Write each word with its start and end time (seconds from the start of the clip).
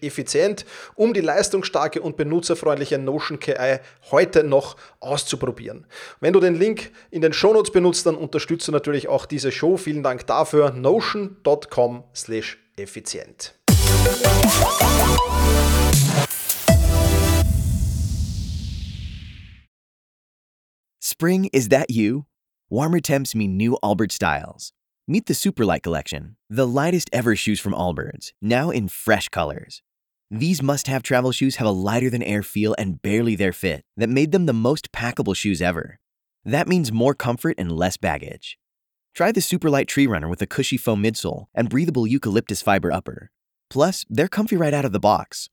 effizient, 0.00 0.64
um 0.94 1.14
die 1.14 1.20
leistungsstarke 1.20 2.00
und 2.00 2.16
benutzerfreundliche 2.16 2.98
Notion 2.98 3.40
KI 3.40 3.78
heute 4.10 4.44
noch 4.44 4.76
auszuprobieren. 5.00 5.86
Wenn 6.20 6.32
du 6.32 6.40
den 6.40 6.54
Link 6.54 6.90
in 7.10 7.22
den 7.22 7.32
Shownotes 7.32 7.72
benutzt, 7.72 8.06
dann 8.06 8.16
unterstützt 8.16 8.68
du 8.68 8.72
natürlich 8.72 9.08
auch 9.08 9.26
diese 9.26 9.52
Show. 9.52 9.76
Vielen 9.76 10.02
Dank 10.02 10.26
dafür. 10.26 10.70
notion.com 10.72 12.04
effizient. 12.76 13.54
Spring, 21.00 21.48
is 21.52 21.68
that 21.70 21.90
you? 21.90 22.26
Warmer 22.70 23.00
temps 23.00 23.34
mean 23.34 23.56
new 23.56 23.76
Albert 23.82 24.12
styles. 24.12 24.72
Meet 25.10 25.24
the 25.24 25.32
Superlight 25.32 25.82
Collection, 25.82 26.36
the 26.50 26.66
lightest 26.66 27.08
ever 27.14 27.34
shoes 27.34 27.58
from 27.58 27.72
Allbirds, 27.72 28.32
now 28.42 28.68
in 28.68 28.88
fresh 28.88 29.30
colors. 29.30 29.80
These 30.30 30.62
must 30.62 30.86
have 30.86 31.02
travel 31.02 31.32
shoes 31.32 31.56
have 31.56 31.66
a 31.66 31.70
lighter 31.70 32.10
than 32.10 32.22
air 32.22 32.42
feel 32.42 32.74
and 32.76 33.00
barely 33.00 33.34
their 33.34 33.54
fit 33.54 33.86
that 33.96 34.10
made 34.10 34.32
them 34.32 34.44
the 34.44 34.52
most 34.52 34.92
packable 34.92 35.34
shoes 35.34 35.62
ever. 35.62 35.98
That 36.44 36.68
means 36.68 36.92
more 36.92 37.14
comfort 37.14 37.54
and 37.56 37.72
less 37.72 37.96
baggage. 37.96 38.58
Try 39.14 39.32
the 39.32 39.40
Superlight 39.40 39.86
Tree 39.86 40.06
Runner 40.06 40.28
with 40.28 40.42
a 40.42 40.46
cushy 40.46 40.76
foam 40.76 41.02
midsole 41.02 41.46
and 41.54 41.70
breathable 41.70 42.06
eucalyptus 42.06 42.60
fiber 42.60 42.92
upper. 42.92 43.30
Plus, 43.70 44.04
they're 44.10 44.28
comfy 44.28 44.58
right 44.58 44.74
out 44.74 44.84
of 44.84 44.92
the 44.92 45.00
box. 45.00 45.48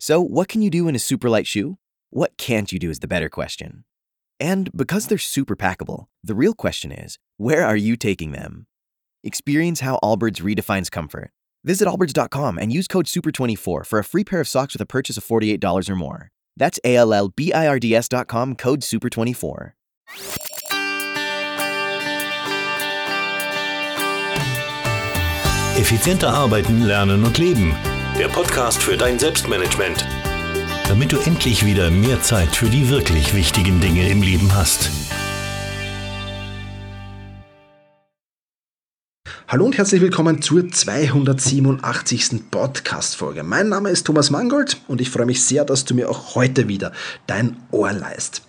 So, 0.00 0.20
what 0.20 0.48
can 0.48 0.62
you 0.62 0.70
do 0.70 0.88
in 0.88 0.96
a 0.96 0.98
superlight 0.98 1.46
shoe? 1.46 1.78
What 2.10 2.36
can't 2.38 2.72
you 2.72 2.80
do 2.80 2.90
is 2.90 2.98
the 2.98 3.06
better 3.06 3.28
question. 3.28 3.84
And 4.40 4.68
because 4.76 5.06
they're 5.06 5.16
super 5.16 5.54
packable, 5.54 6.06
the 6.24 6.34
real 6.34 6.54
question 6.54 6.90
is 6.90 7.20
where 7.36 7.64
are 7.64 7.76
you 7.76 7.94
taking 7.94 8.32
them? 8.32 8.66
Experience 9.26 9.80
how 9.80 9.98
Allbirds 10.04 10.40
redefines 10.40 10.88
comfort. 10.88 11.32
Visit 11.64 11.88
allbirds.com 11.88 12.58
and 12.58 12.72
use 12.72 12.86
code 12.86 13.06
SUPER24 13.06 13.84
for 13.84 13.98
a 13.98 14.04
free 14.04 14.22
pair 14.22 14.40
of 14.40 14.46
socks 14.46 14.74
with 14.74 14.80
a 14.80 14.86
purchase 14.86 15.16
of 15.16 15.24
$48 15.24 15.90
or 15.90 15.96
more. 15.96 16.30
That's 16.56 16.78
A 16.84 16.94
L 16.94 17.12
L 17.12 17.28
B 17.28 17.52
I 17.52 17.66
R 17.66 17.80
D 17.80 17.92
S.com 17.94 18.54
code 18.54 18.82
SUPER24. 18.82 19.72
Effizienter 25.76 26.32
arbeiten, 26.32 26.82
lernen 26.82 27.24
und 27.24 27.36
leben. 27.36 27.74
Der 28.16 28.28
Podcast 28.28 28.80
für 28.80 28.96
dein 28.96 29.18
Selbstmanagement. 29.18 30.06
Damit 30.88 31.10
du 31.10 31.18
endlich 31.18 31.66
wieder 31.66 31.90
mehr 31.90 32.22
Zeit 32.22 32.54
für 32.54 32.70
die 32.70 32.88
wirklich 32.88 33.34
wichtigen 33.34 33.80
Dinge 33.80 34.08
im 34.08 34.22
Leben 34.22 34.54
hast. 34.54 34.90
Hallo 39.48 39.64
und 39.64 39.78
herzlich 39.78 40.00
willkommen 40.00 40.42
zur 40.42 40.68
287. 40.68 42.50
Podcast-Folge. 42.50 43.44
Mein 43.44 43.68
Name 43.68 43.90
ist 43.90 44.04
Thomas 44.04 44.30
Mangold 44.30 44.78
und 44.88 45.00
ich 45.00 45.08
freue 45.08 45.24
mich 45.24 45.44
sehr, 45.44 45.64
dass 45.64 45.84
du 45.84 45.94
mir 45.94 46.10
auch 46.10 46.34
heute 46.34 46.66
wieder 46.66 46.90
dein 47.28 47.56
Ohr 47.70 47.92
leist. 47.92 48.42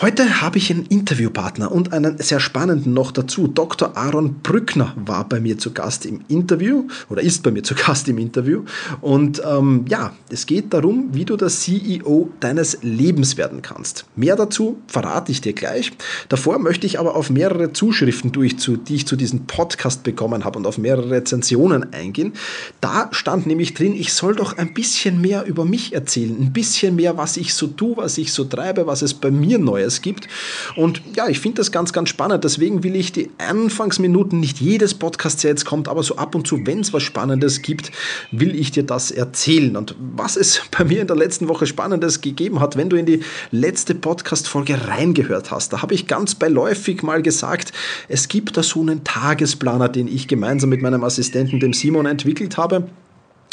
Heute 0.00 0.42
habe 0.42 0.58
ich 0.58 0.70
einen 0.70 0.86
Interviewpartner 0.86 1.72
und 1.72 1.92
einen 1.92 2.18
sehr 2.18 2.38
spannenden 2.38 2.94
noch 2.94 3.10
dazu. 3.10 3.48
Dr. 3.48 3.96
Aaron 3.96 4.34
Brückner 4.44 4.94
war 4.94 5.28
bei 5.28 5.40
mir 5.40 5.58
zu 5.58 5.72
Gast 5.72 6.06
im 6.06 6.20
Interview 6.28 6.86
oder 7.08 7.20
ist 7.20 7.42
bei 7.42 7.50
mir 7.50 7.64
zu 7.64 7.74
Gast 7.86 8.06
im 8.06 8.18
Interview. 8.18 8.62
Und 9.00 9.42
ähm, 9.44 9.86
ja, 9.88 10.12
es 10.30 10.46
geht 10.46 10.72
darum, 10.72 11.08
wie 11.14 11.24
du 11.24 11.36
der 11.36 11.48
CEO 11.48 12.30
deines 12.38 12.78
Lebens 12.82 13.36
werden 13.36 13.60
kannst. 13.60 14.04
Mehr 14.14 14.36
dazu 14.36 14.76
verrate 14.86 15.32
ich 15.32 15.40
dir 15.40 15.52
gleich. 15.52 15.90
Davor 16.28 16.60
möchte 16.60 16.86
ich 16.86 17.00
aber 17.00 17.16
auf 17.16 17.28
mehrere 17.28 17.72
Zuschriften, 17.72 18.32
zu, 18.56 18.76
die 18.76 18.94
ich 18.94 19.04
zu 19.08 19.16
diesem 19.16 19.46
Podcast 19.46 20.04
bekommen 20.04 20.44
habe 20.44 20.60
und 20.60 20.66
auf 20.68 20.78
mehrere 20.78 21.10
Rezensionen 21.10 21.92
eingehen. 21.92 22.34
Da 22.80 23.08
stand 23.10 23.48
nämlich 23.48 23.74
drin, 23.74 23.96
ich 23.96 24.12
soll 24.12 24.36
doch 24.36 24.58
ein 24.58 24.74
bisschen 24.74 25.20
mehr 25.20 25.44
über 25.46 25.64
mich 25.64 25.92
erzählen, 25.92 26.36
ein 26.40 26.52
bisschen 26.52 26.94
mehr, 26.94 27.16
was 27.16 27.36
ich 27.36 27.52
so 27.52 27.66
tue, 27.66 27.96
was 27.96 28.16
ich 28.16 28.32
so 28.32 28.44
treibe, 28.44 28.86
was 28.86 29.02
es 29.02 29.12
bei 29.12 29.32
mir 29.32 29.58
Neues 29.58 29.87
es 29.88 30.02
gibt. 30.02 30.28
Und 30.76 31.02
ja, 31.16 31.28
ich 31.28 31.40
finde 31.40 31.56
das 31.56 31.72
ganz, 31.72 31.92
ganz 31.92 32.08
spannend. 32.08 32.44
Deswegen 32.44 32.84
will 32.84 32.94
ich 32.94 33.12
die 33.12 33.30
Anfangsminuten, 33.38 34.38
nicht 34.38 34.60
jedes 34.60 34.94
Podcast, 34.94 35.42
der 35.42 35.50
jetzt 35.50 35.64
kommt, 35.64 35.88
aber 35.88 36.04
so 36.04 36.16
ab 36.16 36.36
und 36.36 36.46
zu, 36.46 36.64
wenn 36.64 36.80
es 36.80 36.92
was 36.92 37.02
Spannendes 37.02 37.62
gibt, 37.62 37.90
will 38.30 38.54
ich 38.54 38.70
dir 38.70 38.84
das 38.84 39.10
erzählen. 39.10 39.76
Und 39.76 39.96
was 39.98 40.36
es 40.36 40.62
bei 40.70 40.84
mir 40.84 41.00
in 41.00 41.06
der 41.06 41.16
letzten 41.16 41.48
Woche 41.48 41.66
Spannendes 41.66 42.20
gegeben 42.20 42.60
hat, 42.60 42.76
wenn 42.76 42.88
du 42.88 42.96
in 42.96 43.06
die 43.06 43.20
letzte 43.50 43.94
Podcast-Folge 43.94 44.86
reingehört 44.86 45.50
hast, 45.50 45.72
da 45.72 45.82
habe 45.82 45.94
ich 45.94 46.06
ganz 46.06 46.34
beiläufig 46.34 47.02
mal 47.02 47.22
gesagt, 47.22 47.72
es 48.08 48.28
gibt 48.28 48.56
da 48.56 48.62
so 48.62 48.80
einen 48.80 49.02
Tagesplaner, 49.02 49.88
den 49.88 50.06
ich 50.06 50.28
gemeinsam 50.28 50.70
mit 50.70 50.82
meinem 50.82 51.02
Assistenten, 51.02 51.58
dem 51.58 51.72
Simon, 51.72 52.06
entwickelt 52.06 52.56
habe. 52.56 52.88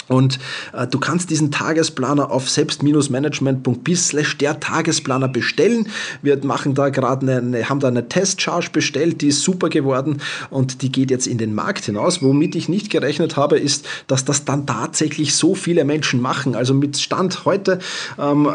Und 0.08 0.40
äh, 0.74 0.88
du 0.88 1.00
kannst 1.00 1.30
diesen 1.30 1.52
Tagesplaner 1.52 2.32
auf 2.32 2.50
selbst-management.bis 2.50 4.10
slash 4.10 4.38
der 4.38 4.60
Tagesplaner 4.60 5.28
bestellen. 5.28 5.88
Wir 6.22 6.44
machen 6.44 6.76
da 6.76 6.90
gerade 6.90 7.40
eine, 7.40 7.70
haben 7.70 7.80
da 7.80 7.88
eine 7.88 8.08
Testcharge 8.08 8.70
bestellt, 8.72 9.22
die 9.22 9.30
ist 9.30 9.42
super 9.42 9.70
geworden 9.70 10.22
und 10.50 10.82
die 10.82 10.92
geht 10.92 11.12
jetzt 11.12 11.28
in 11.28 11.38
den 11.38 11.56
Markt 11.56 11.86
hinaus. 11.86 12.22
Womit 12.22 12.56
ich 12.56 12.70
nicht 12.70 12.90
gerechnet 12.90 13.36
habe, 13.36 13.58
ist, 13.58 13.88
dass 14.08 14.26
das 14.26 14.46
dann 14.46 14.66
tatsächlich 14.66 15.36
so 15.36 15.56
viele 15.56 15.86
Menschen 15.86 16.22
machen. 16.22 16.56
Also 16.56 16.74
mit 16.74 16.98
Stand 16.98 17.46
heute, 17.46 17.80
ähm, 18.20 18.50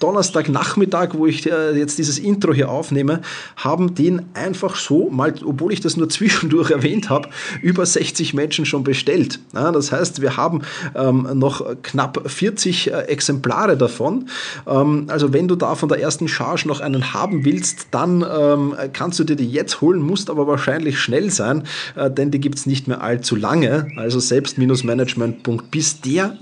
Donnerstagnachmittag, 0.00 1.10
wo 1.12 1.26
ich 1.26 1.50
äh, 1.50 1.76
jetzt 1.78 1.98
dieses 1.98 2.18
Intro 2.18 2.52
hier 2.52 2.70
aufnehme, 2.70 3.22
haben 3.56 3.94
den 3.94 4.22
einfach 4.34 4.76
so, 4.76 5.10
mal, 5.10 5.34
obwohl 5.44 5.72
ich 5.72 5.80
das 5.80 5.96
nur 5.96 6.08
zwischendurch 6.18 6.70
erwähnt 6.70 7.10
habe, 7.10 7.28
über 7.62 7.86
60 7.86 8.34
Menschen 8.34 8.66
schon 8.66 8.84
bestellt. 8.84 9.38
Ja, 9.54 9.70
das 9.72 9.92
heißt, 9.92 10.20
wir 10.20 10.36
haben 10.36 10.62
ähm, 10.94 11.28
noch 11.34 11.64
knapp 11.82 12.22
40 12.28 12.92
äh, 12.92 13.00
Exemplare 13.02 13.76
davon. 13.76 14.28
Ähm, 14.66 15.06
also 15.08 15.32
wenn 15.32 15.48
du 15.48 15.56
da 15.56 15.74
von 15.74 15.88
der 15.88 16.00
ersten 16.00 16.28
Charge 16.28 16.66
noch 16.66 16.80
einen 16.80 17.14
haben 17.14 17.44
willst, 17.44 17.88
dann 17.90 18.24
ähm, 18.28 18.74
kannst 18.92 19.18
du 19.18 19.24
dir 19.24 19.36
die 19.36 19.50
jetzt 19.50 19.80
holen, 19.80 20.00
musst 20.00 20.30
aber 20.30 20.46
wahrscheinlich 20.46 20.98
schnell 20.98 21.30
sein, 21.30 21.64
äh, 21.96 22.10
denn 22.10 22.30
die 22.30 22.40
gibt 22.40 22.58
es 22.58 22.66
nicht 22.66 22.88
mehr 22.88 23.02
allzu 23.02 23.36
lange. 23.36 23.88
Also 23.96 24.20
selbst-management.bis 24.20 26.00
der 26.00 26.36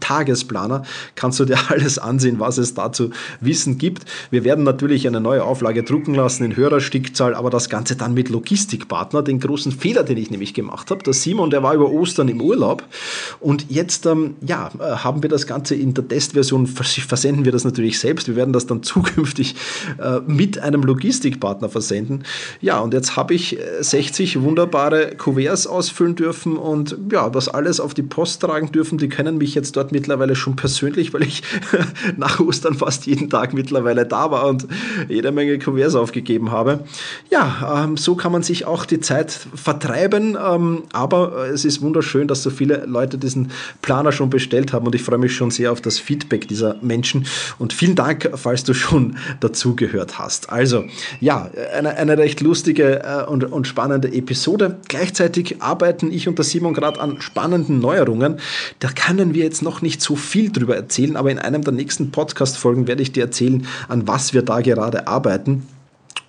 Tagesplaner 0.00 0.82
kannst 1.14 1.38
du 1.40 1.44
dir 1.44 1.58
alles 1.68 1.98
ansehen, 1.98 2.40
was 2.40 2.58
es 2.58 2.74
dazu 2.74 3.10
Wissen 3.40 3.78
gibt. 3.78 4.04
Wir 4.30 4.44
werden 4.44 4.64
natürlich 4.64 5.06
eine 5.06 5.20
neue 5.20 5.44
Auflage 5.44 5.82
drucken 5.82 6.14
lassen 6.14 6.44
in 6.44 6.56
höherer 6.56 6.80
Stückzahl, 6.80 7.34
aber 7.34 7.50
das 7.50 7.68
Ganze 7.68 7.96
dann 7.96 8.14
mit 8.14 8.28
Logistikpartner. 8.28 9.22
Den 9.22 9.40
großen 9.40 9.72
Fehler, 9.72 10.02
den 10.02 10.16
ich 10.16 10.30
nämlich 10.30 10.54
gemacht 10.54 10.90
habe, 10.90 11.02
der 11.02 11.12
Simon, 11.12 11.50
der 11.50 11.62
war 11.62 11.74
über 11.74 11.90
Ostern 11.90 12.28
im 12.28 12.40
Urlaub 12.40 12.84
und 13.40 13.57
jetzt 13.68 14.06
ähm, 14.06 14.36
ja, 14.40 14.70
äh, 14.78 14.82
haben 14.82 15.22
wir 15.22 15.30
das 15.30 15.46
Ganze 15.46 15.74
in 15.74 15.94
der 15.94 16.06
Testversion, 16.06 16.66
versenden 16.66 17.44
wir 17.44 17.52
das 17.52 17.64
natürlich 17.64 17.98
selbst. 17.98 18.28
Wir 18.28 18.36
werden 18.36 18.52
das 18.52 18.66
dann 18.66 18.82
zukünftig 18.88 19.54
äh, 19.98 20.20
mit 20.26 20.58
einem 20.58 20.82
Logistikpartner 20.82 21.68
versenden. 21.68 22.24
Ja, 22.60 22.80
und 22.80 22.94
jetzt 22.94 23.16
habe 23.16 23.34
ich 23.34 23.58
60 23.80 24.36
äh, 24.36 24.42
wunderbare 24.42 25.16
Kuverts 25.16 25.66
ausfüllen 25.66 26.14
dürfen 26.14 26.56
und 26.56 26.96
ja, 27.10 27.28
das 27.30 27.48
alles 27.48 27.80
auf 27.80 27.94
die 27.94 28.02
Post 28.02 28.42
tragen 28.42 28.72
dürfen. 28.72 28.98
Die 28.98 29.08
kennen 29.08 29.38
mich 29.38 29.54
jetzt 29.54 29.76
dort 29.76 29.92
mittlerweile 29.92 30.36
schon 30.36 30.56
persönlich, 30.56 31.12
weil 31.12 31.22
ich 31.22 31.42
nach 32.16 32.40
Ostern 32.40 32.74
fast 32.74 33.06
jeden 33.06 33.30
Tag 33.30 33.54
mittlerweile 33.54 34.06
da 34.06 34.30
war 34.30 34.46
und 34.46 34.66
jede 35.08 35.32
Menge 35.32 35.58
Kuverts 35.58 35.94
aufgegeben 35.94 36.50
habe. 36.50 36.84
Ja, 37.30 37.84
ähm, 37.84 37.96
so 37.96 38.14
kann 38.14 38.32
man 38.32 38.42
sich 38.42 38.64
auch 38.66 38.84
die 38.84 39.00
Zeit 39.00 39.32
vertreiben, 39.54 40.36
ähm, 40.42 40.82
aber 40.92 41.48
es 41.48 41.64
ist 41.64 41.82
wunderschön, 41.82 42.28
dass 42.28 42.42
so 42.42 42.50
viele 42.50 42.84
Leute 42.86 43.18
diesen 43.18 43.47
Planer 43.82 44.12
schon 44.12 44.30
bestellt 44.30 44.72
haben 44.72 44.86
und 44.86 44.94
ich 44.94 45.02
freue 45.02 45.18
mich 45.18 45.34
schon 45.34 45.50
sehr 45.50 45.72
auf 45.72 45.80
das 45.80 45.98
Feedback 45.98 46.48
dieser 46.48 46.76
Menschen 46.82 47.26
und 47.58 47.72
vielen 47.72 47.94
Dank, 47.94 48.30
falls 48.34 48.64
du 48.64 48.74
schon 48.74 49.16
dazugehört 49.40 50.18
hast. 50.18 50.50
Also, 50.50 50.84
ja, 51.20 51.50
eine, 51.76 51.96
eine 51.96 52.18
recht 52.18 52.40
lustige 52.40 53.02
äh, 53.02 53.24
und, 53.24 53.44
und 53.44 53.66
spannende 53.66 54.12
Episode. 54.12 54.78
Gleichzeitig 54.88 55.62
arbeiten 55.62 56.10
ich 56.12 56.28
und 56.28 56.38
der 56.38 56.44
Simon 56.44 56.74
gerade 56.74 57.00
an 57.00 57.20
spannenden 57.20 57.80
Neuerungen. 57.80 58.38
Da 58.80 58.88
können 58.88 59.34
wir 59.34 59.44
jetzt 59.44 59.62
noch 59.62 59.82
nicht 59.82 60.00
so 60.00 60.16
viel 60.16 60.50
drüber 60.50 60.76
erzählen, 60.76 61.16
aber 61.16 61.30
in 61.30 61.38
einem 61.38 61.62
der 61.62 61.72
nächsten 61.72 62.10
Podcast-Folgen 62.10 62.86
werde 62.86 63.02
ich 63.02 63.12
dir 63.12 63.24
erzählen, 63.24 63.66
an 63.88 64.06
was 64.06 64.34
wir 64.34 64.42
da 64.42 64.60
gerade 64.60 65.06
arbeiten. 65.06 65.66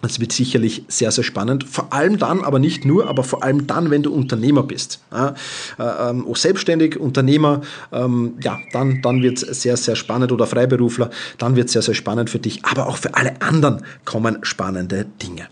Das 0.01 0.19
wird 0.19 0.31
sicherlich 0.31 0.83
sehr, 0.87 1.11
sehr 1.11 1.23
spannend. 1.23 1.65
Vor 1.65 1.91
allem 1.91 2.17
dann, 2.17 2.43
aber 2.43 2.59
nicht 2.59 2.85
nur, 2.85 3.07
aber 3.09 3.23
vor 3.23 3.43
allem 3.43 3.67
dann, 3.67 3.91
wenn 3.91 4.01
du 4.01 4.13
Unternehmer 4.13 4.63
bist. 4.63 4.99
Ja, 5.11 5.35
äh, 5.77 6.09
ähm, 6.09 6.25
selbstständig, 6.33 6.97
Unternehmer, 6.97 7.61
ähm, 7.91 8.35
ja, 8.41 8.59
dann, 8.71 9.01
dann 9.01 9.21
wird 9.21 9.43
es 9.43 9.61
sehr, 9.61 9.75
sehr 9.75 9.97
spannend 9.97 10.31
oder 10.31 10.47
Freiberufler, 10.47 11.09
dann 11.37 11.55
wird 11.55 11.67
es 11.67 11.73
sehr, 11.73 11.81
sehr 11.81 11.95
spannend 11.95 12.29
für 12.29 12.39
dich, 12.39 12.63
aber 12.63 12.87
auch 12.87 12.97
für 12.97 13.13
alle 13.15 13.41
anderen 13.41 13.83
kommen 14.05 14.37
spannende 14.43 15.05
Dinge. 15.21 15.47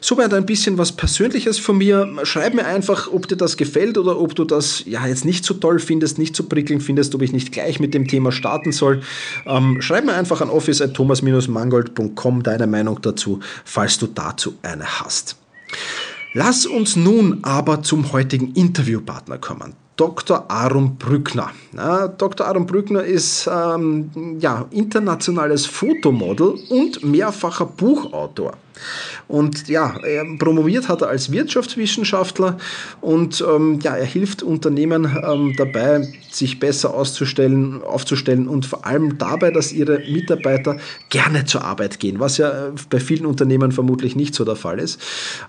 Soweit 0.00 0.32
ein 0.34 0.46
bisschen 0.46 0.78
was 0.78 0.92
Persönliches 0.92 1.58
von 1.58 1.78
mir. 1.78 2.08
Schreib 2.24 2.54
mir 2.54 2.66
einfach, 2.66 3.12
ob 3.12 3.28
dir 3.28 3.36
das 3.36 3.56
gefällt 3.56 3.98
oder 3.98 4.20
ob 4.20 4.34
du 4.34 4.44
das 4.44 4.82
ja 4.86 5.06
jetzt 5.06 5.24
nicht 5.24 5.44
so 5.44 5.54
toll 5.54 5.78
findest, 5.78 6.18
nicht 6.18 6.36
so 6.36 6.44
prickelnd 6.44 6.82
findest, 6.82 7.14
ob 7.14 7.22
ich 7.22 7.32
nicht 7.32 7.52
gleich 7.52 7.80
mit 7.80 7.94
dem 7.94 8.06
Thema 8.08 8.32
starten 8.32 8.72
soll. 8.72 9.02
Ähm, 9.46 9.80
schreib 9.80 10.04
mir 10.04 10.14
einfach 10.14 10.40
an 10.40 10.50
office.thomas-mangold.com 10.50 12.42
deine 12.42 12.66
Meinung 12.66 13.00
dazu, 13.02 13.40
falls 13.64 13.98
du 13.98 14.06
dazu 14.06 14.54
eine 14.62 14.84
hast. 15.00 15.36
Lass 16.34 16.66
uns 16.66 16.96
nun 16.96 17.38
aber 17.42 17.82
zum 17.82 18.12
heutigen 18.12 18.52
Interviewpartner 18.52 19.38
kommen. 19.38 19.74
Dr. 19.96 20.44
Aaron 20.50 20.96
Brückner. 20.96 21.50
Ja, 21.74 22.08
Dr. 22.08 22.46
Aaron 22.46 22.66
Brückner 22.66 23.02
ist 23.02 23.48
ähm, 23.50 24.36
ja, 24.38 24.66
internationales 24.70 25.64
Fotomodel 25.64 26.58
und 26.68 27.02
mehrfacher 27.02 27.64
Buchautor. 27.64 28.52
Und 29.28 29.68
ja, 29.68 29.96
er 30.04 30.24
promoviert 30.38 30.88
hat 30.88 31.02
er 31.02 31.08
als 31.08 31.32
Wirtschaftswissenschaftler 31.32 32.58
und 33.00 33.44
ähm, 33.46 33.80
ja, 33.82 33.96
er 33.96 34.04
hilft 34.04 34.42
Unternehmen 34.42 35.16
ähm, 35.24 35.54
dabei, 35.56 36.06
sich 36.30 36.60
besser 36.60 36.94
auszustellen, 36.94 37.82
aufzustellen 37.82 38.46
und 38.46 38.66
vor 38.66 38.86
allem 38.86 39.18
dabei, 39.18 39.50
dass 39.50 39.72
ihre 39.72 39.98
Mitarbeiter 40.10 40.76
gerne 41.08 41.44
zur 41.44 41.64
Arbeit 41.64 41.98
gehen, 41.98 42.20
was 42.20 42.38
ja 42.38 42.70
bei 42.90 43.00
vielen 43.00 43.26
Unternehmen 43.26 43.72
vermutlich 43.72 44.16
nicht 44.16 44.34
so 44.34 44.44
der 44.44 44.56
Fall 44.56 44.78
ist. 44.78 45.00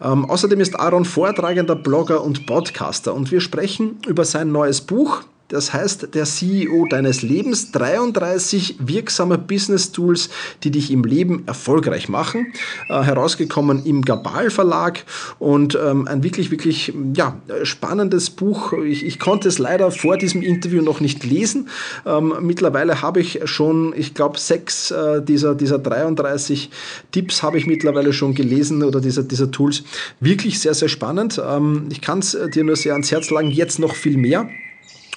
Ähm, 0.01 0.25
außerdem 0.25 0.59
ist 0.59 0.79
Aaron 0.79 1.05
vortragender 1.05 1.75
Blogger 1.75 2.23
und 2.23 2.45
Podcaster 2.45 3.13
und 3.13 3.31
wir 3.31 3.41
sprechen 3.41 3.97
über 4.07 4.25
sein 4.25 4.51
neues 4.51 4.81
Buch, 4.81 5.23
das 5.49 5.71
heißt, 5.71 6.13
der 6.13 6.25
CEO 6.25 6.87
deines 6.89 7.21
Lebens, 7.21 7.71
33 7.71 8.75
wirksame 8.79 9.37
Business 9.37 9.93
Tools, 9.93 10.29
die 10.63 10.71
dich 10.71 10.91
im 10.91 11.03
Leben 11.05 11.43
erfolgreich 11.47 12.09
machen. 12.09 12.53
Äh, 12.89 13.03
herausgekommen 13.03 13.85
im 13.85 14.01
Gabal 14.01 14.49
Verlag 14.49 15.05
und 15.39 15.77
ähm, 15.81 16.07
ein 16.07 16.23
wirklich, 16.23 16.51
wirklich 16.51 16.93
ja, 17.15 17.39
spannendes 17.63 18.29
Buch. 18.29 18.73
Ich, 18.73 19.05
ich, 19.05 19.19
konnte 19.19 19.47
es 19.47 19.57
leider 19.57 19.89
vor 19.91 20.17
diesem 20.17 20.41
Interview 20.41 20.81
noch 20.81 20.99
nicht 20.99 21.23
lesen. 21.23 21.69
Ähm, 22.05 22.33
mittlerweile 22.41 23.01
habe 23.01 23.21
ich 23.21 23.39
schon, 23.45 23.93
ich 23.95 24.13
glaube, 24.13 24.37
sechs 24.37 24.91
äh, 24.91 25.21
dieser, 25.21 25.55
dieser 25.55 25.79
33 25.79 26.69
Tipps 27.11 27.41
habe 27.41 27.57
ich 27.57 27.67
mittlerweile 27.67 28.11
schon 28.11 28.35
gelesen 28.35 28.83
oder 28.83 28.99
dieser, 28.99 29.23
dieser 29.23 29.49
Tools. 29.49 29.83
Wirklich 30.19 30.59
sehr, 30.59 30.73
sehr 30.73 30.89
spannend. 30.89 31.41
Ähm, 31.43 31.87
ich 31.89 32.01
kann 32.01 32.19
es 32.19 32.37
dir 32.53 32.65
nur 32.65 32.75
sehr 32.75 32.93
ans 32.93 33.11
Herz 33.11 33.29
lagen, 33.29 33.49
jetzt 33.49 33.79
noch 33.79 33.95
viel 33.95 34.17
mehr. 34.17 34.49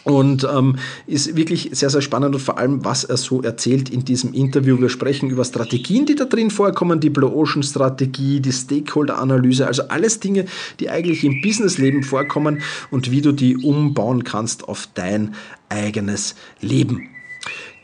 Und 0.04 0.48
ähm, 0.50 0.76
ist 1.06 1.36
wirklich 1.36 1.70
sehr, 1.72 1.90
sehr 1.90 2.00
spannend 2.00 2.34
und 2.34 2.40
vor 2.40 2.56
allem, 2.56 2.84
was 2.84 3.04
er 3.04 3.18
so 3.18 3.42
erzählt 3.42 3.90
in 3.90 4.04
diesem 4.04 4.32
Interview. 4.32 4.80
Wir 4.80 4.88
sprechen 4.88 5.28
über 5.28 5.44
Strategien, 5.44 6.06
die 6.06 6.14
da 6.14 6.24
drin 6.24 6.50
vorkommen, 6.50 7.00
die 7.00 7.10
Blue 7.10 7.30
Ocean 7.30 7.62
Strategie, 7.62 8.40
die 8.40 8.52
Stakeholder-Analyse, 8.52 9.66
also 9.66 9.88
alles 9.88 10.20
Dinge, 10.20 10.46
die 10.80 10.88
eigentlich 10.88 11.22
im 11.24 11.42
Businessleben 11.42 12.02
vorkommen 12.02 12.62
und 12.90 13.10
wie 13.10 13.20
du 13.20 13.32
die 13.32 13.58
umbauen 13.58 14.24
kannst 14.24 14.68
auf 14.68 14.88
dein 14.94 15.34
eigenes 15.68 16.34
Leben. 16.60 17.08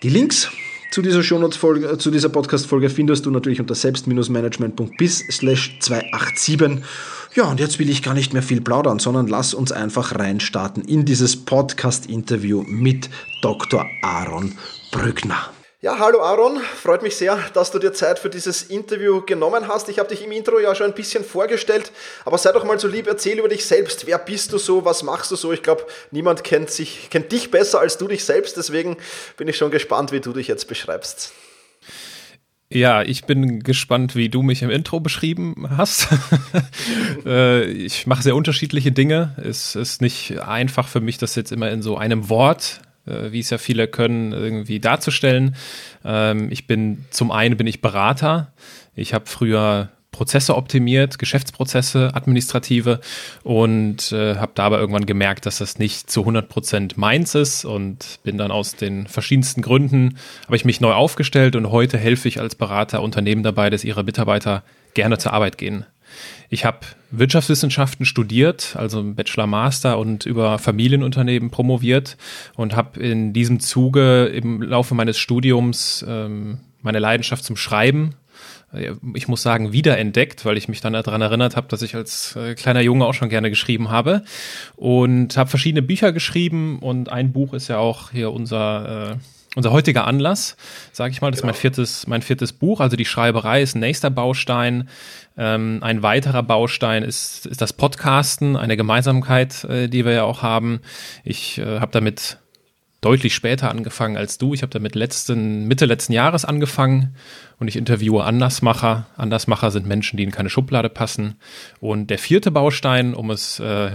Die 0.02 0.08
Links 0.08 0.50
zu 0.90 1.02
dieser 1.02 1.20
äh, 1.20 1.98
zu 1.98 2.10
dieser 2.10 2.28
Podcast-Folge 2.30 2.88
findest 2.88 3.26
du 3.26 3.30
natürlich 3.30 3.60
unter 3.60 3.74
selbst-management.bis 3.74 5.18
slash 5.30 5.78
287. 5.80 6.82
Ja, 7.37 7.44
und 7.50 7.61
jetzt 7.61 7.79
will 7.79 7.91
ich 7.91 8.03
gar 8.03 8.15
nicht 8.15 8.33
mehr 8.33 8.43
viel 8.43 8.62
plaudern, 8.62 8.99
sondern 8.99 9.27
lass 9.27 9.53
uns 9.53 9.71
einfach 9.71 10.15
reinstarten 10.19 10.83
in 10.87 11.05
dieses 11.05 11.44
Podcast-Interview 11.44 12.65
mit 12.67 13.11
Dr. 13.43 13.85
Aaron 14.00 14.56
Brückner. 14.91 15.50
Ja, 15.83 15.99
hallo 15.99 16.23
Aaron, 16.23 16.59
freut 16.59 17.03
mich 17.03 17.15
sehr, 17.15 17.38
dass 17.53 17.71
du 17.71 17.79
dir 17.79 17.93
Zeit 17.93 18.19
für 18.19 18.31
dieses 18.31 18.62
Interview 18.62 19.21
genommen 19.21 19.69
hast. 19.69 19.91
Ich 19.91 19.99
habe 19.99 20.09
dich 20.09 20.25
im 20.25 20.33
Intro 20.33 20.59
ja 20.61 20.75
schon 20.75 20.87
ein 20.87 20.94
bisschen 20.94 21.25
vorgestellt, 21.25 21.93
aber 22.25 22.38
sei 22.38 22.53
doch 22.53 22.65
mal 22.65 22.81
so 22.81 22.88
lieb, 22.88 23.06
erzähl 23.06 23.38
über 23.38 23.50
dich 23.50 23.67
selbst. 23.67 24.06
Wer 24.06 24.17
bist 24.17 24.55
du 24.55 24.56
so? 24.56 24.87
Was 24.87 25.03
machst 25.03 25.31
du 25.31 25.37
so? 25.37 25.53
Ich 25.53 25.62
glaube, 25.62 25.85
niemand 26.11 26.43
kennt, 26.43 26.71
sich, 26.71 27.11
kennt 27.11 27.31
dich 27.33 27.50
besser 27.50 27.81
als 27.81 27.99
du 27.99 28.09
dich 28.09 28.25
selbst, 28.25 28.56
deswegen 28.56 28.97
bin 29.37 29.47
ich 29.47 29.59
schon 29.59 29.71
gespannt, 29.71 30.11
wie 30.11 30.21
du 30.21 30.33
dich 30.33 30.49
jetzt 30.49 30.69
beschreibst. 30.69 31.33
Ja, 32.68 33.02
ich 33.02 33.24
bin 33.24 33.60
gespannt, 33.60 34.16
wie 34.16 34.28
du 34.28 34.42
mich 34.42 34.62
im 34.62 34.70
Intro 34.70 35.00
beschrieben 35.00 35.66
hast. 35.76 36.08
Äh, 37.25 37.64
ich 37.64 38.06
mache 38.06 38.23
sehr 38.23 38.37
unterschiedliche 38.37 38.92
Dinge. 38.92 39.35
Es 39.42 39.75
ist 39.75 40.00
nicht 40.00 40.38
einfach 40.38 40.87
für 40.87 41.00
mich, 41.00 41.18
das 41.18 41.35
jetzt 41.35 41.50
immer 41.50 41.70
in 41.70 41.82
so 41.82 41.96
einem 41.96 42.28
Wort, 42.28 42.80
äh, 43.04 43.32
wie 43.32 43.40
es 43.40 43.50
ja 43.50 43.58
viele 43.58 43.88
können, 43.88 44.32
irgendwie 44.32 44.78
darzustellen. 44.78 45.56
Ähm, 46.04 46.52
ich 46.52 46.68
bin 46.68 47.04
zum 47.11 47.32
einen 47.32 47.56
bin 47.56 47.66
ich 47.66 47.80
Berater. 47.80 48.52
Ich 48.94 49.12
habe 49.12 49.26
früher 49.26 49.88
Prozesse 50.16 50.56
optimiert, 50.56 51.18
Geschäftsprozesse, 51.18 52.12
administrative 52.14 53.00
und 53.42 54.12
äh, 54.12 54.37
habe 54.37 54.52
dabei 54.54 54.78
irgendwann 54.78 55.04
gemerkt, 55.04 55.44
dass 55.44 55.58
das 55.58 55.78
nicht 55.78 56.11
zu 56.11 56.20
100 56.20 56.49
Prozent 56.49 56.96
meins 56.96 57.35
ist 57.35 57.66
und 57.66 58.20
bin 58.23 58.38
dann 58.38 58.50
aus 58.50 58.76
den 58.76 59.06
verschiedensten 59.08 59.61
Gründen, 59.61 60.16
habe 60.46 60.56
ich 60.56 60.64
mich 60.64 60.80
neu 60.80 60.92
aufgestellt 60.92 61.54
und 61.54 61.70
heute 61.70 61.99
helfe 61.99 62.28
ich 62.28 62.40
als 62.40 62.54
Berater 62.54 63.02
Unternehmen 63.02 63.42
dabei, 63.42 63.68
dass 63.68 63.85
ihre 63.85 64.04
Mitarbeiter 64.04 64.62
gerne 64.94 65.18
zur 65.18 65.35
Arbeit 65.35 65.58
gehen. 65.58 65.85
Ich 66.49 66.64
habe 66.64 66.78
Wirtschaftswissenschaften 67.11 68.06
studiert, 68.06 68.75
also 68.76 69.02
Bachelor, 69.02 69.46
Master 69.46 69.99
und 69.99 70.25
über 70.25 70.58
Familienunternehmen 70.58 71.50
promoviert 71.50 72.16
und 72.54 72.75
habe 72.75 73.00
in 73.00 73.35
diesem 73.35 73.61
Zuge 73.61 74.26
im 74.26 74.62
Laufe 74.62 74.94
meines 74.94 75.18
Studiums 75.18 76.02
ähm, 76.08 76.61
meine 76.80 77.00
Leidenschaft 77.00 77.44
zum 77.44 77.56
Schreiben 77.56 78.14
ich 79.14 79.28
muss 79.28 79.42
sagen, 79.42 79.73
wiederentdeckt, 79.73 80.44
weil 80.44 80.56
ich 80.56 80.68
mich 80.68 80.80
dann 80.80 80.92
daran 80.92 81.23
erinnert 81.23 81.56
habe, 81.56 81.68
dass 81.68 81.82
ich 81.82 81.94
als 81.94 82.37
äh, 82.37 82.54
kleiner 82.54 82.80
Junge 82.80 83.06
auch 83.06 83.14
schon 83.14 83.28
gerne 83.28 83.50
geschrieben 83.50 83.90
habe 83.90 84.23
und 84.75 85.37
habe 85.37 85.49
verschiedene 85.49 85.82
Bücher 85.82 86.12
geschrieben 86.12 86.78
und 86.80 87.11
ein 87.11 87.32
Buch 87.32 87.54
ist 87.54 87.68
ja 87.68 87.78
auch 87.78 88.11
hier 88.11 88.32
unser 88.32 89.12
äh, 89.12 89.16
unser 89.56 89.73
heutiger 89.73 90.06
Anlass, 90.06 90.54
sage 90.92 91.12
ich 91.12 91.23
mal, 91.23 91.30
das 91.30 91.40
genau. 91.40 91.50
ist 91.50 91.56
mein 91.56 91.61
genau. 91.62 91.75
viertes, 91.75 92.06
mein 92.06 92.23
viertes 92.23 92.52
Buch. 92.52 92.80
Also 92.80 92.96
die 92.96 93.06
Schreiberei 93.06 93.62
ist 93.62 93.75
ein 93.75 93.80
nächster 93.80 94.11
Baustein. 94.11 94.90
Ähm, 95.38 95.78
ein 95.80 96.02
weiterer 96.02 96.42
Baustein 96.42 97.02
ist, 97.02 97.46
ist 97.46 97.62
das 97.62 97.73
Podcasten, 97.73 98.56
eine 98.56 98.76
Gemeinsamkeit, 98.76 99.64
äh, 99.64 99.88
die 99.88 100.04
wir 100.04 100.12
ja 100.12 100.25
auch 100.25 100.42
haben. 100.42 100.80
Ich 101.25 101.56
äh, 101.56 101.80
habe 101.80 101.90
damit 101.90 102.38
deutlich 103.06 103.36
später 103.36 103.70
angefangen 103.70 104.16
als 104.16 104.36
du. 104.36 104.52
Ich 104.52 104.62
habe 104.62 104.72
damit 104.72 104.96
letzten, 104.96 105.68
Mitte 105.68 105.86
letzten 105.86 106.12
Jahres 106.12 106.44
angefangen 106.44 107.14
und 107.60 107.68
ich 107.68 107.76
interviewe 107.76 108.25
Andersmacher. 108.25 109.06
Andersmacher 109.16 109.70
sind 109.70 109.86
Menschen, 109.86 110.16
die 110.16 110.25
in 110.25 110.32
keine 110.32 110.50
Schublade 110.50 110.88
passen. 110.88 111.36
Und 111.78 112.10
der 112.10 112.18
vierte 112.18 112.50
Baustein, 112.50 113.14
um 113.14 113.30
es 113.30 113.60
äh, 113.60 113.92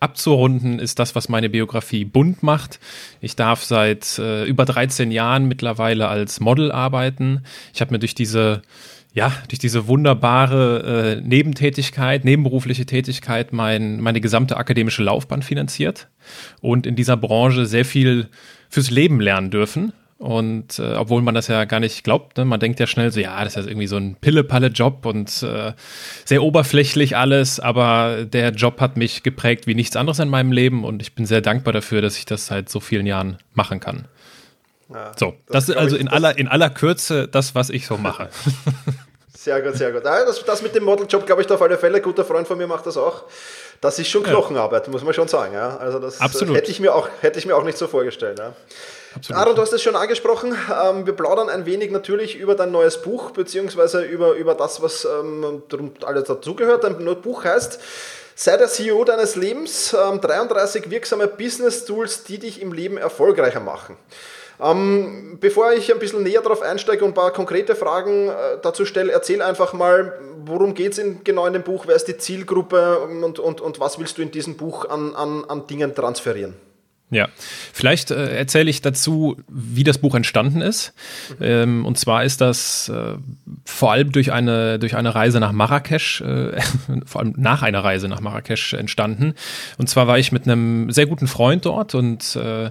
abzurunden, 0.00 0.78
ist 0.78 0.98
das, 0.98 1.14
was 1.14 1.30
meine 1.30 1.48
Biografie 1.48 2.04
bunt 2.04 2.42
macht. 2.42 2.78
Ich 3.22 3.36
darf 3.36 3.64
seit 3.64 4.18
äh, 4.18 4.44
über 4.44 4.66
13 4.66 5.10
Jahren 5.12 5.48
mittlerweile 5.48 6.08
als 6.08 6.38
Model 6.38 6.70
arbeiten. 6.70 7.42
Ich 7.72 7.80
habe 7.80 7.92
mir 7.92 8.00
durch 8.00 8.14
diese 8.14 8.60
ja, 9.16 9.32
durch 9.48 9.58
diese 9.58 9.88
wunderbare 9.88 11.16
äh, 11.16 11.20
Nebentätigkeit, 11.26 12.26
nebenberufliche 12.26 12.84
Tätigkeit 12.84 13.50
mein, 13.50 13.98
meine 13.98 14.20
gesamte 14.20 14.58
akademische 14.58 15.02
Laufbahn 15.02 15.40
finanziert 15.40 16.08
und 16.60 16.86
in 16.86 16.96
dieser 16.96 17.16
Branche 17.16 17.64
sehr 17.64 17.86
viel 17.86 18.28
fürs 18.68 18.90
Leben 18.90 19.18
lernen 19.18 19.50
dürfen. 19.50 19.94
Und 20.18 20.78
äh, 20.78 20.94
obwohl 20.94 21.22
man 21.22 21.34
das 21.34 21.48
ja 21.48 21.64
gar 21.64 21.80
nicht 21.80 22.04
glaubt, 22.04 22.36
ne? 22.36 22.44
man 22.44 22.60
denkt 22.60 22.78
ja 22.78 22.86
schnell 22.86 23.10
so, 23.10 23.18
ja, 23.20 23.42
das 23.42 23.56
ist 23.56 23.66
irgendwie 23.66 23.86
so 23.86 23.96
ein 23.96 24.16
Pille-Palle-Job 24.16 25.06
und 25.06 25.42
äh, 25.42 25.72
sehr 26.26 26.42
oberflächlich 26.42 27.16
alles, 27.16 27.58
aber 27.58 28.26
der 28.26 28.50
Job 28.50 28.82
hat 28.82 28.98
mich 28.98 29.22
geprägt 29.22 29.66
wie 29.66 29.74
nichts 29.74 29.96
anderes 29.96 30.18
in 30.18 30.28
meinem 30.28 30.52
Leben 30.52 30.84
und 30.84 31.00
ich 31.00 31.14
bin 31.14 31.24
sehr 31.24 31.40
dankbar 31.40 31.72
dafür, 31.72 32.02
dass 32.02 32.18
ich 32.18 32.26
das 32.26 32.46
seit 32.46 32.68
so 32.68 32.80
vielen 32.80 33.06
Jahren 33.06 33.38
machen 33.54 33.80
kann. 33.80 34.08
Ja, 34.92 35.12
so, 35.16 35.34
das, 35.46 35.66
das 35.66 35.68
ist 35.70 35.76
also 35.76 35.96
ich, 35.96 36.02
in 36.02 36.08
aller, 36.08 36.38
in 36.38 36.48
aller 36.48 36.70
Kürze 36.70 37.26
das, 37.28 37.54
was 37.54 37.70
ich 37.70 37.86
so 37.86 37.96
mache. 37.96 38.28
Sehr 39.46 39.62
gut, 39.62 39.76
sehr 39.76 39.92
gut. 39.92 40.04
Ah, 40.04 40.24
das, 40.24 40.44
das 40.44 40.60
mit 40.60 40.74
dem 40.74 40.82
Modeljob, 40.82 41.24
glaube 41.24 41.40
ich, 41.40 41.48
auf 41.48 41.62
alle 41.62 41.78
Fälle. 41.78 41.98
Ein 41.98 42.02
guter 42.02 42.24
Freund 42.24 42.48
von 42.48 42.58
mir 42.58 42.66
macht 42.66 42.84
das 42.84 42.96
auch. 42.96 43.22
Das 43.80 43.96
ist 43.96 44.08
schon 44.08 44.24
Knochenarbeit, 44.24 44.88
ja. 44.88 44.92
muss 44.92 45.04
man 45.04 45.14
schon 45.14 45.28
sagen. 45.28 45.54
Ja? 45.54 45.76
Also 45.76 46.00
das 46.00 46.20
Absolut. 46.20 46.56
hätte 46.56 46.68
ich 46.68 46.80
mir 46.80 46.92
auch, 46.92 47.08
hätte 47.20 47.38
ich 47.38 47.46
mir 47.46 47.54
auch 47.54 47.62
nicht 47.62 47.78
so 47.78 47.86
vorgestellt. 47.86 48.40
Ja? 48.40 48.54
Absolut. 49.14 49.40
Aaron, 49.40 49.54
du 49.54 49.62
hast 49.62 49.72
es 49.72 49.80
schon 49.80 49.94
angesprochen. 49.94 50.52
Ähm, 50.84 51.06
wir 51.06 51.12
plaudern 51.12 51.48
ein 51.48 51.64
wenig 51.64 51.92
natürlich 51.92 52.34
über 52.34 52.56
dein 52.56 52.72
neues 52.72 53.00
Buch, 53.02 53.30
beziehungsweise 53.30 54.02
über, 54.02 54.32
über 54.32 54.56
das, 54.56 54.82
was 54.82 55.04
ähm, 55.04 55.62
alles 56.04 56.24
dazugehört. 56.24 56.82
Dein 56.82 56.96
Buch 57.22 57.44
heißt 57.44 57.78
Sei 58.34 58.56
der 58.56 58.66
CEO 58.66 59.04
deines 59.04 59.36
Lebens, 59.36 59.94
ähm, 59.94 60.20
33 60.20 60.90
wirksame 60.90 61.28
Business 61.28 61.84
Tools, 61.84 62.24
die 62.24 62.38
dich 62.38 62.60
im 62.60 62.72
Leben 62.72 62.96
erfolgreicher 62.96 63.60
machen. 63.60 63.96
Ähm, 64.62 65.38
bevor 65.40 65.72
ich 65.72 65.92
ein 65.92 65.98
bisschen 65.98 66.22
näher 66.22 66.40
darauf 66.40 66.62
einsteige 66.62 67.04
und 67.04 67.10
ein 67.10 67.14
paar 67.14 67.32
konkrete 67.32 67.74
Fragen 67.74 68.28
äh, 68.28 68.32
dazu 68.62 68.84
stelle, 68.84 69.12
erzähl 69.12 69.42
einfach 69.42 69.72
mal, 69.72 70.18
worum 70.44 70.74
geht 70.74 70.96
es 70.96 71.04
genau 71.24 71.46
in 71.46 71.52
dem 71.52 71.62
Buch, 71.62 71.84
wer 71.86 71.96
ist 71.96 72.08
die 72.08 72.16
Zielgruppe 72.16 73.00
und, 73.00 73.38
und, 73.38 73.60
und 73.60 73.80
was 73.80 73.98
willst 73.98 74.18
du 74.18 74.22
in 74.22 74.30
diesem 74.30 74.56
Buch 74.56 74.88
an, 74.88 75.14
an, 75.14 75.44
an 75.46 75.66
Dingen 75.66 75.94
transferieren? 75.94 76.54
Ja, 77.08 77.28
vielleicht 77.72 78.10
äh, 78.10 78.36
erzähle 78.36 78.68
ich 78.68 78.82
dazu, 78.82 79.36
wie 79.48 79.84
das 79.84 79.98
Buch 79.98 80.16
entstanden 80.16 80.60
ist. 80.60 80.92
Ähm, 81.40 81.86
und 81.86 81.96
zwar 81.98 82.24
ist 82.24 82.40
das 82.40 82.88
äh, 82.88 83.14
vor 83.64 83.92
allem 83.92 84.10
durch 84.10 84.32
eine, 84.32 84.80
durch 84.80 84.96
eine 84.96 85.14
Reise 85.14 85.38
nach 85.38 85.52
Marrakesch, 85.52 86.20
äh, 86.22 86.60
vor 87.06 87.20
allem 87.20 87.34
nach 87.36 87.62
einer 87.62 87.84
Reise 87.84 88.08
nach 88.08 88.20
Marrakesch 88.20 88.72
entstanden. 88.72 89.34
Und 89.78 89.88
zwar 89.88 90.08
war 90.08 90.18
ich 90.18 90.32
mit 90.32 90.46
einem 90.46 90.90
sehr 90.90 91.06
guten 91.06 91.28
Freund 91.28 91.64
dort 91.64 91.94
und 91.94 92.34
äh, 92.34 92.70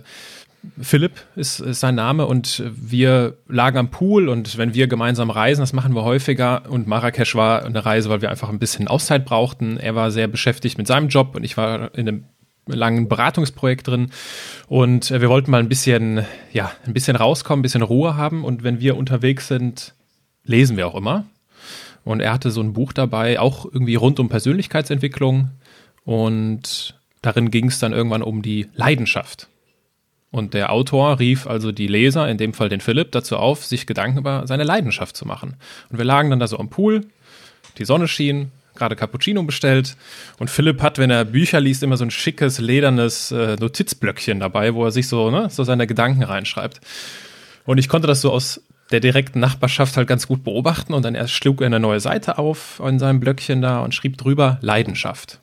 Philipp 0.81 1.13
ist, 1.35 1.59
ist, 1.59 1.79
sein 1.79 1.95
Name 1.95 2.25
und 2.25 2.63
wir 2.65 3.37
lagen 3.47 3.77
am 3.77 3.89
Pool 3.91 4.29
und 4.29 4.57
wenn 4.57 4.73
wir 4.73 4.87
gemeinsam 4.87 5.29
reisen, 5.29 5.61
das 5.61 5.73
machen 5.73 5.95
wir 5.95 6.03
häufiger 6.03 6.69
und 6.69 6.87
Marrakesch 6.87 7.35
war 7.35 7.65
eine 7.65 7.85
Reise, 7.85 8.09
weil 8.09 8.21
wir 8.21 8.29
einfach 8.29 8.49
ein 8.49 8.59
bisschen 8.59 8.87
Auszeit 8.87 9.25
brauchten. 9.25 9.77
Er 9.77 9.95
war 9.95 10.11
sehr 10.11 10.27
beschäftigt 10.27 10.77
mit 10.77 10.87
seinem 10.87 11.09
Job 11.09 11.35
und 11.35 11.43
ich 11.43 11.57
war 11.57 11.93
in 11.95 12.07
einem 12.07 12.23
langen 12.67 13.07
Beratungsprojekt 13.07 13.87
drin 13.87 14.11
und 14.67 15.11
wir 15.11 15.29
wollten 15.29 15.51
mal 15.51 15.59
ein 15.59 15.69
bisschen, 15.69 16.25
ja, 16.51 16.71
ein 16.85 16.93
bisschen 16.93 17.15
rauskommen, 17.15 17.59
ein 17.59 17.63
bisschen 17.63 17.81
Ruhe 17.81 18.15
haben 18.15 18.43
und 18.43 18.63
wenn 18.63 18.79
wir 18.79 18.97
unterwegs 18.97 19.47
sind, 19.47 19.93
lesen 20.43 20.77
wir 20.77 20.87
auch 20.87 20.95
immer. 20.95 21.25
Und 22.03 22.19
er 22.19 22.33
hatte 22.33 22.51
so 22.51 22.61
ein 22.61 22.73
Buch 22.73 22.93
dabei, 22.93 23.39
auch 23.39 23.65
irgendwie 23.65 23.95
rund 23.95 24.19
um 24.19 24.29
Persönlichkeitsentwicklung 24.29 25.49
und 26.03 26.95
darin 27.21 27.49
ging 27.49 27.67
es 27.67 27.79
dann 27.79 27.93
irgendwann 27.93 28.21
um 28.21 28.41
die 28.41 28.67
Leidenschaft. 28.75 29.47
Und 30.31 30.53
der 30.53 30.71
Autor 30.71 31.19
rief 31.19 31.47
also 31.47 31.71
die 31.71 31.87
Leser, 31.87 32.27
in 32.27 32.37
dem 32.37 32.53
Fall 32.53 32.69
den 32.69 32.81
Philipp, 32.81 33.11
dazu 33.11 33.37
auf, 33.37 33.63
sich 33.65 33.87
Gedanken 33.87 34.17
über 34.17 34.47
seine 34.47 34.63
Leidenschaft 34.63 35.15
zu 35.15 35.25
machen. 35.25 35.55
Und 35.89 35.97
wir 35.97 36.05
lagen 36.05 36.29
dann 36.29 36.39
da 36.39 36.47
so 36.47 36.59
am 36.59 36.69
Pool, 36.69 37.01
die 37.77 37.85
Sonne 37.85 38.07
schien, 38.07 38.51
gerade 38.75 38.95
Cappuccino 38.95 39.41
bestellt. 39.43 39.95
Und 40.37 40.49
Philipp 40.49 40.81
hat, 40.81 40.97
wenn 40.97 41.09
er 41.09 41.25
Bücher 41.25 41.59
liest, 41.59 41.83
immer 41.83 41.97
so 41.97 42.05
ein 42.05 42.11
schickes, 42.11 42.59
ledernes 42.59 43.31
äh, 43.31 43.55
Notizblöckchen 43.59 44.39
dabei, 44.39 44.73
wo 44.73 44.85
er 44.85 44.91
sich 44.91 45.07
so, 45.07 45.31
ne, 45.31 45.49
so 45.49 45.63
seine 45.63 45.87
Gedanken 45.87 46.23
reinschreibt. 46.23 46.81
Und 47.65 47.77
ich 47.77 47.89
konnte 47.89 48.07
das 48.07 48.21
so 48.21 48.31
aus 48.31 48.61
der 48.91 48.99
direkten 48.99 49.39
Nachbarschaft 49.39 49.97
halt 49.97 50.07
ganz 50.07 50.27
gut 50.27 50.43
beobachten. 50.43 50.93
Und 50.93 51.03
dann 51.03 51.15
erst 51.15 51.33
schlug 51.33 51.61
er 51.61 51.67
eine 51.67 51.79
neue 51.79 51.99
Seite 51.99 52.37
auf 52.37 52.81
in 52.85 52.99
seinem 52.99 53.19
Blöckchen 53.19 53.61
da 53.61 53.79
und 53.79 53.95
schrieb 53.95 54.17
drüber 54.17 54.59
Leidenschaft. 54.61 55.39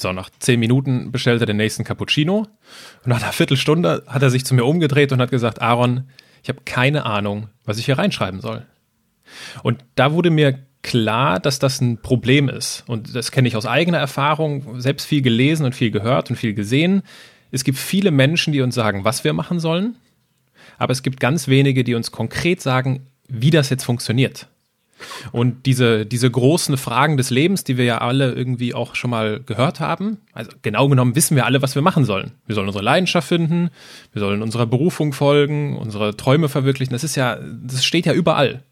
So, 0.00 0.12
nach 0.12 0.30
zehn 0.38 0.58
Minuten 0.58 1.12
bestellt 1.12 1.42
er 1.42 1.46
den 1.46 1.58
nächsten 1.58 1.84
Cappuccino 1.84 2.46
und 3.04 3.06
nach 3.06 3.22
einer 3.22 3.32
Viertelstunde 3.32 4.04
hat 4.06 4.22
er 4.22 4.30
sich 4.30 4.46
zu 4.46 4.54
mir 4.54 4.64
umgedreht 4.64 5.12
und 5.12 5.20
hat 5.20 5.30
gesagt, 5.30 5.60
Aaron, 5.60 6.08
ich 6.42 6.48
habe 6.48 6.60
keine 6.64 7.04
Ahnung, 7.04 7.48
was 7.64 7.78
ich 7.78 7.84
hier 7.84 7.98
reinschreiben 7.98 8.40
soll. 8.40 8.64
Und 9.62 9.84
da 9.96 10.12
wurde 10.12 10.30
mir 10.30 10.58
klar, 10.82 11.38
dass 11.38 11.58
das 11.58 11.80
ein 11.80 12.00
Problem 12.00 12.48
ist. 12.48 12.84
Und 12.86 13.14
das 13.14 13.30
kenne 13.30 13.48
ich 13.48 13.56
aus 13.56 13.66
eigener 13.66 13.98
Erfahrung, 13.98 14.80
selbst 14.80 15.06
viel 15.06 15.20
gelesen 15.20 15.66
und 15.66 15.74
viel 15.74 15.90
gehört 15.90 16.30
und 16.30 16.36
viel 16.36 16.54
gesehen. 16.54 17.02
Es 17.50 17.64
gibt 17.64 17.76
viele 17.76 18.10
Menschen, 18.10 18.52
die 18.52 18.62
uns 18.62 18.74
sagen, 18.74 19.04
was 19.04 19.24
wir 19.24 19.34
machen 19.34 19.60
sollen, 19.60 19.96
aber 20.78 20.92
es 20.92 21.02
gibt 21.02 21.20
ganz 21.20 21.48
wenige, 21.48 21.84
die 21.84 21.94
uns 21.94 22.10
konkret 22.10 22.62
sagen, 22.62 23.06
wie 23.28 23.50
das 23.50 23.68
jetzt 23.68 23.84
funktioniert. 23.84 24.46
Und 25.32 25.66
diese, 25.66 26.06
diese 26.06 26.30
großen 26.30 26.76
Fragen 26.76 27.16
des 27.16 27.30
Lebens, 27.30 27.64
die 27.64 27.76
wir 27.76 27.84
ja 27.84 27.98
alle 27.98 28.32
irgendwie 28.32 28.74
auch 28.74 28.94
schon 28.94 29.10
mal 29.10 29.40
gehört 29.40 29.80
haben, 29.80 30.18
also 30.32 30.50
genau 30.62 30.88
genommen 30.88 31.14
wissen 31.14 31.36
wir 31.36 31.46
alle, 31.46 31.62
was 31.62 31.74
wir 31.74 31.82
machen 31.82 32.04
sollen. 32.04 32.32
Wir 32.46 32.54
sollen 32.54 32.68
unsere 32.68 32.84
Leidenschaft 32.84 33.28
finden, 33.28 33.70
wir 34.12 34.20
sollen 34.20 34.42
unserer 34.42 34.66
Berufung 34.66 35.12
folgen, 35.12 35.76
unsere 35.76 36.16
Träume 36.16 36.48
verwirklichen. 36.48 36.92
Das 36.92 37.04
ist 37.04 37.16
ja, 37.16 37.38
das 37.62 37.84
steht 37.84 38.06
ja 38.06 38.12
überall. 38.12 38.62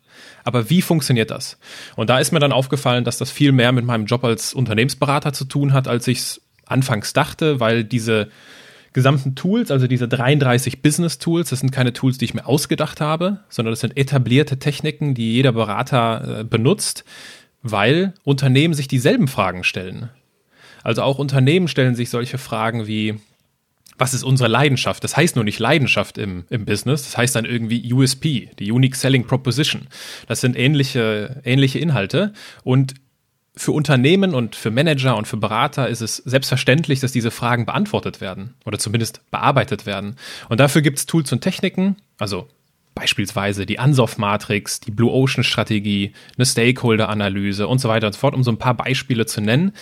Aber 0.44 0.70
wie 0.70 0.82
funktioniert 0.82 1.30
das? 1.30 1.58
Und 1.96 2.10
da 2.10 2.18
ist 2.18 2.32
mir 2.32 2.40
dann 2.40 2.52
aufgefallen, 2.52 3.04
dass 3.04 3.18
das 3.18 3.30
viel 3.30 3.52
mehr 3.52 3.72
mit 3.72 3.84
meinem 3.84 4.06
Job 4.06 4.24
als 4.24 4.54
Unternehmensberater 4.54 5.32
zu 5.32 5.44
tun 5.44 5.72
hat, 5.72 5.88
als 5.88 6.06
ich 6.08 6.18
es 6.18 6.40
anfangs 6.66 7.12
dachte, 7.12 7.60
weil 7.60 7.84
diese 7.84 8.28
gesamten 8.92 9.34
Tools, 9.34 9.70
also 9.70 9.86
diese 9.86 10.08
33 10.08 10.82
Business 10.82 11.18
Tools, 11.18 11.50
das 11.50 11.60
sind 11.60 11.70
keine 11.70 11.92
Tools, 11.92 12.18
die 12.18 12.24
ich 12.24 12.34
mir 12.34 12.46
ausgedacht 12.46 13.00
habe, 13.00 13.40
sondern 13.48 13.72
das 13.72 13.80
sind 13.80 13.96
etablierte 13.96 14.58
Techniken, 14.58 15.14
die 15.14 15.34
jeder 15.34 15.52
Berater 15.52 16.40
äh, 16.40 16.44
benutzt, 16.44 17.04
weil 17.62 18.14
Unternehmen 18.24 18.74
sich 18.74 18.88
dieselben 18.88 19.28
Fragen 19.28 19.64
stellen. 19.64 20.10
Also 20.82 21.02
auch 21.02 21.18
Unternehmen 21.18 21.68
stellen 21.68 21.94
sich 21.94 22.10
solche 22.10 22.38
Fragen 22.38 22.86
wie, 22.86 23.16
was 23.98 24.14
ist 24.14 24.22
unsere 24.22 24.48
Leidenschaft? 24.48 25.02
Das 25.04 25.16
heißt 25.16 25.36
nur 25.36 25.44
nicht 25.44 25.58
Leidenschaft 25.58 26.18
im, 26.18 26.44
im 26.50 26.64
Business, 26.64 27.02
das 27.02 27.16
heißt 27.16 27.36
dann 27.36 27.44
irgendwie 27.44 27.92
USP, 27.92 28.50
die 28.58 28.72
Unique 28.72 28.96
Selling 28.96 29.26
Proposition. 29.26 29.88
Das 30.28 30.40
sind 30.40 30.56
ähnliche, 30.56 31.42
ähnliche 31.44 31.78
Inhalte 31.78 32.32
und 32.62 32.94
für 33.58 33.72
Unternehmen 33.72 34.34
und 34.34 34.54
für 34.54 34.70
Manager 34.70 35.16
und 35.16 35.26
für 35.26 35.36
Berater 35.36 35.88
ist 35.88 36.00
es 36.00 36.16
selbstverständlich, 36.16 37.00
dass 37.00 37.12
diese 37.12 37.30
Fragen 37.30 37.66
beantwortet 37.66 38.20
werden 38.20 38.54
oder 38.64 38.78
zumindest 38.78 39.20
bearbeitet 39.30 39.84
werden. 39.84 40.16
Und 40.48 40.60
dafür 40.60 40.80
gibt 40.80 40.98
es 40.98 41.06
Tools 41.06 41.32
und 41.32 41.40
Techniken, 41.40 41.96
also 42.18 42.48
beispielsweise 42.94 43.66
die 43.66 43.78
Ansoff-Matrix, 43.78 44.80
die 44.80 44.90
Blue 44.90 45.12
Ocean-Strategie, 45.12 46.12
eine 46.36 46.46
Stakeholder-Analyse 46.46 47.66
und 47.66 47.80
so 47.80 47.88
weiter 47.88 48.06
und 48.06 48.12
so 48.12 48.18
fort, 48.20 48.34
um 48.34 48.44
so 48.44 48.52
ein 48.52 48.58
paar 48.58 48.74
Beispiele 48.74 49.26
zu 49.26 49.40
nennen, 49.40 49.72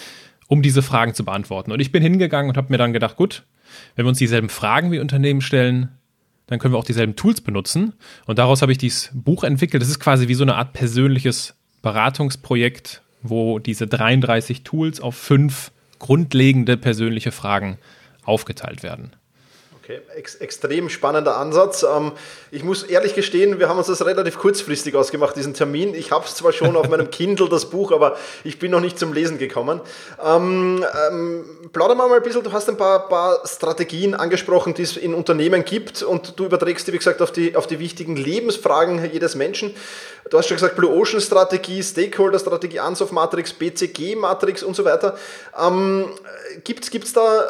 um 0.49 0.63
diese 0.63 0.83
Fragen 0.83 1.15
zu 1.15 1.25
beantworten. 1.25 1.73
Und 1.73 1.81
ich 1.81 1.93
bin 1.93 2.03
hingegangen 2.03 2.51
und 2.51 2.57
habe 2.57 2.71
mir 2.71 2.79
dann 2.79 2.93
gedacht, 2.93 3.17
gut, 3.17 3.45
wenn 3.95 4.07
wir 4.07 4.09
uns 4.09 4.19
dieselben 4.19 4.49
Fragen 4.49 4.91
wie 4.91 5.01
Unternehmen 5.01 5.41
stellen, 5.43 5.91
dann 6.47 6.59
können 6.59 6.73
wir 6.73 6.79
auch 6.79 6.85
dieselben 6.85 7.17
Tools 7.17 7.41
benutzen. 7.41 7.93
Und 8.27 8.39
daraus 8.39 8.63
habe 8.63 8.73
ich 8.73 8.79
dieses 8.79 9.11
Buch 9.13 9.45
entwickelt. 9.45 9.83
Das 9.83 9.91
ist 9.91 9.99
quasi 9.99 10.29
wie 10.29 10.35
so 10.35 10.45
eine 10.45 10.55
Art 10.55 10.73
persönliches 10.73 11.55
Beratungsprojekt 11.83 13.03
wo 13.23 13.59
diese 13.59 13.87
33 13.87 14.63
Tools 14.63 15.01
auf 15.01 15.17
fünf 15.17 15.73
grundlegende 15.99 16.77
persönliche 16.77 17.33
Fragen 17.33 17.79
aufgeteilt 18.25 18.83
werden. 18.83 19.13
Okay, 19.87 20.01
Ex 20.17 20.35
extrem 20.35 20.89
spannender 20.89 21.37
Ansatz. 21.37 21.85
Ähm, 21.85 22.11
ich 22.51 22.65
muss 22.65 22.83
ehrlich 22.83 23.15
gestehen, 23.15 23.61
wir 23.61 23.69
haben 23.69 23.79
uns 23.79 23.87
das 23.87 24.05
relativ 24.05 24.37
kurzfristig 24.37 24.97
ausgemacht, 24.97 25.37
diesen 25.37 25.55
Termin. 25.55 25.95
Ich 25.95 26.11
habe 26.11 26.25
es 26.25 26.35
zwar 26.35 26.53
schon 26.53 26.75
auf 26.77 26.89
meinem 26.89 27.09
Kindle, 27.13 27.49
das 27.49 27.71
Buch, 27.71 27.93
aber 27.93 28.17
ich 28.43 28.59
bin 28.59 28.73
noch 28.73 28.81
nicht 28.81 28.99
zum 28.99 29.13
Lesen 29.13 29.39
gekommen. 29.39 29.81
Ähm, 30.25 30.85
ähm, 31.09 31.45
plauder 31.73 31.95
mal 31.95 32.13
ein 32.13 32.21
bisschen, 32.21 32.43
du 32.43 32.51
hast 32.51 32.69
ein 32.69 32.77
paar, 32.77 33.09
paar 33.09 33.47
Strategien 33.47 34.17
angesprochen, 34.17 34.75
die 34.75 34.83
es 34.83 34.97
in 34.97 35.15
Unternehmen 35.15 35.65
gibt 35.65 36.03
und 36.03 36.37
du 36.37 36.47
überträgst 36.47 36.89
die, 36.89 36.93
wie 36.93 36.99
gesagt, 36.99 37.23
auf 37.23 37.31
die, 37.31 37.55
auf 37.55 37.69
die 37.69 37.79
wichtigen 37.79 38.17
Lebensfragen 38.17 39.09
jedes 39.13 39.37
Menschen. 39.37 39.73
Du 40.29 40.39
hast 40.39 40.49
schon 40.49 40.57
gesagt, 40.57 40.75
Blue 40.75 40.91
Ocean 40.91 41.21
Strategie, 41.21 41.81
Stakeholder 41.83 42.41
Strategie, 42.41 42.81
Ansoff 42.81 43.13
Matrix, 43.13 43.53
BCG 43.53 44.17
Matrix 44.17 44.65
und 44.65 44.75
so 44.75 44.85
weiter. 44.85 45.17
Ähm, 45.57 46.07
gibt 46.65 46.93
es 46.93 47.13
da, 47.13 47.45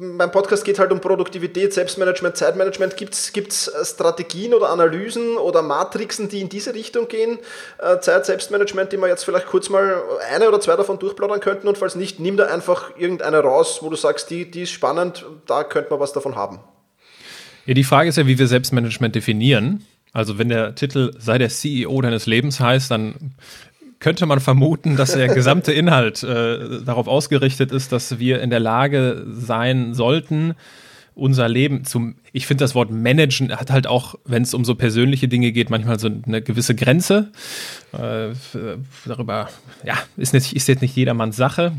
mein 0.00 0.32
Podcast 0.32 0.64
geht 0.64 0.80
halt 0.80 0.90
um 0.90 1.00
Produktivität, 1.00 1.72
Selbstmanagement, 1.72 2.36
Zeitmanagement. 2.36 2.96
Gibt 2.96 3.14
es 3.14 3.72
Strategien 3.84 4.52
oder 4.52 4.70
Analysen 4.70 5.36
oder 5.36 5.62
Matrixen, 5.62 6.28
die 6.28 6.40
in 6.40 6.48
diese 6.48 6.74
Richtung 6.74 7.06
gehen? 7.06 7.38
Äh, 7.78 8.00
Zeit, 8.00 8.26
Selbstmanagement, 8.26 8.92
die 8.92 8.96
wir 8.96 9.06
jetzt 9.06 9.24
vielleicht 9.24 9.46
kurz 9.46 9.68
mal 9.68 10.02
eine 10.32 10.48
oder 10.48 10.60
zwei 10.60 10.74
davon 10.74 10.98
durchplaudern 10.98 11.38
könnten 11.38 11.68
und 11.68 11.78
falls 11.78 11.94
nicht, 11.94 12.18
nimm 12.18 12.36
da 12.36 12.46
einfach 12.46 12.96
irgendeine 12.96 13.38
raus, 13.38 13.78
wo 13.80 13.90
du 13.90 13.96
sagst, 13.96 14.28
die, 14.30 14.50
die 14.50 14.62
ist 14.62 14.72
spannend, 14.72 15.24
da 15.46 15.62
könnte 15.62 15.90
man 15.90 16.00
was 16.00 16.12
davon 16.12 16.34
haben. 16.34 16.58
Ja, 17.66 17.74
die 17.74 17.84
Frage 17.84 18.08
ist 18.08 18.16
ja, 18.16 18.26
wie 18.26 18.38
wir 18.38 18.48
Selbstmanagement 18.48 19.14
definieren. 19.14 19.86
Also 20.12 20.38
wenn 20.38 20.48
der 20.48 20.74
Titel 20.74 21.12
sei 21.18 21.38
der 21.38 21.48
CEO 21.48 22.00
deines 22.00 22.26
Lebens 22.26 22.60
heißt, 22.60 22.90
dann 22.90 23.34
könnte 24.00 24.26
man 24.26 24.40
vermuten, 24.40 24.96
dass 24.96 25.12
der 25.12 25.28
gesamte 25.28 25.72
Inhalt 25.72 26.22
äh, 26.22 26.82
darauf 26.84 27.08
ausgerichtet 27.08 27.72
ist, 27.72 27.92
dass 27.92 28.18
wir 28.18 28.40
in 28.40 28.50
der 28.50 28.60
Lage 28.60 29.24
sein 29.28 29.94
sollten, 29.94 30.54
unser 31.18 31.48
Leben 31.48 31.84
zum, 31.84 32.14
ich 32.32 32.46
finde 32.46 32.62
das 32.62 32.76
Wort 32.76 32.92
managen 32.92 33.50
hat 33.50 33.72
halt 33.72 33.88
auch, 33.88 34.14
wenn 34.24 34.44
es 34.44 34.54
um 34.54 34.64
so 34.64 34.76
persönliche 34.76 35.26
Dinge 35.26 35.50
geht, 35.50 35.68
manchmal 35.68 35.98
so 35.98 36.08
eine 36.08 36.40
gewisse 36.42 36.76
Grenze. 36.76 37.32
Äh, 37.92 38.28
darüber, 39.04 39.48
ja, 39.82 39.98
ist, 40.16 40.32
nicht, 40.32 40.54
ist 40.54 40.68
jetzt 40.68 40.80
nicht 40.80 40.94
jedermanns 40.94 41.36
Sache. 41.36 41.72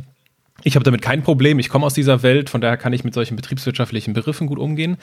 Ich 0.63 0.75
habe 0.75 0.83
damit 0.83 1.01
kein 1.01 1.23
Problem. 1.23 1.57
Ich 1.57 1.69
komme 1.69 1.85
aus 1.85 1.93
dieser 1.93 2.21
Welt, 2.21 2.49
von 2.49 2.59
daher 2.59 2.75
kann 2.75 2.91
ich 2.91 3.05
mit 3.05 3.13
solchen 3.13 3.37
betriebswirtschaftlichen 3.37 4.13
Begriffen 4.13 4.45
gut 4.45 4.59
umgehen. 4.59 4.97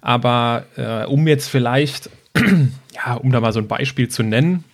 Aber 0.00 0.66
äh, 0.76 1.04
um 1.06 1.26
jetzt 1.26 1.48
vielleicht, 1.48 2.10
ja, 2.94 3.14
um 3.14 3.32
da 3.32 3.40
mal 3.40 3.52
so 3.52 3.60
ein 3.60 3.68
Beispiel 3.68 4.08
zu 4.08 4.22
nennen, 4.22 4.64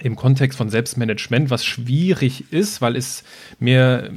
im 0.00 0.16
Kontext 0.16 0.58
von 0.58 0.70
Selbstmanagement, 0.70 1.50
was 1.50 1.64
schwierig 1.64 2.52
ist, 2.52 2.80
weil 2.80 2.96
es 2.96 3.22
mir, 3.60 4.10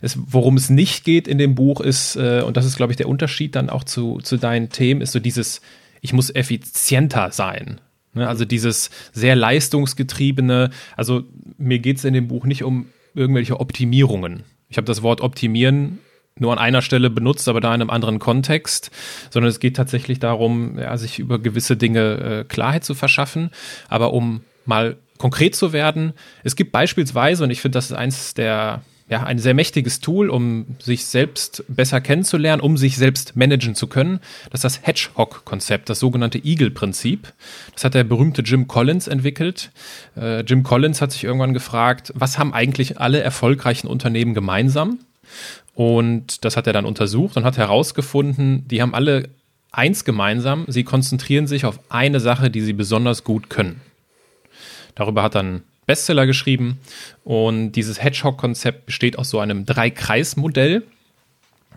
es, 0.00 0.16
worum 0.16 0.56
es 0.56 0.70
nicht 0.70 1.04
geht 1.04 1.26
in 1.26 1.38
dem 1.38 1.54
Buch 1.54 1.80
ist, 1.80 2.16
äh, 2.16 2.42
und 2.42 2.56
das 2.56 2.64
ist, 2.64 2.76
glaube 2.76 2.92
ich, 2.92 2.96
der 2.96 3.08
Unterschied 3.08 3.56
dann 3.56 3.68
auch 3.68 3.84
zu, 3.84 4.20
zu 4.20 4.36
deinen 4.36 4.70
Themen, 4.70 5.00
ist 5.00 5.12
so 5.12 5.18
dieses, 5.18 5.60
ich 6.00 6.12
muss 6.12 6.32
effizienter 6.34 7.32
sein. 7.32 7.80
Ne? 8.14 8.28
Also 8.28 8.44
dieses 8.44 8.90
sehr 9.12 9.34
leistungsgetriebene, 9.34 10.70
also 10.96 11.24
mir 11.56 11.80
geht 11.80 11.98
es 11.98 12.04
in 12.04 12.14
dem 12.14 12.28
Buch 12.28 12.44
nicht 12.44 12.62
um 12.62 12.86
irgendwelche 13.14 13.58
Optimierungen. 13.58 14.44
Ich 14.68 14.76
habe 14.76 14.86
das 14.86 15.02
Wort 15.02 15.20
optimieren 15.20 15.98
nur 16.40 16.52
an 16.52 16.58
einer 16.58 16.82
Stelle 16.82 17.10
benutzt, 17.10 17.48
aber 17.48 17.60
da 17.60 17.74
in 17.74 17.80
einem 17.80 17.90
anderen 17.90 18.18
Kontext, 18.18 18.90
sondern 19.30 19.50
es 19.50 19.60
geht 19.60 19.76
tatsächlich 19.76 20.18
darum, 20.18 20.78
ja, 20.78 20.96
sich 20.96 21.18
über 21.18 21.38
gewisse 21.38 21.76
Dinge 21.76 22.00
äh, 22.40 22.44
Klarheit 22.44 22.84
zu 22.84 22.94
verschaffen, 22.94 23.50
aber 23.88 24.12
um 24.12 24.42
mal 24.64 24.96
konkret 25.18 25.56
zu 25.56 25.72
werden. 25.72 26.12
Es 26.44 26.56
gibt 26.56 26.72
beispielsweise, 26.72 27.44
und 27.44 27.50
ich 27.50 27.60
finde, 27.60 27.76
das 27.76 27.86
ist 27.86 27.96
eins 27.96 28.34
der 28.34 28.82
ja, 29.10 29.22
ein 29.22 29.38
sehr 29.38 29.54
mächtiges 29.54 30.00
Tool, 30.00 30.28
um 30.28 30.76
sich 30.78 31.06
selbst 31.06 31.64
besser 31.68 32.00
kennenzulernen, 32.00 32.60
um 32.60 32.76
sich 32.76 32.96
selbst 32.96 33.36
managen 33.36 33.74
zu 33.74 33.86
können. 33.86 34.20
Das 34.50 34.62
ist 34.62 34.64
das 34.64 34.86
Hedgehog-Konzept, 34.86 35.88
das 35.88 35.98
sogenannte 35.98 36.38
Eagle-Prinzip. 36.38 37.32
Das 37.74 37.84
hat 37.84 37.94
der 37.94 38.04
berühmte 38.04 38.42
Jim 38.42 38.68
Collins 38.68 39.08
entwickelt. 39.08 39.70
Äh, 40.16 40.40
Jim 40.42 40.62
Collins 40.62 41.00
hat 41.00 41.12
sich 41.12 41.24
irgendwann 41.24 41.54
gefragt, 41.54 42.12
was 42.14 42.38
haben 42.38 42.52
eigentlich 42.52 43.00
alle 43.00 43.20
erfolgreichen 43.20 43.86
Unternehmen 43.86 44.34
gemeinsam? 44.34 44.98
Und 45.78 46.44
das 46.44 46.56
hat 46.56 46.66
er 46.66 46.72
dann 46.72 46.84
untersucht 46.84 47.36
und 47.36 47.44
hat 47.44 47.56
herausgefunden, 47.56 48.66
die 48.66 48.82
haben 48.82 48.94
alle 48.94 49.28
eins 49.70 50.04
gemeinsam, 50.04 50.64
sie 50.66 50.82
konzentrieren 50.82 51.46
sich 51.46 51.64
auf 51.64 51.78
eine 51.88 52.18
Sache, 52.18 52.50
die 52.50 52.62
sie 52.62 52.72
besonders 52.72 53.22
gut 53.22 53.48
können. 53.48 53.80
Darüber 54.96 55.22
hat 55.22 55.36
dann 55.36 55.62
Bestseller 55.86 56.26
geschrieben. 56.26 56.80
Und 57.22 57.72
dieses 57.72 58.02
Hedgehog-Konzept 58.02 58.86
besteht 58.86 59.16
aus 59.20 59.30
so 59.30 59.38
einem 59.38 59.66
Drei-Kreis-Modell. 59.66 60.82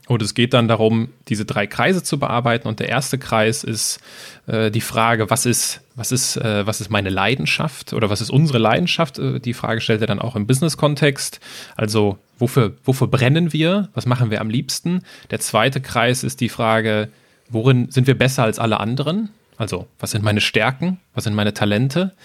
Und 0.07 0.23
es 0.23 0.33
geht 0.33 0.55
dann 0.55 0.67
darum, 0.67 1.09
diese 1.27 1.45
drei 1.45 1.67
Kreise 1.67 2.01
zu 2.01 2.17
bearbeiten. 2.17 2.67
Und 2.67 2.79
der 2.79 2.89
erste 2.89 3.19
Kreis 3.19 3.63
ist 3.63 3.99
äh, 4.47 4.71
die 4.71 4.81
Frage, 4.81 5.29
was 5.29 5.45
ist, 5.45 5.81
was, 5.93 6.11
ist, 6.11 6.37
äh, 6.37 6.65
was 6.65 6.81
ist 6.81 6.89
meine 6.89 7.11
Leidenschaft 7.11 7.93
oder 7.93 8.09
was 8.09 8.19
ist 8.19 8.31
unsere 8.31 8.57
Leidenschaft? 8.57 9.19
Äh, 9.19 9.39
die 9.39 9.53
Frage 9.53 9.79
stellt 9.79 10.01
er 10.01 10.07
dann 10.07 10.19
auch 10.19 10.35
im 10.35 10.47
Business-Kontext. 10.47 11.39
Also, 11.75 12.17
wofür, 12.41 12.75
wofür 12.83 13.07
brennen 13.07 13.53
wir? 13.53 13.89
Was 13.93 14.05
machen 14.05 14.31
wir 14.31 14.41
am 14.41 14.49
liebsten? 14.49 15.03
Der 15.29 15.39
zweite 15.39 15.79
Kreis 15.79 16.23
ist 16.23 16.41
die 16.41 16.49
Frage, 16.49 17.09
worin 17.49 17.91
sind 17.91 18.07
wir 18.07 18.17
besser 18.17 18.43
als 18.43 18.59
alle 18.59 18.79
anderen? 18.79 19.29
Also, 19.57 19.85
was 19.99 20.09
sind 20.09 20.23
meine 20.23 20.41
Stärken? 20.41 20.99
Was 21.13 21.25
sind 21.25 21.35
meine 21.35 21.53
Talente? 21.53 22.15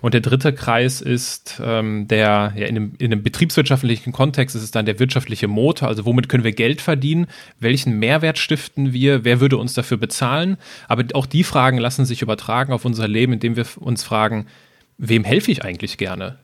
Und 0.00 0.14
der 0.14 0.20
dritte 0.20 0.52
Kreis 0.52 1.00
ist 1.00 1.60
ähm, 1.60 2.06
der, 2.06 2.52
ja, 2.54 2.66
in 2.66 2.76
einem, 2.76 2.92
in 2.98 3.10
einem 3.10 3.24
betriebswirtschaftlichen 3.24 4.12
Kontext 4.12 4.54
ist 4.54 4.62
es 4.62 4.70
dann 4.70 4.86
der 4.86 5.00
wirtschaftliche 5.00 5.48
Motor. 5.48 5.88
Also, 5.88 6.04
womit 6.04 6.28
können 6.28 6.44
wir 6.44 6.52
Geld 6.52 6.80
verdienen? 6.80 7.26
Welchen 7.58 7.98
Mehrwert 7.98 8.38
stiften 8.38 8.92
wir? 8.92 9.24
Wer 9.24 9.40
würde 9.40 9.56
uns 9.56 9.74
dafür 9.74 9.96
bezahlen? 9.96 10.56
Aber 10.86 11.04
auch 11.14 11.26
die 11.26 11.42
Fragen 11.42 11.78
lassen 11.78 12.04
sich 12.04 12.22
übertragen 12.22 12.72
auf 12.72 12.84
unser 12.84 13.08
Leben, 13.08 13.32
indem 13.32 13.56
wir 13.56 13.66
uns 13.80 14.04
fragen, 14.04 14.46
wem 14.96 15.24
helfe 15.24 15.50
ich 15.50 15.64
eigentlich 15.64 15.98
gerne? 15.98 16.38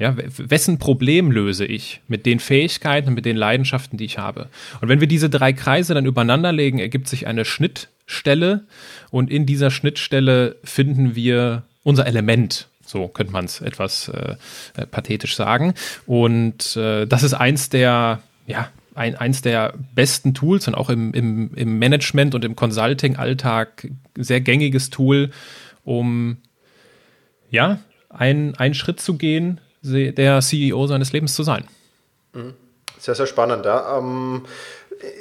Ja, 0.00 0.16
wessen 0.16 0.78
Problem 0.78 1.30
löse 1.30 1.66
ich 1.66 2.00
mit 2.08 2.24
den 2.24 2.40
Fähigkeiten 2.40 3.12
mit 3.12 3.26
den 3.26 3.36
Leidenschaften, 3.36 3.98
die 3.98 4.06
ich 4.06 4.16
habe? 4.16 4.48
Und 4.80 4.88
wenn 4.88 5.00
wir 5.00 5.06
diese 5.06 5.28
drei 5.28 5.52
Kreise 5.52 5.92
dann 5.92 6.06
übereinander 6.06 6.52
legen, 6.52 6.78
ergibt 6.78 7.06
sich 7.06 7.26
eine 7.26 7.44
Schnittstelle 7.44 8.64
und 9.10 9.30
in 9.30 9.44
dieser 9.44 9.70
Schnittstelle 9.70 10.56
finden 10.64 11.16
wir 11.16 11.64
unser 11.82 12.06
Element. 12.06 12.66
So 12.82 13.08
könnte 13.08 13.34
man 13.34 13.44
es 13.44 13.60
etwas 13.60 14.08
äh, 14.08 14.36
äh, 14.74 14.86
pathetisch 14.86 15.36
sagen. 15.36 15.74
Und 16.06 16.76
äh, 16.76 17.06
das 17.06 17.22
ist 17.22 17.34
eins 17.34 17.68
der, 17.68 18.22
ja, 18.46 18.70
ein, 18.94 19.16
eins 19.16 19.42
der 19.42 19.74
besten 19.94 20.32
Tools 20.32 20.66
und 20.66 20.76
auch 20.76 20.88
im, 20.88 21.12
im, 21.12 21.52
im 21.54 21.78
Management 21.78 22.34
und 22.34 22.42
im 22.46 22.56
Consulting-Alltag 22.56 23.90
sehr 24.16 24.40
gängiges 24.40 24.88
Tool, 24.88 25.30
um 25.84 26.38
ja, 27.50 27.80
ein, 28.08 28.54
einen 28.54 28.74
Schritt 28.74 28.98
zu 28.98 29.18
gehen, 29.18 29.60
der 29.82 30.40
CEO 30.40 30.86
seines 30.86 31.12
Lebens 31.12 31.34
zu 31.34 31.42
sein. 31.42 31.64
Mhm. 32.32 32.54
Sehr, 32.98 33.14
sehr 33.14 33.26
spannend. 33.26 33.64
Ja. 33.64 33.98
Ähm, 33.98 34.44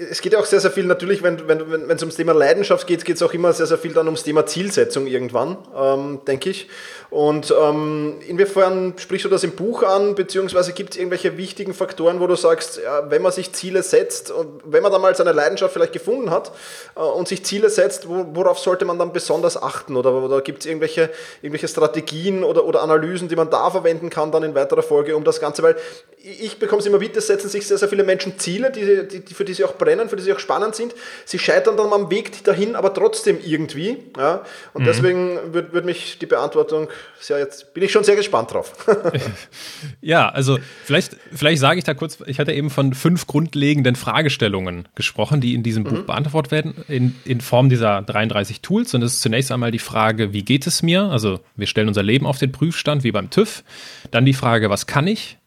es 0.10 0.22
geht 0.22 0.34
ja 0.34 0.40
auch 0.40 0.46
sehr, 0.46 0.60
sehr 0.60 0.72
viel, 0.72 0.86
natürlich, 0.86 1.24
wenn 1.24 1.36
es 1.36 1.48
wenn, 1.48 1.88
wenn, 1.88 2.00
ums 2.00 2.16
Thema 2.16 2.34
Leidenschaft 2.34 2.86
geht, 2.86 3.06
geht 3.06 3.16
es 3.16 3.22
auch 3.22 3.34
immer 3.34 3.54
sehr, 3.54 3.66
sehr 3.66 3.78
viel 3.78 3.94
dann 3.94 4.08
ums 4.08 4.24
Thema 4.24 4.46
Zielsetzung 4.46 5.08
irgendwann, 5.08 5.58
ähm, 5.76 6.20
denke 6.28 6.50
ich. 6.50 6.68
Und 7.10 7.54
ähm, 7.60 8.16
inwiefern 8.28 8.94
sprichst 8.98 9.26
du 9.26 9.30
das 9.30 9.44
im 9.44 9.52
Buch 9.52 9.84
an, 9.84 10.16
beziehungsweise 10.16 10.74
gibt 10.74 10.92
es 10.92 10.98
irgendwelche 10.98 11.38
wichtigen 11.38 11.74
Faktoren, 11.74 12.20
wo 12.20 12.28
du 12.28 12.36
sagst, 12.36 12.80
ja, 12.84 13.10
wenn 13.10 13.22
man 13.22 13.32
sich 13.32 13.54
Ziele 13.54 13.82
setzt 13.82 14.32
und 14.32 14.62
wenn 14.64 14.84
man 14.84 14.92
dann 14.92 15.02
mal 15.02 15.16
seine 15.16 15.32
Leidenschaft 15.32 15.74
vielleicht 15.74 15.94
gefunden 15.94 16.30
hat 16.30 16.52
äh, 16.96 17.00
und 17.00 17.28
sich 17.28 17.44
Ziele 17.46 17.70
setzt, 17.70 18.08
wo, 18.08 18.26
worauf 18.34 18.60
sollte 18.60 18.86
man 18.86 19.00
dann 19.00 19.14
besonders 19.14 19.62
achten? 19.62 19.96
Oder, 19.96 20.14
oder 20.14 20.42
gibt 20.42 20.60
es 20.60 20.66
irgendwelche, 20.66 21.10
irgendwelche 21.42 21.68
Strategien 21.68 22.44
oder, 22.44 22.66
oder 22.66 22.82
Analysen, 22.82 23.28
die 23.28 23.36
man 23.36 23.50
da 23.50 23.72
verwenden 23.72 24.10
kann 24.10 24.32
dann 24.32 24.44
in 24.44 24.54
weiterer 24.54 24.84
Folge, 24.84 25.16
um 25.16 25.24
das 25.24 25.40
Ganze, 25.40 25.64
weil 25.64 25.78
ich 26.22 26.60
bekomme 26.60 26.82
es 26.82 26.86
immer 26.86 27.00
mit, 27.00 27.16
es 27.16 27.28
setzen 27.28 27.50
sich 27.50 27.66
sehr, 27.66 27.78
sehr 27.78 27.88
viele 27.88 28.04
Menschen 28.04 28.38
Ziele, 28.38 28.72
die, 28.72 29.08
die, 29.08 29.20
die, 29.22 29.34
für 29.34 29.46
die 29.46 29.54
sie 29.54 29.64
auch 29.64 29.69
brennen, 29.78 30.10
für 30.10 30.16
die 30.16 30.24
sie 30.24 30.34
auch 30.34 30.40
spannend 30.40 30.76
sind. 30.76 30.94
Sie 31.26 31.40
scheitern 31.40 31.78
dann 31.78 31.92
am 31.94 32.10
Weg 32.10 32.44
dahin, 32.44 32.76
aber 32.76 32.94
trotzdem 32.94 33.40
irgendwie. 33.44 33.98
Ja? 34.18 34.44
Und 34.74 34.84
mhm. 34.84 34.86
deswegen 34.86 35.54
würde 35.54 35.74
würd 35.74 35.86
mich 35.86 36.18
die 36.20 36.26
Beantwortung 36.26 36.90
sehr 37.20 37.40
jetzt, 37.40 37.74
bin 37.74 37.84
ich 37.84 37.92
schon 37.92 38.04
sehr 38.04 38.16
gespannt 38.16 38.54
drauf. 38.54 38.74
ja, 40.02 40.30
also 40.30 40.58
vielleicht, 40.84 41.18
vielleicht 41.34 41.60
sage 41.60 41.80
ich 41.80 41.84
da 41.84 41.94
kurz, 41.94 42.18
ich 42.26 42.40
hatte 42.40 42.54
eben 42.54 42.70
von 42.70 42.94
fünf 42.94 43.28
grundlegenden 43.28 43.96
Fragestellungen 43.96 44.88
gesprochen, 44.96 45.42
die 45.42 45.54
in 45.54 45.64
diesem 45.64 45.84
mhm. 45.84 45.90
Buch 45.90 46.00
beantwortet 46.04 46.52
werden, 46.52 46.74
in, 46.88 47.16
in 47.26 47.42
Form 47.42 47.70
dieser 47.70 48.02
33 48.02 48.62
Tools. 48.62 48.94
Und 48.94 49.02
das 49.02 49.14
ist 49.14 49.22
zunächst 49.22 49.52
einmal 49.52 49.72
die 49.72 49.80
Frage, 49.80 50.34
wie 50.34 50.44
geht 50.44 50.68
es 50.68 50.82
mir? 50.82 51.04
Also 51.04 51.40
wir 51.56 51.68
stellen 51.68 51.88
unser 51.88 52.04
Leben 52.04 52.26
auf 52.26 52.38
den 52.38 52.52
Prüfstand, 52.52 53.04
wie 53.04 53.12
beim 53.12 53.30
TÜV. 53.30 53.64
Dann 54.12 54.26
die 54.26 54.34
Frage, 54.34 54.70
was 54.70 54.88
kann 54.88 55.08
ich? 55.08 55.38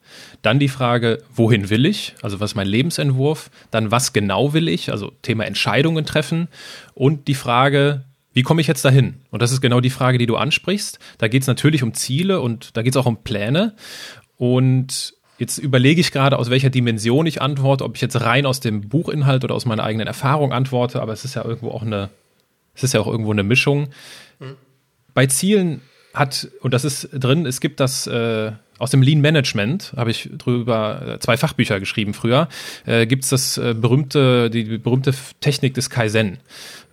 Dann 0.43 0.59
die 0.59 0.69
Frage, 0.69 1.23
wohin 1.35 1.71
will 1.71 1.87
ich? 1.87 2.15
Also 2.23 2.41
was 2.41 2.53
ist 2.53 2.55
mein 2.57 2.67
Lebensentwurf? 2.67 3.51
Dann 3.71 3.91
was 3.91 4.13
genau 4.13 4.53
will 4.53 4.69
ich? 4.69 4.91
Also 4.91 5.13
Thema 5.23 5.45
Entscheidungen 5.45 6.05
treffen. 6.05 6.49
Und 6.95 7.29
die 7.29 7.35
Frage, 7.35 8.05
wie 8.33 8.43
komme 8.43 8.61
ich 8.61 8.67
jetzt 8.67 8.85
dahin? 8.85 9.15
Und 9.31 9.43
das 9.43 9.53
ist 9.53 9.61
genau 9.61 9.81
die 9.81 9.91
Frage, 9.91 10.19
die 10.19 10.27
du 10.27 10.37
ansprichst. 10.37 10.99
Da 11.19 11.29
geht 11.29 11.43
es 11.43 11.49
natürlich 11.49 11.83
um 11.83 11.95
Ziele 11.95 12.41
und 12.41 12.77
da 12.77 12.83
geht 12.83 12.95
es 12.95 12.97
auch 12.97 13.07
um 13.07 13.23
Pläne. 13.23 13.75
Und 14.37 15.15
jetzt 15.39 15.59
überlege 15.59 16.01
ich 16.01 16.13
gerade, 16.13 16.39
aus 16.39 16.51
welcher 16.51 16.71
Dimension 16.71 17.27
ich 17.27 17.43
antworte, 17.43 17.85
ob 17.85 17.97
ich 17.97 18.01
jetzt 18.01 18.21
rein 18.21 18.47
aus 18.47 18.61
dem 18.61 18.89
Buchinhalt 18.89 19.45
oder 19.45 19.55
aus 19.55 19.67
meiner 19.67 19.85
eigenen 19.85 20.07
Erfahrung 20.07 20.53
antworte, 20.53 21.03
aber 21.03 21.13
es 21.13 21.25
ist 21.25 21.35
ja 21.35 21.45
irgendwo 21.45 21.71
auch 21.71 21.83
eine, 21.83 22.11
es 22.75 22.85
ist 22.85 22.95
ja 22.95 23.01
auch 23.01 23.07
irgendwo 23.07 23.33
eine 23.33 23.43
Mischung. 23.43 23.89
Mhm. 24.39 24.57
Bei 25.15 25.27
Zielen 25.27 25.83
hat, 26.15 26.49
und 26.61 26.73
das 26.75 26.85
ist 26.85 27.09
drin, 27.13 27.45
es 27.45 27.61
gibt 27.61 27.81
das 27.81 28.07
äh, 28.07 28.53
aus 28.83 28.91
dem 28.91 29.01
Lean 29.01 29.21
Management, 29.21 29.93
habe 29.97 30.11
ich 30.11 30.29
drüber 30.37 31.15
äh, 31.15 31.19
zwei 31.21 31.37
Fachbücher 31.37 31.79
geschrieben 31.79 32.15
früher, 32.15 32.49
äh, 32.85 33.07
gibt 33.07 33.23
es 33.23 33.31
das 33.31 33.57
äh, 33.57 33.75
berühmte, 33.75 34.51
die 34.51 34.79
berühmte 34.79 35.15
Technik 35.41 35.75
des 35.75 35.89
Kaizen. 35.89 36.39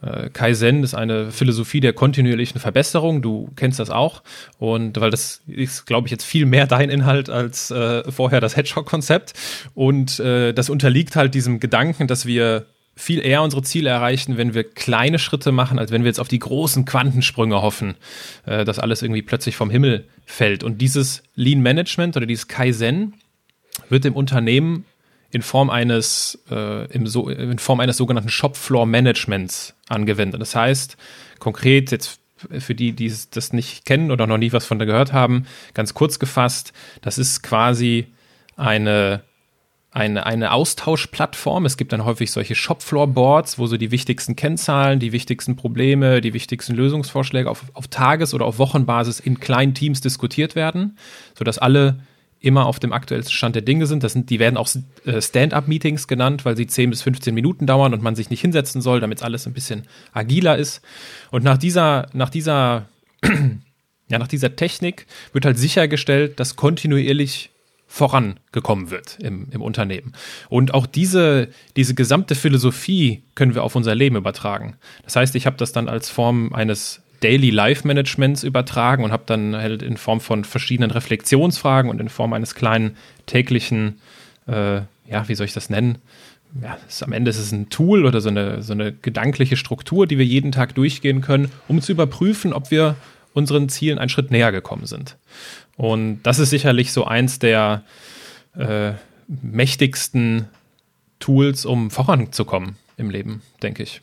Äh, 0.03 0.29
Kaizen 0.29 0.83
ist 0.83 0.93
eine 0.93 1.31
Philosophie 1.31 1.79
der 1.79 1.93
kontinuierlichen 1.93 2.61
Verbesserung. 2.61 3.23
Du 3.23 3.49
kennst 3.55 3.79
das 3.79 3.89
auch. 3.89 4.21
Und 4.59 5.01
weil 5.01 5.09
das 5.09 5.41
ist, 5.47 5.87
glaube 5.87 6.07
ich, 6.07 6.11
jetzt 6.11 6.25
viel 6.25 6.45
mehr 6.45 6.67
dein 6.67 6.91
Inhalt 6.91 7.31
als 7.31 7.71
äh, 7.71 8.09
vorher 8.11 8.39
das 8.39 8.55
Hedgehog-Konzept. 8.55 9.33
Und 9.73 10.19
äh, 10.19 10.53
das 10.53 10.69
unterliegt 10.69 11.15
halt 11.15 11.33
diesem 11.33 11.59
Gedanken, 11.59 12.05
dass 12.05 12.27
wir 12.27 12.67
viel 12.99 13.25
eher 13.25 13.41
unsere 13.41 13.63
Ziele 13.63 13.89
erreichen, 13.89 14.35
wenn 14.35 14.53
wir 14.53 14.65
kleine 14.65 15.19
Schritte 15.19 15.53
machen, 15.53 15.79
als 15.79 15.89
wenn 15.91 16.03
wir 16.03 16.09
jetzt 16.09 16.19
auf 16.19 16.27
die 16.27 16.37
großen 16.37 16.83
Quantensprünge 16.83 17.61
hoffen, 17.61 17.95
äh, 18.45 18.65
dass 18.65 18.77
alles 18.77 19.01
irgendwie 19.01 19.21
plötzlich 19.21 19.55
vom 19.55 19.69
Himmel 19.69 20.05
fällt. 20.25 20.65
Und 20.65 20.79
dieses 20.79 21.23
Lean 21.33 21.61
Management 21.61 22.17
oder 22.17 22.25
dieses 22.25 22.49
Kaizen 22.49 23.13
wird 23.87 24.03
im 24.03 24.15
Unternehmen 24.15 24.83
in 25.31 25.41
Form 25.41 25.69
eines, 25.69 26.43
äh, 26.51 26.91
im 26.91 27.07
so, 27.07 27.29
in 27.29 27.57
Form 27.59 27.79
eines 27.79 27.95
sogenannten 27.95 28.29
Shopfloor 28.29 28.85
Managements 28.85 29.75
angewendet. 29.87 30.41
Das 30.41 30.53
heißt, 30.53 30.97
konkret 31.39 31.91
jetzt 31.91 32.19
für 32.59 32.75
die, 32.75 32.91
die 32.91 33.13
das 33.31 33.53
nicht 33.53 33.85
kennen 33.85 34.11
oder 34.11 34.27
noch 34.27 34.37
nie 34.37 34.51
was 34.51 34.65
von 34.65 34.77
da 34.77 34.83
gehört 34.83 35.13
haben, 35.13 35.45
ganz 35.73 35.93
kurz 35.93 36.19
gefasst, 36.19 36.73
das 37.01 37.17
ist 37.17 37.43
quasi 37.43 38.07
eine, 38.57 39.23
eine, 39.99 40.25
eine 40.25 40.51
Austauschplattform. 40.51 41.65
Es 41.65 41.75
gibt 41.75 41.91
dann 41.91 42.05
häufig 42.05 42.31
solche 42.31 42.55
Shopfloor-Boards, 42.55 43.59
wo 43.59 43.67
so 43.67 43.77
die 43.77 43.91
wichtigsten 43.91 44.35
Kennzahlen, 44.35 44.99
die 44.99 45.11
wichtigsten 45.11 45.55
Probleme, 45.55 46.21
die 46.21 46.33
wichtigsten 46.33 46.73
Lösungsvorschläge 46.73 47.49
auf, 47.49 47.65
auf 47.73 47.87
Tages- 47.89 48.33
oder 48.33 48.45
auf 48.45 48.57
Wochenbasis 48.59 49.19
in 49.19 49.39
kleinen 49.39 49.73
Teams 49.73 50.01
diskutiert 50.01 50.55
werden, 50.55 50.97
sodass 51.37 51.57
alle 51.57 51.99
immer 52.39 52.65
auf 52.65 52.79
dem 52.79 52.93
aktuellsten 52.93 53.33
Stand 53.33 53.55
der 53.55 53.61
Dinge 53.61 53.85
sind. 53.85 54.01
Das 54.03 54.13
sind, 54.13 54.29
die 54.29 54.39
werden 54.39 54.55
auch 54.55 54.69
äh, 55.05 55.21
Stand-up-Meetings 55.21 56.07
genannt, 56.07 56.45
weil 56.45 56.55
sie 56.55 56.67
10 56.67 56.89
bis 56.89 57.01
15 57.01 57.35
Minuten 57.35 57.67
dauern 57.67 57.93
und 57.93 58.01
man 58.01 58.15
sich 58.15 58.29
nicht 58.29 58.41
hinsetzen 58.41 58.81
soll, 58.81 59.01
damit 59.01 59.21
alles 59.21 59.45
ein 59.45 59.53
bisschen 59.53 59.83
agiler 60.13 60.57
ist. 60.57 60.81
Und 61.31 61.43
nach 61.43 61.57
dieser, 61.57 62.07
nach 62.13 62.29
dieser, 62.29 62.87
ja, 64.07 64.17
nach 64.17 64.29
dieser 64.29 64.55
Technik 64.55 65.05
wird 65.33 65.43
halt 65.43 65.57
sichergestellt, 65.57 66.39
dass 66.39 66.55
kontinuierlich 66.55 67.51
vorangekommen 67.91 68.91
wird 68.91 69.17
im, 69.19 69.47
im 69.49 69.63
Unternehmen. 69.63 70.13
Und 70.47 70.75
auch 70.75 70.85
diese, 70.85 71.49
diese 71.75 71.95
gesamte 71.95 72.35
Philosophie 72.35 73.23
können 73.33 73.55
wir 73.55 73.63
auf 73.63 73.75
unser 73.75 73.95
Leben 73.95 74.15
übertragen. 74.15 74.75
Das 75.03 75.15
heißt, 75.15 75.35
ich 75.35 75.47
habe 75.47 75.57
das 75.57 75.71
dann 75.71 75.89
als 75.89 76.07
Form 76.07 76.53
eines 76.53 77.01
Daily 77.21 77.49
Life 77.49 77.85
Managements 77.87 78.43
übertragen 78.43 79.03
und 79.03 79.11
habe 79.11 79.23
dann 79.25 79.55
halt 79.55 79.81
in 79.81 79.97
Form 79.97 80.21
von 80.21 80.45
verschiedenen 80.45 80.91
Reflexionsfragen 80.91 81.89
und 81.89 81.99
in 81.99 82.09
Form 82.09 82.31
eines 82.33 82.53
kleinen 82.53 82.95
täglichen, 83.25 83.99
äh, 84.47 84.81
ja, 85.07 85.27
wie 85.27 85.35
soll 85.35 85.47
ich 85.47 85.53
das 85.53 85.71
nennen? 85.71 85.97
Ja, 86.61 86.77
ist, 86.87 87.01
am 87.01 87.11
Ende 87.11 87.31
ist 87.31 87.39
es 87.39 87.51
ein 87.51 87.69
Tool 87.69 88.05
oder 88.05 88.21
so 88.21 88.29
eine, 88.29 88.61
so 88.61 88.73
eine 88.73 88.93
gedankliche 88.93 89.57
Struktur, 89.57 90.05
die 90.05 90.19
wir 90.19 90.25
jeden 90.25 90.51
Tag 90.51 90.75
durchgehen 90.75 91.21
können, 91.21 91.51
um 91.67 91.81
zu 91.81 91.91
überprüfen, 91.91 92.53
ob 92.53 92.69
wir 92.69 92.95
unseren 93.33 93.69
Zielen 93.69 93.99
einen 93.99 94.09
Schritt 94.09 94.31
näher 94.31 94.51
gekommen 94.51 94.85
sind. 94.85 95.17
Und 95.77 96.21
das 96.23 96.39
ist 96.39 96.49
sicherlich 96.49 96.91
so 96.91 97.05
eins 97.05 97.39
der 97.39 97.83
äh, 98.57 98.91
mächtigsten 99.27 100.47
Tools, 101.19 101.65
um 101.65 101.91
voranzukommen 101.91 102.75
im 102.97 103.09
Leben, 103.09 103.41
denke 103.61 103.83
ich. 103.83 104.01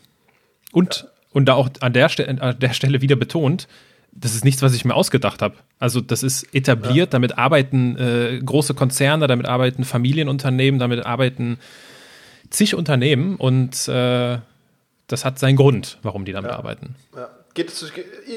Und 0.73 1.07
und 1.37 1.45
da 1.45 1.53
auch 1.53 1.69
an 1.81 1.93
der, 1.93 2.09
Ste 2.09 2.27
an 2.27 2.59
der 2.59 2.73
Stelle 2.73 3.03
wieder 3.03 3.15
betont, 3.15 3.69
das 4.11 4.35
ist 4.35 4.43
nichts, 4.43 4.62
was 4.62 4.75
ich 4.75 4.87
mir 4.87 4.95
ausgedacht 4.95 5.43
habe. 5.43 5.57
Also 5.79 6.01
das 6.01 6.23
ist 6.23 6.55
etabliert, 6.55 6.97
ja. 6.97 7.07
damit 7.07 7.37
arbeiten 7.37 7.95
äh, 7.99 8.41
große 8.43 8.73
Konzerne, 8.73 9.27
damit 9.27 9.45
arbeiten 9.45 9.85
Familienunternehmen, 9.85 10.81
damit 10.81 11.05
arbeiten 11.05 11.59
zig 12.49 12.75
Unternehmen 12.75 13.37
und 13.37 13.87
äh, 13.87 14.39
das 15.09 15.27
hat 15.27 15.39
seinen 15.39 15.57
Grund, 15.57 15.99
warum 16.03 16.25
die 16.25 16.33
damit 16.33 16.53
ja. 16.53 16.57
arbeiten. 16.57 16.95
Ja. 17.15 17.29
Geht 17.57 17.71
es, 17.71 17.90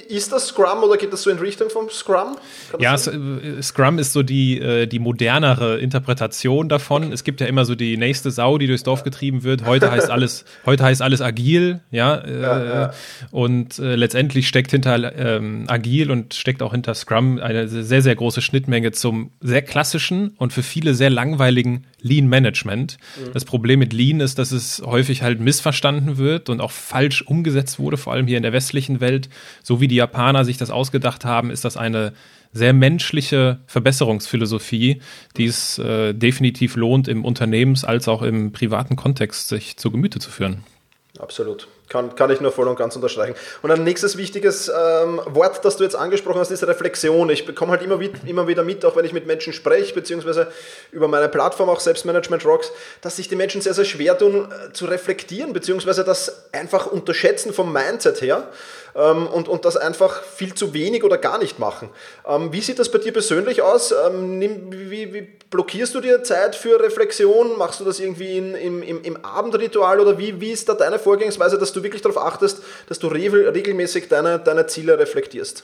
ist 0.07 0.31
das 0.31 0.47
Scrum 0.47 0.81
oder 0.81 0.95
geht 0.95 1.11
das 1.11 1.23
so 1.23 1.29
in 1.29 1.39
Richtung 1.39 1.69
vom 1.69 1.89
Scrum? 1.89 2.37
ja, 2.79 2.95
äh, 2.95 3.61
Scrum 3.61 3.99
ist 3.99 4.13
so 4.13 4.23
die, 4.23 4.61
äh, 4.61 4.87
die 4.87 4.99
modernere 4.99 5.77
Interpretation 5.77 6.69
davon. 6.69 7.03
Okay. 7.03 7.13
Es 7.13 7.25
gibt 7.25 7.41
ja 7.41 7.47
immer 7.47 7.65
so 7.65 7.75
die 7.75 7.97
nächste 7.97 8.31
Sau, 8.31 8.57
die 8.57 8.65
durchs 8.65 8.83
Dorf 8.83 9.03
getrieben 9.03 9.43
wird. 9.43 9.65
Heute 9.65 9.91
heißt 9.91 10.09
alles, 10.09 10.45
heute 10.65 10.85
heißt 10.85 11.01
alles 11.01 11.21
agil, 11.21 11.81
ja. 11.91 12.15
Äh, 12.15 12.41
ja, 12.41 12.63
ja. 12.63 12.93
Und 13.31 13.77
äh, 13.77 13.95
letztendlich 13.95 14.47
steckt 14.47 14.71
hinter 14.71 15.13
ähm, 15.17 15.65
agil 15.67 16.11
und 16.11 16.33
steckt 16.33 16.63
auch 16.63 16.71
hinter 16.71 16.95
Scrum 16.95 17.39
eine 17.39 17.67
sehr, 17.67 18.01
sehr 18.01 18.15
große 18.15 18.41
Schnittmenge 18.41 18.93
zum 18.93 19.31
sehr 19.41 19.63
klassischen 19.63 20.29
und 20.37 20.53
für 20.53 20.63
viele 20.63 20.93
sehr 20.93 21.09
langweiligen 21.09 21.87
Lean 22.01 22.27
Management. 22.27 22.97
Mhm. 23.17 23.33
Das 23.33 23.43
Problem 23.43 23.79
mit 23.79 23.91
Lean 23.91 24.21
ist, 24.21 24.39
dass 24.39 24.53
es 24.53 24.81
häufig 24.85 25.23
halt 25.23 25.41
missverstanden 25.41 26.17
wird 26.17 26.47
und 26.47 26.61
auch 26.61 26.71
falsch 26.71 27.21
umgesetzt 27.21 27.79
wurde, 27.79 27.97
vor 27.97 28.13
allem 28.13 28.27
hier 28.27 28.37
in 28.37 28.43
der 28.43 28.53
westlichen 28.53 29.01
Welt. 29.01 29.08
So 29.63 29.81
wie 29.81 29.87
die 29.87 29.95
Japaner 29.95 30.45
sich 30.45 30.57
das 30.57 30.69
ausgedacht 30.69 31.25
haben, 31.25 31.51
ist 31.51 31.65
das 31.65 31.77
eine 31.77 32.13
sehr 32.51 32.73
menschliche 32.73 33.59
Verbesserungsphilosophie, 33.67 35.01
die 35.37 35.45
es 35.45 35.77
äh, 35.77 36.13
definitiv 36.13 36.75
lohnt, 36.75 37.07
im 37.07 37.23
Unternehmens- 37.23 37.85
als 37.85 38.07
auch 38.07 38.21
im 38.21 38.51
privaten 38.51 38.95
Kontext 38.95 39.49
sich 39.49 39.77
zu 39.77 39.91
Gemüte 39.91 40.19
zu 40.19 40.31
führen. 40.31 40.63
Absolut. 41.19 41.67
Kann, 41.89 42.15
kann 42.15 42.29
ich 42.29 42.39
nur 42.39 42.51
voll 42.51 42.67
und 42.67 42.77
ganz 42.77 42.95
unterstreichen. 42.95 43.33
Und 43.61 43.71
ein 43.71 43.83
nächstes 43.83 44.15
wichtiges 44.15 44.69
ähm, 44.69 45.19
Wort, 45.25 45.65
das 45.65 45.75
du 45.75 45.83
jetzt 45.83 45.95
angesprochen 45.95 46.39
hast, 46.39 46.51
ist 46.51 46.65
Reflexion. 46.65 47.29
Ich 47.31 47.45
bekomme 47.45 47.71
halt 47.71 47.81
immer, 47.81 47.99
immer 48.25 48.47
wieder 48.47 48.63
mit, 48.63 48.85
auch 48.85 48.95
wenn 48.95 49.05
ich 49.05 49.11
mit 49.11 49.25
Menschen 49.25 49.51
spreche, 49.51 49.93
beziehungsweise 49.95 50.51
über 50.91 51.07
meine 51.07 51.27
Plattform, 51.27 51.67
auch 51.67 51.79
Selbstmanagement 51.79 52.45
Rocks, 52.45 52.71
dass 53.01 53.15
sich 53.15 53.27
die 53.27 53.35
Menschen 53.35 53.59
sehr, 53.59 53.73
sehr 53.73 53.85
schwer 53.85 54.17
tun, 54.17 54.49
äh, 54.51 54.71
zu 54.71 54.85
reflektieren, 54.85 55.51
beziehungsweise 55.51 56.03
das 56.03 56.53
einfach 56.53 56.85
unterschätzen 56.85 57.53
vom 57.53 57.73
Mindset 57.73 58.21
her 58.21 58.47
ähm, 58.95 59.27
und, 59.27 59.47
und 59.47 59.65
das 59.65 59.77
einfach 59.77 60.23
viel 60.23 60.53
zu 60.53 60.73
wenig 60.73 61.03
oder 61.03 61.17
gar 61.17 61.37
nicht 61.37 61.59
machen. 61.59 61.89
Ähm, 62.27 62.51
wie 62.51 62.61
sieht 62.61 62.79
das 62.79 62.91
bei 62.91 62.99
dir 62.99 63.13
persönlich 63.13 63.61
aus? 63.61 63.91
Ähm, 63.91 64.71
wie, 64.71 65.13
wie, 65.13 65.27
blockierst 65.49 65.95
du 65.95 66.01
dir 66.01 66.23
Zeit 66.23 66.55
für 66.55 66.79
Reflexion? 66.79 67.57
Machst 67.57 67.79
du 67.79 67.85
das 67.85 67.99
irgendwie 67.99 68.37
in, 68.37 68.55
im, 68.55 68.83
im, 68.83 69.03
im, 69.03 69.25
Abendritual 69.25 69.99
oder 69.99 70.17
wie, 70.17 70.39
wie 70.41 70.51
ist 70.51 70.69
da 70.69 70.73
deine 70.73 70.99
Vorgehensweise, 70.99 71.57
dass 71.57 71.73
du 71.73 71.83
wirklich 71.83 72.01
darauf 72.01 72.17
achtest, 72.17 72.61
dass 72.87 72.99
du 72.99 73.07
regelmäßig 73.07 74.07
deine, 74.07 74.39
deine 74.39 74.67
Ziele 74.67 74.99
reflektierst? 74.99 75.63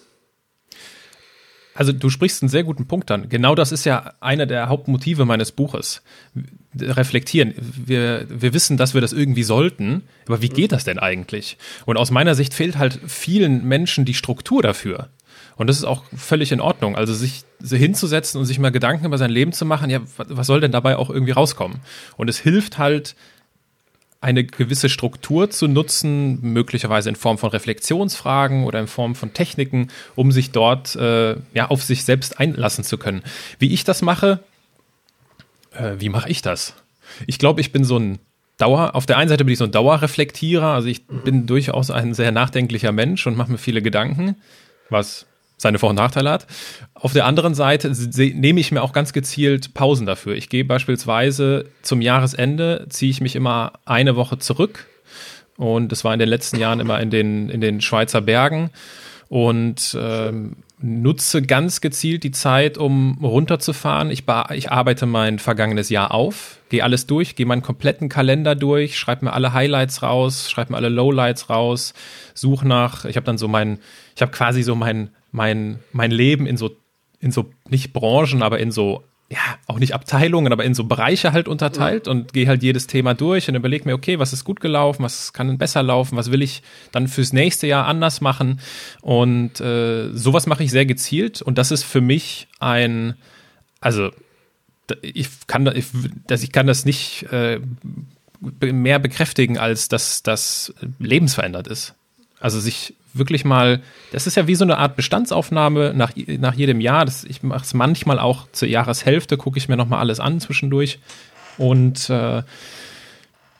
Also 1.75 1.91
du 1.91 2.09
sprichst 2.09 2.41
einen 2.41 2.49
sehr 2.49 2.63
guten 2.63 2.87
Punkt 2.87 3.11
an. 3.11 3.27
Genau 3.27 3.53
das 3.53 3.73
ist 3.73 3.83
ja 3.83 4.13
einer 4.21 4.45
der 4.45 4.69
Hauptmotive 4.69 5.25
meines 5.25 5.51
Buches. 5.51 6.01
Reflektieren. 6.79 7.53
Wir, 7.57 8.25
wir 8.29 8.53
wissen, 8.53 8.77
dass 8.77 8.93
wir 8.93 9.01
das 9.01 9.13
irgendwie 9.13 9.43
sollten, 9.43 10.03
aber 10.27 10.41
wie 10.41 10.49
geht 10.49 10.71
das 10.71 10.83
denn 10.83 10.99
eigentlich? 10.99 11.57
Und 11.85 11.97
aus 11.97 12.11
meiner 12.11 12.35
Sicht 12.35 12.53
fehlt 12.53 12.77
halt 12.77 12.99
vielen 13.07 13.65
Menschen 13.65 14.05
die 14.05 14.13
Struktur 14.13 14.61
dafür. 14.61 15.09
Und 15.57 15.67
das 15.67 15.77
ist 15.77 15.85
auch 15.85 16.03
völlig 16.15 16.51
in 16.51 16.59
Ordnung. 16.59 16.95
Also 16.95 17.13
sich 17.13 17.43
hinzusetzen 17.63 18.39
und 18.39 18.45
sich 18.45 18.59
mal 18.59 18.71
Gedanken 18.71 19.05
über 19.05 19.17
sein 19.17 19.31
Leben 19.31 19.53
zu 19.53 19.65
machen, 19.65 19.89
ja, 19.89 20.01
was 20.17 20.47
soll 20.47 20.59
denn 20.59 20.71
dabei 20.71 20.97
auch 20.97 21.09
irgendwie 21.09 21.31
rauskommen? 21.31 21.79
Und 22.17 22.29
es 22.29 22.39
hilft 22.39 22.77
halt, 22.77 23.15
eine 24.25 24.43
gewisse 24.43 24.89
Struktur 24.89 25.51
zu 25.51 25.67
nutzen, 25.67 26.39
möglicherweise 26.41 27.09
in 27.09 27.15
Form 27.15 27.37
von 27.37 27.51
Reflexionsfragen 27.51 28.63
oder 28.63 28.79
in 28.79 28.87
Form 28.87 29.13
von 29.13 29.33
Techniken, 29.33 29.89
um 30.15 30.31
sich 30.31 30.49
dort 30.49 30.95
äh, 30.95 31.35
ja, 31.53 31.67
auf 31.67 31.83
sich 31.83 32.05
selbst 32.05 32.39
einlassen 32.39 32.83
zu 32.83 32.97
können. 32.97 33.21
Wie 33.59 33.71
ich 33.71 33.83
das 33.83 34.01
mache, 34.01 34.39
äh, 35.77 35.99
wie 35.99 36.09
mache 36.09 36.29
ich 36.29 36.41
das? 36.41 36.73
Ich 37.27 37.39
glaube, 37.39 37.61
ich 37.61 37.71
bin 37.71 37.83
so 37.83 37.97
ein 37.97 38.19
Dauer, 38.57 38.95
auf 38.95 39.05
der 39.05 39.17
einen 39.17 39.29
Seite 39.29 39.43
bin 39.43 39.51
ich 39.51 39.59
so 39.59 39.65
ein 39.65 39.71
Dauerreflektierer, 39.71 40.67
also 40.67 40.87
ich 40.87 41.05
bin 41.07 41.45
durchaus 41.45 41.91
ein 41.91 42.13
sehr 42.13 42.31
nachdenklicher 42.31 42.93
Mensch 42.93 43.27
und 43.27 43.35
mache 43.35 43.51
mir 43.51 43.57
viele 43.57 43.81
Gedanken, 43.81 44.37
was 44.89 45.25
seine 45.57 45.79
Vor- 45.79 45.89
und 45.89 45.97
Nachteile 45.97 46.31
hat. 46.31 46.47
Auf 46.93 47.13
der 47.13 47.25
anderen 47.25 47.53
Seite 47.53 47.91
nehme 48.33 48.59
ich 48.59 48.71
mir 48.71 48.81
auch 48.81 48.93
ganz 48.93 49.13
gezielt 49.13 49.73
Pausen 49.73 50.05
dafür. 50.05 50.35
Ich 50.35 50.49
gehe 50.49 50.65
beispielsweise 50.65 51.65
zum 51.81 52.01
Jahresende, 52.01 52.87
ziehe 52.89 53.11
ich 53.11 53.21
mich 53.21 53.35
immer 53.35 53.73
eine 53.85 54.15
Woche 54.15 54.37
zurück. 54.37 54.87
Und 55.57 55.91
das 55.91 56.03
war 56.03 56.13
in 56.13 56.19
den 56.19 56.29
letzten 56.29 56.57
Jahren 56.57 56.79
immer 56.79 56.99
in 56.99 57.09
den, 57.09 57.49
in 57.49 57.61
den 57.61 57.79
Schweizer 57.79 58.21
Bergen. 58.21 58.69
Und 59.29 59.97
ähm, 59.99 60.57
nutze 60.79 61.41
ganz 61.41 61.81
gezielt 61.81 62.23
die 62.23 62.31
Zeit, 62.31 62.77
um 62.77 63.17
runterzufahren. 63.23 64.11
Ich, 64.11 64.23
ich 64.53 64.71
arbeite 64.71 65.05
mein 65.05 65.39
vergangenes 65.39 65.89
Jahr 65.89 66.13
auf, 66.13 66.59
gehe 66.69 66.83
alles 66.83 67.07
durch, 67.07 67.35
gehe 67.35 67.45
meinen 67.45 67.61
kompletten 67.61 68.09
Kalender 68.09 68.55
durch, 68.55 68.97
schreibe 68.97 69.25
mir 69.25 69.33
alle 69.33 69.53
Highlights 69.53 70.03
raus, 70.03 70.51
schreibe 70.51 70.73
mir 70.73 70.77
alle 70.77 70.89
Lowlights 70.89 71.49
raus, 71.49 71.93
suche 72.33 72.67
nach, 72.67 73.05
ich 73.05 73.15
habe 73.15 73.25
dann 73.25 73.37
so 73.37 73.47
mein, 73.47 73.79
ich 74.15 74.21
habe 74.21 74.31
quasi 74.31 74.63
so 74.63 74.75
mein 74.75 75.09
mein, 75.35 75.79
mein 75.91 76.11
Leben 76.11 76.47
in 76.47 76.57
so, 76.57 76.71
in 77.19 77.31
so, 77.31 77.51
nicht 77.69 77.93
Branchen, 77.93 78.41
aber 78.41 78.59
in 78.59 78.71
so, 78.71 79.03
ja, 79.29 79.39
auch 79.65 79.79
nicht 79.79 79.95
Abteilungen, 79.95 80.53
aber 80.53 80.63
in 80.63 80.75
so 80.75 80.83
Bereiche 80.83 81.33
halt 81.33 81.47
unterteilt 81.47 82.05
mhm. 82.05 82.11
und 82.11 82.33
gehe 82.33 82.47
halt 82.47 82.61
jedes 82.61 82.85
Thema 82.85 83.15
durch 83.15 83.49
und 83.49 83.55
überlege 83.55 83.85
mir, 83.85 83.95
okay, 83.95 84.19
was 84.19 84.33
ist 84.33 84.43
gut 84.43 84.59
gelaufen, 84.59 85.03
was 85.03 85.33
kann 85.33 85.57
besser 85.57 85.81
laufen, 85.81 86.15
was 86.15 86.31
will 86.31 86.43
ich 86.43 86.61
dann 86.91 87.07
fürs 87.07 87.33
nächste 87.33 87.65
Jahr 87.65 87.87
anders 87.87 88.21
machen. 88.21 88.59
Und 89.01 89.59
äh, 89.61 90.11
sowas 90.13 90.45
mache 90.45 90.63
ich 90.63 90.71
sehr 90.71 90.85
gezielt 90.85 91.41
und 91.41 91.57
das 91.57 91.71
ist 91.71 91.83
für 91.83 92.01
mich 92.01 92.47
ein, 92.59 93.15
also 93.81 94.11
ich 95.01 95.27
kann, 95.47 95.65
ich, 95.75 95.87
dass 96.27 96.43
ich 96.43 96.51
kann 96.51 96.67
das 96.67 96.85
nicht 96.85 97.23
äh, 97.31 97.59
mehr 98.61 98.99
bekräftigen, 98.99 99.57
als 99.57 99.87
dass 99.87 100.21
das 100.21 100.71
lebensverändert 100.99 101.67
ist. 101.67 101.95
Also 102.39 102.59
sich 102.59 102.93
wirklich 103.13 103.45
mal, 103.45 103.81
das 104.11 104.27
ist 104.27 104.35
ja 104.35 104.47
wie 104.47 104.55
so 104.55 104.65
eine 104.65 104.77
Art 104.77 104.95
Bestandsaufnahme 104.95 105.93
nach, 105.95 106.11
nach 106.15 106.53
jedem 106.53 106.81
Jahr. 106.81 107.05
Das, 107.05 107.23
ich 107.23 107.43
mache 107.43 107.63
es 107.63 107.73
manchmal 107.73 108.19
auch 108.19 108.47
zur 108.51 108.67
Jahreshälfte, 108.67 109.37
gucke 109.37 109.57
ich 109.57 109.69
mir 109.69 109.77
nochmal 109.77 109.99
alles 109.99 110.19
an 110.19 110.39
zwischendurch. 110.39 110.99
Und 111.57 112.09
äh, 112.09 112.43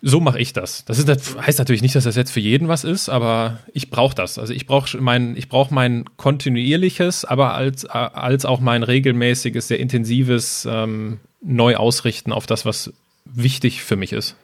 so 0.02 0.20
mache 0.20 0.40
ich 0.40 0.54
das. 0.54 0.86
Das, 0.86 1.00
ist, 1.00 1.08
das 1.08 1.36
heißt 1.36 1.58
natürlich 1.58 1.82
nicht, 1.82 1.96
dass 1.96 2.04
das 2.04 2.16
jetzt 2.16 2.32
für 2.32 2.40
jeden 2.40 2.68
was 2.68 2.84
ist, 2.84 3.10
aber 3.10 3.60
ich 3.74 3.90
brauche 3.90 4.14
das. 4.14 4.38
Also 4.38 4.54
ich 4.54 4.68
brauche 4.68 4.98
mein, 4.98 5.36
ich 5.36 5.50
brauche 5.50 5.74
mein 5.74 6.06
kontinuierliches, 6.18 7.26
aber 7.26 7.56
als, 7.56 7.86
als 7.86 8.46
auch 8.46 8.60
mein 8.60 8.84
regelmäßiges, 8.84 9.68
sehr 9.68 9.80
intensives 9.80 10.68
ähm, 10.70 11.20
Neuausrichten 11.42 12.34
auf 12.34 12.46
das, 12.46 12.66
was 12.66 12.94
wichtig 13.26 13.84
für 13.84 13.96
mich 13.96 14.14
ist. 14.14 14.36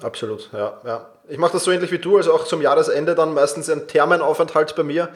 Absolut, 0.00 0.50
ja, 0.52 0.80
ja. 0.84 1.06
Ich 1.28 1.38
mache 1.38 1.54
das 1.54 1.64
so 1.64 1.72
ähnlich 1.72 1.90
wie 1.90 1.98
du, 1.98 2.16
also 2.16 2.32
auch 2.32 2.44
zum 2.44 2.62
Jahresende 2.62 3.14
dann 3.14 3.34
meistens 3.34 3.68
ein 3.68 3.88
Thermenaufenthalt 3.88 4.76
bei 4.76 4.84
mir 4.84 5.08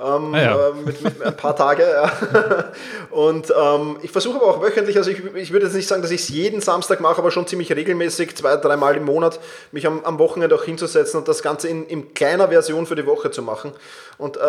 ähm, 0.00 0.34
ah, 0.34 0.40
ja. 0.40 0.68
äh, 0.68 0.72
mit, 0.84 1.02
mit, 1.02 1.22
ein 1.22 1.36
paar 1.36 1.56
Tage. 1.56 1.84
Und 3.10 3.52
ähm, 3.56 3.96
ich 4.02 4.10
versuche 4.10 4.36
aber 4.36 4.46
auch 4.46 4.62
wöchentlich, 4.62 4.96
also 4.96 5.10
ich, 5.10 5.22
ich 5.34 5.52
würde 5.52 5.66
jetzt 5.66 5.74
nicht 5.74 5.88
sagen, 5.88 6.02
dass 6.02 6.10
ich 6.10 6.22
es 6.22 6.28
jeden 6.28 6.60
Samstag 6.60 7.00
mache, 7.00 7.18
aber 7.18 7.30
schon 7.30 7.46
ziemlich 7.46 7.70
regelmäßig, 7.72 8.36
zwei, 8.36 8.56
dreimal 8.56 8.96
im 8.96 9.04
Monat, 9.04 9.40
mich 9.72 9.86
am, 9.86 10.04
am 10.04 10.18
Wochenende 10.18 10.54
auch 10.54 10.64
hinzusetzen 10.64 11.18
und 11.18 11.28
das 11.28 11.42
Ganze 11.42 11.68
in, 11.68 11.86
in 11.86 12.14
kleiner 12.14 12.48
Version 12.48 12.86
für 12.86 12.94
die 12.94 13.06
Woche 13.06 13.30
zu 13.30 13.42
machen. 13.42 13.72
Und 14.18 14.36
äh, 14.36 14.40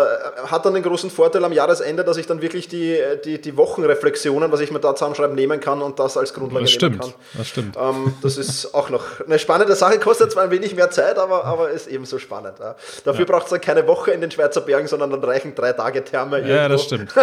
hat 0.47 0.65
dann 0.65 0.73
den 0.73 0.83
großen 0.83 1.09
Vorteil 1.09 1.43
am 1.43 1.51
Jahresende, 1.51 2.03
dass 2.03 2.17
ich 2.17 2.27
dann 2.27 2.41
wirklich 2.41 2.67
die, 2.67 2.99
die, 3.25 3.41
die 3.41 3.57
Wochenreflexionen, 3.57 4.51
was 4.51 4.59
ich 4.61 4.71
mir 4.71 4.79
da 4.79 4.95
zusammenschreiben, 4.95 5.35
nehmen 5.35 5.59
kann 5.59 5.81
und 5.81 5.99
das 5.99 6.15
als 6.15 6.33
Grundlage 6.33 6.65
das 6.65 6.71
stimmt, 6.71 6.99
nehmen 6.99 7.13
kann. 7.13 7.21
Das 7.37 7.47
stimmt. 7.47 7.77
Ähm, 7.77 8.13
das 8.21 8.37
ist 8.37 8.73
auch 8.73 8.89
noch 8.89 9.19
eine 9.25 9.39
spannende 9.39 9.75
Sache, 9.75 9.99
kostet 9.99 10.31
zwar 10.31 10.43
ein 10.43 10.51
wenig 10.51 10.75
mehr 10.75 10.91
Zeit, 10.91 11.08
aber, 11.17 11.45
aber 11.45 11.69
ist 11.69 11.87
ebenso 11.87 12.19
spannend. 12.19 12.59
Ja. 12.59 12.75
Dafür 13.03 13.25
ja. 13.25 13.31
braucht 13.31 13.45
es 13.45 13.49
dann 13.49 13.61
keine 13.61 13.87
Woche 13.87 14.11
in 14.11 14.21
den 14.21 14.31
Schweizer 14.31 14.61
Bergen, 14.61 14.87
sondern 14.87 15.11
dann 15.11 15.23
reichen 15.23 15.55
drei 15.55 15.73
Tage 15.73 16.03
Therme. 16.03 16.37
Irgendwo. 16.37 16.55
Ja, 16.55 16.67
das 16.67 16.83
stimmt. 16.83 17.13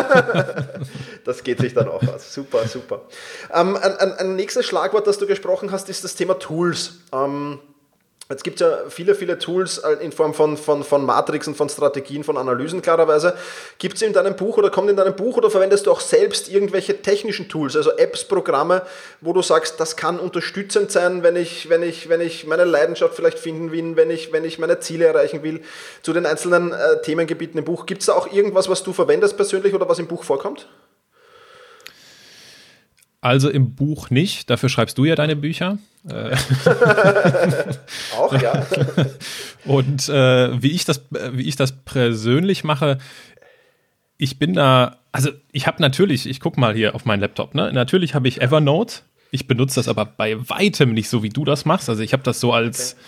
das 1.24 1.42
geht 1.42 1.60
sich 1.60 1.74
dann 1.74 1.88
auch 1.88 2.02
aus. 2.02 2.32
Super, 2.32 2.66
super. 2.66 3.02
Ähm, 3.52 3.76
ein, 3.76 3.96
ein, 3.96 4.12
ein, 4.14 4.36
nächstes 4.36 4.66
Schlagwort, 4.66 5.06
das 5.06 5.18
du 5.18 5.26
gesprochen 5.26 5.72
hast, 5.72 5.88
ist 5.88 6.04
das 6.04 6.14
Thema 6.14 6.38
Tools. 6.38 6.94
Ähm, 7.12 7.60
Jetzt 8.28 8.42
gibt 8.42 8.60
es 8.60 8.66
ja 8.66 8.78
viele, 8.88 9.14
viele 9.14 9.38
Tools 9.38 9.78
äh, 9.78 9.92
in 10.04 10.10
Form 10.10 10.34
von, 10.34 10.56
von, 10.56 10.82
von 10.82 11.06
Matrixen, 11.06 11.54
von 11.54 11.68
Strategien, 11.68 12.24
von 12.24 12.36
Analysen 12.36 12.82
klarerweise. 12.82 13.36
Gibt 13.78 13.96
es 13.96 14.02
in 14.02 14.12
deinem 14.12 14.34
Buch 14.34 14.58
oder 14.58 14.68
kommt 14.68 14.90
in 14.90 14.96
deinem 14.96 15.14
Buch 15.14 15.36
oder 15.36 15.48
verwendest 15.48 15.86
du 15.86 15.92
auch 15.92 16.00
selbst 16.00 16.48
irgendwelche 16.48 17.02
technischen 17.02 17.48
Tools, 17.48 17.76
also 17.76 17.92
Apps, 17.96 18.24
Programme, 18.24 18.82
wo 19.20 19.32
du 19.32 19.42
sagst, 19.42 19.78
das 19.78 19.96
kann 19.96 20.18
unterstützend 20.18 20.90
sein, 20.90 21.22
wenn 21.22 21.36
ich, 21.36 21.68
wenn 21.68 21.84
ich, 21.84 22.08
wenn 22.08 22.20
ich 22.20 22.48
meine 22.48 22.64
Leidenschaft 22.64 23.14
vielleicht 23.14 23.38
finden 23.38 23.70
will, 23.70 23.94
wenn 23.94 24.10
ich, 24.10 24.32
wenn 24.32 24.44
ich 24.44 24.58
meine 24.58 24.80
Ziele 24.80 25.04
erreichen 25.04 25.44
will, 25.44 25.62
zu 26.02 26.12
den 26.12 26.26
einzelnen 26.26 26.72
äh, 26.72 27.00
Themengebieten 27.02 27.58
im 27.58 27.64
Buch. 27.64 27.86
Gibt 27.86 28.00
es 28.00 28.06
da 28.06 28.14
auch 28.14 28.32
irgendwas, 28.32 28.68
was 28.68 28.82
du 28.82 28.92
verwendest 28.92 29.36
persönlich 29.36 29.72
oder 29.72 29.88
was 29.88 30.00
im 30.00 30.08
Buch 30.08 30.24
vorkommt? 30.24 30.66
Also 33.26 33.50
im 33.50 33.74
Buch 33.74 34.08
nicht, 34.10 34.50
dafür 34.50 34.68
schreibst 34.68 34.98
du 34.98 35.04
ja 35.04 35.16
deine 35.16 35.34
Bücher. 35.34 35.78
Auch, 38.16 38.40
ja. 38.40 38.64
Und 39.64 40.08
äh, 40.08 40.62
wie, 40.62 40.70
ich 40.70 40.84
das, 40.84 41.02
wie 41.32 41.42
ich 41.42 41.56
das 41.56 41.72
persönlich 41.72 42.62
mache, 42.62 42.98
ich 44.16 44.38
bin 44.38 44.54
da, 44.54 44.98
also 45.10 45.30
ich 45.50 45.66
habe 45.66 45.82
natürlich, 45.82 46.28
ich 46.28 46.38
gucke 46.38 46.60
mal 46.60 46.72
hier 46.72 46.94
auf 46.94 47.04
meinen 47.04 47.18
Laptop, 47.18 47.56
ne? 47.56 47.72
Natürlich 47.72 48.14
habe 48.14 48.28
ich 48.28 48.40
Evernote. 48.40 49.00
Ich 49.32 49.48
benutze 49.48 49.80
das 49.80 49.88
aber 49.88 50.04
bei 50.04 50.48
weitem 50.48 50.94
nicht 50.94 51.08
so, 51.08 51.24
wie 51.24 51.30
du 51.30 51.44
das 51.44 51.64
machst. 51.64 51.88
Also 51.88 52.04
ich 52.04 52.12
habe 52.12 52.22
das 52.22 52.38
so 52.38 52.52
als. 52.52 52.92
Okay 52.92 53.02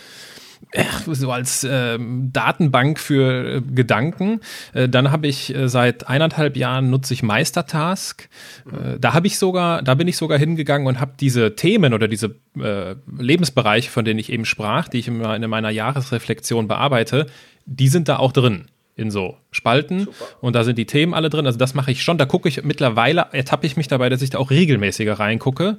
so 1.07 1.31
als 1.33 1.64
äh, 1.64 1.99
Datenbank 1.99 2.99
für 2.99 3.57
äh, 3.57 3.61
Gedanken. 3.61 4.40
Äh, 4.75 4.88
dann 4.88 5.11
habe 5.11 5.27
ich 5.27 5.55
äh, 5.55 5.68
seit 5.68 6.09
eineinhalb 6.09 6.57
Jahren 6.57 6.90
nutze 6.90 7.14
ich 7.14 7.23
Meistertask. 7.23 8.29
Äh, 8.66 8.99
da 8.99 9.14
habe 9.14 9.27
ich 9.27 9.38
sogar, 9.38 9.83
da 9.83 9.94
bin 9.94 10.09
ich 10.09 10.16
sogar 10.16 10.38
hingegangen 10.38 10.87
und 10.87 11.01
habe 11.01 11.12
diese 11.18 11.57
Themen 11.57 11.94
oder 11.94 12.09
diese 12.09 12.37
äh, 12.61 12.97
Lebensbereiche, 13.18 13.90
von 13.90 14.05
denen 14.05 14.18
ich 14.18 14.31
eben 14.31 14.44
sprach, 14.44 14.88
die 14.88 14.99
ich 14.99 15.09
in, 15.09 15.21
in 15.23 15.51
meiner 15.51 15.71
Jahresreflexion 15.71 16.68
bearbeite, 16.68 17.27
die 17.64 17.88
sind 17.88 18.09
da 18.09 18.18
auch 18.18 18.33
drin 18.33 18.66
in 18.99 19.12
so 19.12 19.37
Spalten 19.53 20.01
Super. 20.01 20.27
und 20.40 20.57
da 20.57 20.64
sind 20.64 20.77
die 20.77 20.85
Themen 20.85 21.14
alle 21.14 21.31
drin. 21.31 21.47
Also 21.47 21.57
das 21.57 21.73
mache 21.73 21.92
ich 21.92 22.03
schon. 22.03 22.18
Da 22.18 22.27
gucke 22.27 22.49
ich 22.49 22.64
mittlerweile, 22.64 23.27
ertappe 23.31 23.64
ich 23.64 23.77
mich 23.77 23.87
dabei, 23.87 24.09
dass 24.09 24.23
ich 24.23 24.31
da 24.31 24.38
auch 24.38 24.51
regelmäßiger 24.51 25.14
reingucke. 25.14 25.79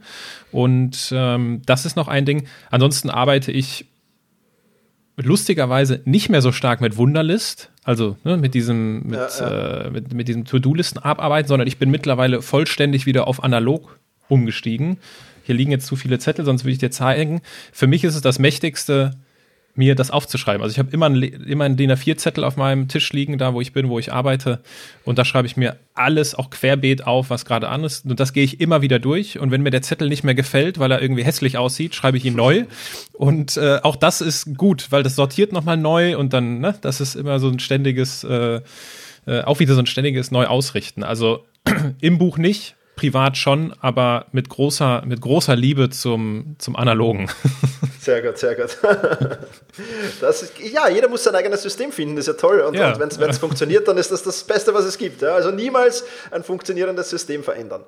Und 0.52 1.10
ähm, 1.12 1.62
das 1.65 1.86
ist 1.86 1.98
noch 1.98 2.08
ein 2.08 2.26
Ding. 2.26 2.48
Ansonsten 2.72 3.10
arbeite 3.10 3.52
ich 3.52 3.86
lustigerweise 5.25 6.01
nicht 6.05 6.29
mehr 6.29 6.41
so 6.41 6.51
stark 6.51 6.82
mit 6.82 6.97
Wunderlist, 6.97 7.71
also 7.84 8.17
ne, 8.23 8.38
mit 8.38 8.53
diesem, 8.53 9.03
mit, 9.03 9.19
ja, 9.19 9.27
ja. 9.39 9.82
Äh, 9.86 9.89
mit, 9.91 10.13
mit 10.13 10.27
diesem 10.27 10.45
To-Do-Listen 10.45 10.99
abarbeiten, 10.99 11.47
sondern 11.47 11.67
ich 11.67 11.77
bin 11.77 11.89
mittlerweile 11.89 12.41
vollständig 12.41 13.05
wieder 13.05 13.27
auf 13.27 13.43
analog 13.43 13.99
umgestiegen. 14.27 14.97
Hier 15.43 15.55
liegen 15.55 15.71
jetzt 15.71 15.88
zu 15.88 15.95
viele 15.95 16.19
Zettel, 16.19 16.45
sonst 16.45 16.63
würde 16.63 16.73
ich 16.73 16.77
dir 16.77 16.91
zeigen. 16.91 17.41
Für 17.71 17.88
mich 17.88 18.03
ist 18.03 18.15
es 18.15 18.21
das 18.21 18.39
mächtigste 18.39 19.12
mir 19.75 19.95
das 19.95 20.12
aufzuschreiben. 20.12 20.62
Also 20.62 20.73
ich 20.73 20.79
habe 20.79 20.89
immer, 20.91 21.08
ein, 21.08 21.21
immer 21.21 21.63
einen 21.63 21.77
DIN 21.77 21.91
A4-Zettel 21.91 22.43
auf 22.43 22.58
meinem 22.58 22.88
Tisch 22.88 23.12
liegen, 23.13 23.38
da 23.38 23.53
wo 23.53 23.62
ich 23.62 23.71
bin, 23.71 23.89
wo 23.89 23.99
ich 23.99 24.12
arbeite. 24.12 24.60
Und 25.05 25.17
da 25.17 25.25
schreibe 25.25 25.47
ich 25.47 25.58
mir 25.58 25.77
alles 25.93 26.36
auch 26.36 26.49
querbeet 26.49 27.08
auf, 27.08 27.29
was 27.29 27.45
gerade 27.45 27.69
an 27.69 27.84
ist. 27.84 28.05
Und 28.05 28.19
das 28.19 28.34
gehe 28.34 28.43
ich 28.43 28.60
immer 28.60 28.82
wieder 28.82 28.99
durch. 28.99 29.39
Und 29.39 29.51
wenn 29.51 29.62
mir 29.62 29.69
der 29.69 29.82
Zettel 29.82 30.10
nicht 30.10 30.23
mehr 30.23 30.36
gefällt, 30.36 30.79
weil 30.79 30.91
er 30.91 31.01
irgendwie 31.01 31.23
hässlich 31.23 31.58
aussieht, 31.58 31.95
schreibe 31.95 32.17
ich 32.17 32.25
ihn 32.25 32.36
neu. 32.36 32.65
Und 33.13 33.58
äh, 33.58 33.79
auch 33.84 33.95
das 33.95 34.21
ist 34.21 34.58
gut, 34.58 34.88
weil 34.91 35.03
das 35.03 35.15
sortiert 35.15 35.51
nochmal 35.51 35.75
neu 35.75 36.17
und 36.17 36.32
dann, 36.32 36.60
ne, 36.60 36.75
das 36.79 37.01
ist 37.01 37.15
immer 37.15 37.39
so 37.39 37.49
ein 37.49 37.60
ständiges, 37.60 38.23
äh, 38.23 38.62
äh, 39.27 39.41
auch 39.41 39.60
wieder 39.60 39.73
so 39.73 39.82
ein 39.82 39.88
ständiges 39.88 40.32
Neuausrichten. 40.32 41.03
Also 41.03 41.45
im 41.99 42.17
Buch 42.17 42.38
nicht, 42.38 42.75
privat 42.95 43.38
schon, 43.38 43.73
aber 43.79 44.25
mit 44.34 44.49
großer, 44.49 45.03
mit 45.05 45.21
großer 45.21 45.55
Liebe 45.55 45.89
zum, 45.89 46.55
zum 46.58 46.75
Analogen. 46.75 47.29
Sehr 48.10 48.24
gut, 48.24 48.38
sehr 48.39 48.56
gut. 48.56 48.78
Das 50.19 50.41
ist, 50.43 50.60
ja, 50.60 50.89
jeder 50.89 51.08
muss 51.08 51.24
sein 51.24 51.36
eigenes 51.36 51.62
System 51.62 51.93
finden, 51.93 52.17
das 52.17 52.28
ist 52.28 52.36
ja 52.36 52.39
toll. 52.41 52.60
Und, 52.62 52.74
ja. 52.74 52.93
und 52.93 53.19
wenn 53.19 53.30
es 53.30 53.38
funktioniert, 53.38 53.88
dann 53.88 53.98
ist 53.98 54.12
das 54.12 54.24
das 54.24 54.43
Beste, 54.43 54.74
was 54.74 54.84
es 54.84 54.98
gibt. 54.98 55.22
Ja? 55.22 55.36
Also 55.36 55.52
niemals 55.52 56.04
ein 56.32 56.43
funktionierendes 56.43 57.10
System 57.10 57.43
verändern. 57.43 57.84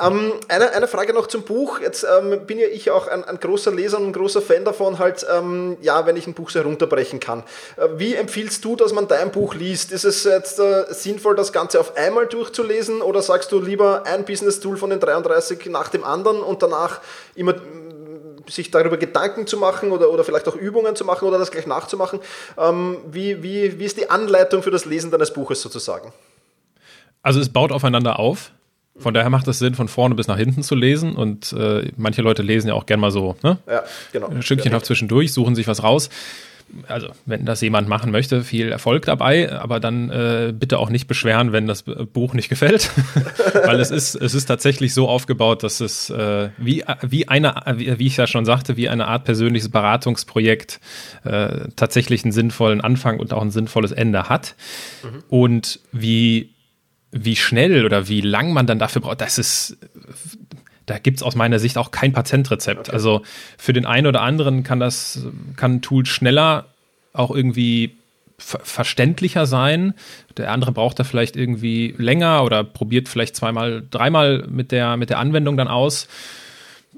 Ähm, 0.00 0.34
eine, 0.46 0.70
eine 0.70 0.86
Frage 0.86 1.12
noch 1.12 1.26
zum 1.26 1.42
Buch. 1.42 1.80
Jetzt 1.80 2.04
ähm, 2.04 2.46
bin 2.46 2.58
ja 2.58 2.66
ich 2.66 2.90
auch 2.92 3.08
ein, 3.08 3.24
ein, 3.24 3.40
großer 3.40 3.72
Leser 3.72 3.98
und 3.98 4.08
ein 4.08 4.12
großer 4.12 4.40
Fan 4.40 4.64
davon, 4.64 5.00
halt, 5.00 5.26
ähm, 5.34 5.78
ja, 5.80 6.06
wenn 6.06 6.16
ich 6.16 6.26
ein 6.26 6.34
Buch 6.34 6.50
so 6.50 6.60
herunterbrechen 6.60 7.18
kann. 7.18 7.42
Äh, 7.76 7.88
wie 7.96 8.14
empfiehlst 8.14 8.64
du, 8.64 8.76
dass 8.76 8.92
man 8.92 9.08
dein 9.08 9.32
Buch 9.32 9.54
liest? 9.54 9.90
Ist 9.90 10.04
es 10.04 10.22
jetzt 10.22 10.60
äh, 10.60 10.84
sinnvoll, 10.90 11.34
das 11.34 11.52
Ganze 11.52 11.80
auf 11.80 11.96
einmal 11.96 12.26
durchzulesen 12.26 13.02
oder 13.02 13.20
sagst 13.20 13.50
du 13.50 13.58
lieber 13.58 14.04
ein 14.04 14.24
Business-Tool 14.24 14.76
von 14.76 14.90
den 14.90 15.00
33 15.00 15.66
nach 15.66 15.88
dem 15.88 16.04
anderen 16.04 16.40
und 16.40 16.62
danach 16.62 17.00
immer 17.34 17.54
sich 18.48 18.70
darüber 18.70 18.96
Gedanken 18.96 19.46
zu 19.46 19.56
machen 19.56 19.92
oder, 19.92 20.10
oder 20.10 20.24
vielleicht 20.24 20.48
auch 20.48 20.56
Übungen 20.56 20.96
zu 20.96 21.04
machen 21.04 21.26
oder 21.26 21.38
das 21.38 21.50
gleich 21.50 21.66
nachzumachen. 21.66 22.20
Ähm, 22.58 22.98
wie, 23.10 23.42
wie, 23.42 23.78
wie 23.78 23.84
ist 23.84 23.98
die 23.98 24.10
Anleitung 24.10 24.62
für 24.62 24.70
das 24.70 24.84
Lesen 24.84 25.10
deines 25.10 25.32
Buches 25.32 25.60
sozusagen? 25.62 26.12
Also 27.22 27.40
es 27.40 27.48
baut 27.48 27.72
aufeinander 27.72 28.18
auf. 28.18 28.52
Von 28.98 29.14
daher 29.14 29.30
macht 29.30 29.48
es 29.48 29.58
Sinn, 29.58 29.74
von 29.74 29.88
vorne 29.88 30.14
bis 30.14 30.26
nach 30.26 30.36
hinten 30.36 30.62
zu 30.62 30.74
lesen. 30.74 31.16
Und 31.16 31.52
äh, 31.52 31.90
manche 31.96 32.20
Leute 32.20 32.42
lesen 32.42 32.68
ja 32.68 32.74
auch 32.74 32.84
gern 32.84 33.00
mal 33.00 33.10
so, 33.10 33.36
ne? 33.42 33.58
Ja, 33.66 33.84
genau. 34.12 34.28
Ein 34.28 34.42
Stückchen 34.42 34.72
ja. 34.72 34.82
zwischendurch, 34.82 35.32
suchen 35.32 35.54
sich 35.54 35.66
was 35.66 35.82
raus 35.82 36.10
also 36.88 37.08
wenn 37.26 37.44
das 37.44 37.60
jemand 37.60 37.88
machen 37.88 38.10
möchte, 38.10 38.42
viel 38.42 38.70
Erfolg 38.70 39.04
dabei, 39.06 39.52
aber 39.52 39.80
dann 39.80 40.10
äh, 40.10 40.52
bitte 40.56 40.78
auch 40.78 40.90
nicht 40.90 41.06
beschweren, 41.06 41.52
wenn 41.52 41.66
das 41.66 41.82
Buch 41.82 42.34
nicht 42.34 42.48
gefällt, 42.48 42.90
weil 43.64 43.80
es 43.80 43.90
ist 43.90 44.14
es 44.14 44.34
ist 44.34 44.46
tatsächlich 44.46 44.94
so 44.94 45.08
aufgebaut, 45.08 45.62
dass 45.62 45.80
es 45.80 46.10
äh, 46.10 46.50
wie 46.58 46.84
wie 47.02 47.28
eine 47.28 47.54
wie, 47.74 47.98
wie 47.98 48.06
ich 48.06 48.16
ja 48.16 48.26
schon 48.26 48.44
sagte, 48.44 48.76
wie 48.76 48.88
eine 48.88 49.06
Art 49.06 49.24
persönliches 49.24 49.70
Beratungsprojekt 49.70 50.80
äh, 51.24 51.68
tatsächlich 51.76 52.24
einen 52.24 52.32
sinnvollen 52.32 52.80
Anfang 52.80 53.20
und 53.20 53.32
auch 53.32 53.42
ein 53.42 53.50
sinnvolles 53.50 53.92
Ende 53.92 54.28
hat 54.28 54.54
mhm. 55.02 55.24
und 55.28 55.80
wie 55.92 56.50
wie 57.12 57.36
schnell 57.36 57.84
oder 57.84 58.08
wie 58.08 58.22
lang 58.22 58.54
man 58.54 58.66
dann 58.66 58.78
dafür 58.78 59.02
braucht, 59.02 59.20
das 59.20 59.36
ist 59.38 59.76
da 60.86 60.98
gibt 60.98 61.18
es 61.18 61.22
aus 61.22 61.34
meiner 61.34 61.58
Sicht 61.58 61.78
auch 61.78 61.90
kein 61.90 62.12
Patentrezept. 62.12 62.88
Okay. 62.88 62.92
Also 62.92 63.22
für 63.58 63.72
den 63.72 63.86
einen 63.86 64.06
oder 64.06 64.22
anderen 64.22 64.62
kann 64.62 64.80
das, 64.80 65.26
kann 65.56 65.76
ein 65.76 65.82
Tool 65.82 66.06
schneller 66.06 66.66
auch 67.12 67.30
irgendwie 67.30 67.96
verständlicher 68.38 69.46
sein. 69.46 69.94
Der 70.36 70.50
andere 70.50 70.72
braucht 70.72 70.98
da 70.98 71.04
vielleicht 71.04 71.36
irgendwie 71.36 71.94
länger 71.96 72.42
oder 72.42 72.64
probiert 72.64 73.08
vielleicht 73.08 73.36
zweimal, 73.36 73.84
dreimal 73.88 74.46
mit 74.48 74.72
der, 74.72 74.96
mit 74.96 75.10
der 75.10 75.18
Anwendung 75.18 75.56
dann 75.56 75.68
aus. 75.68 76.08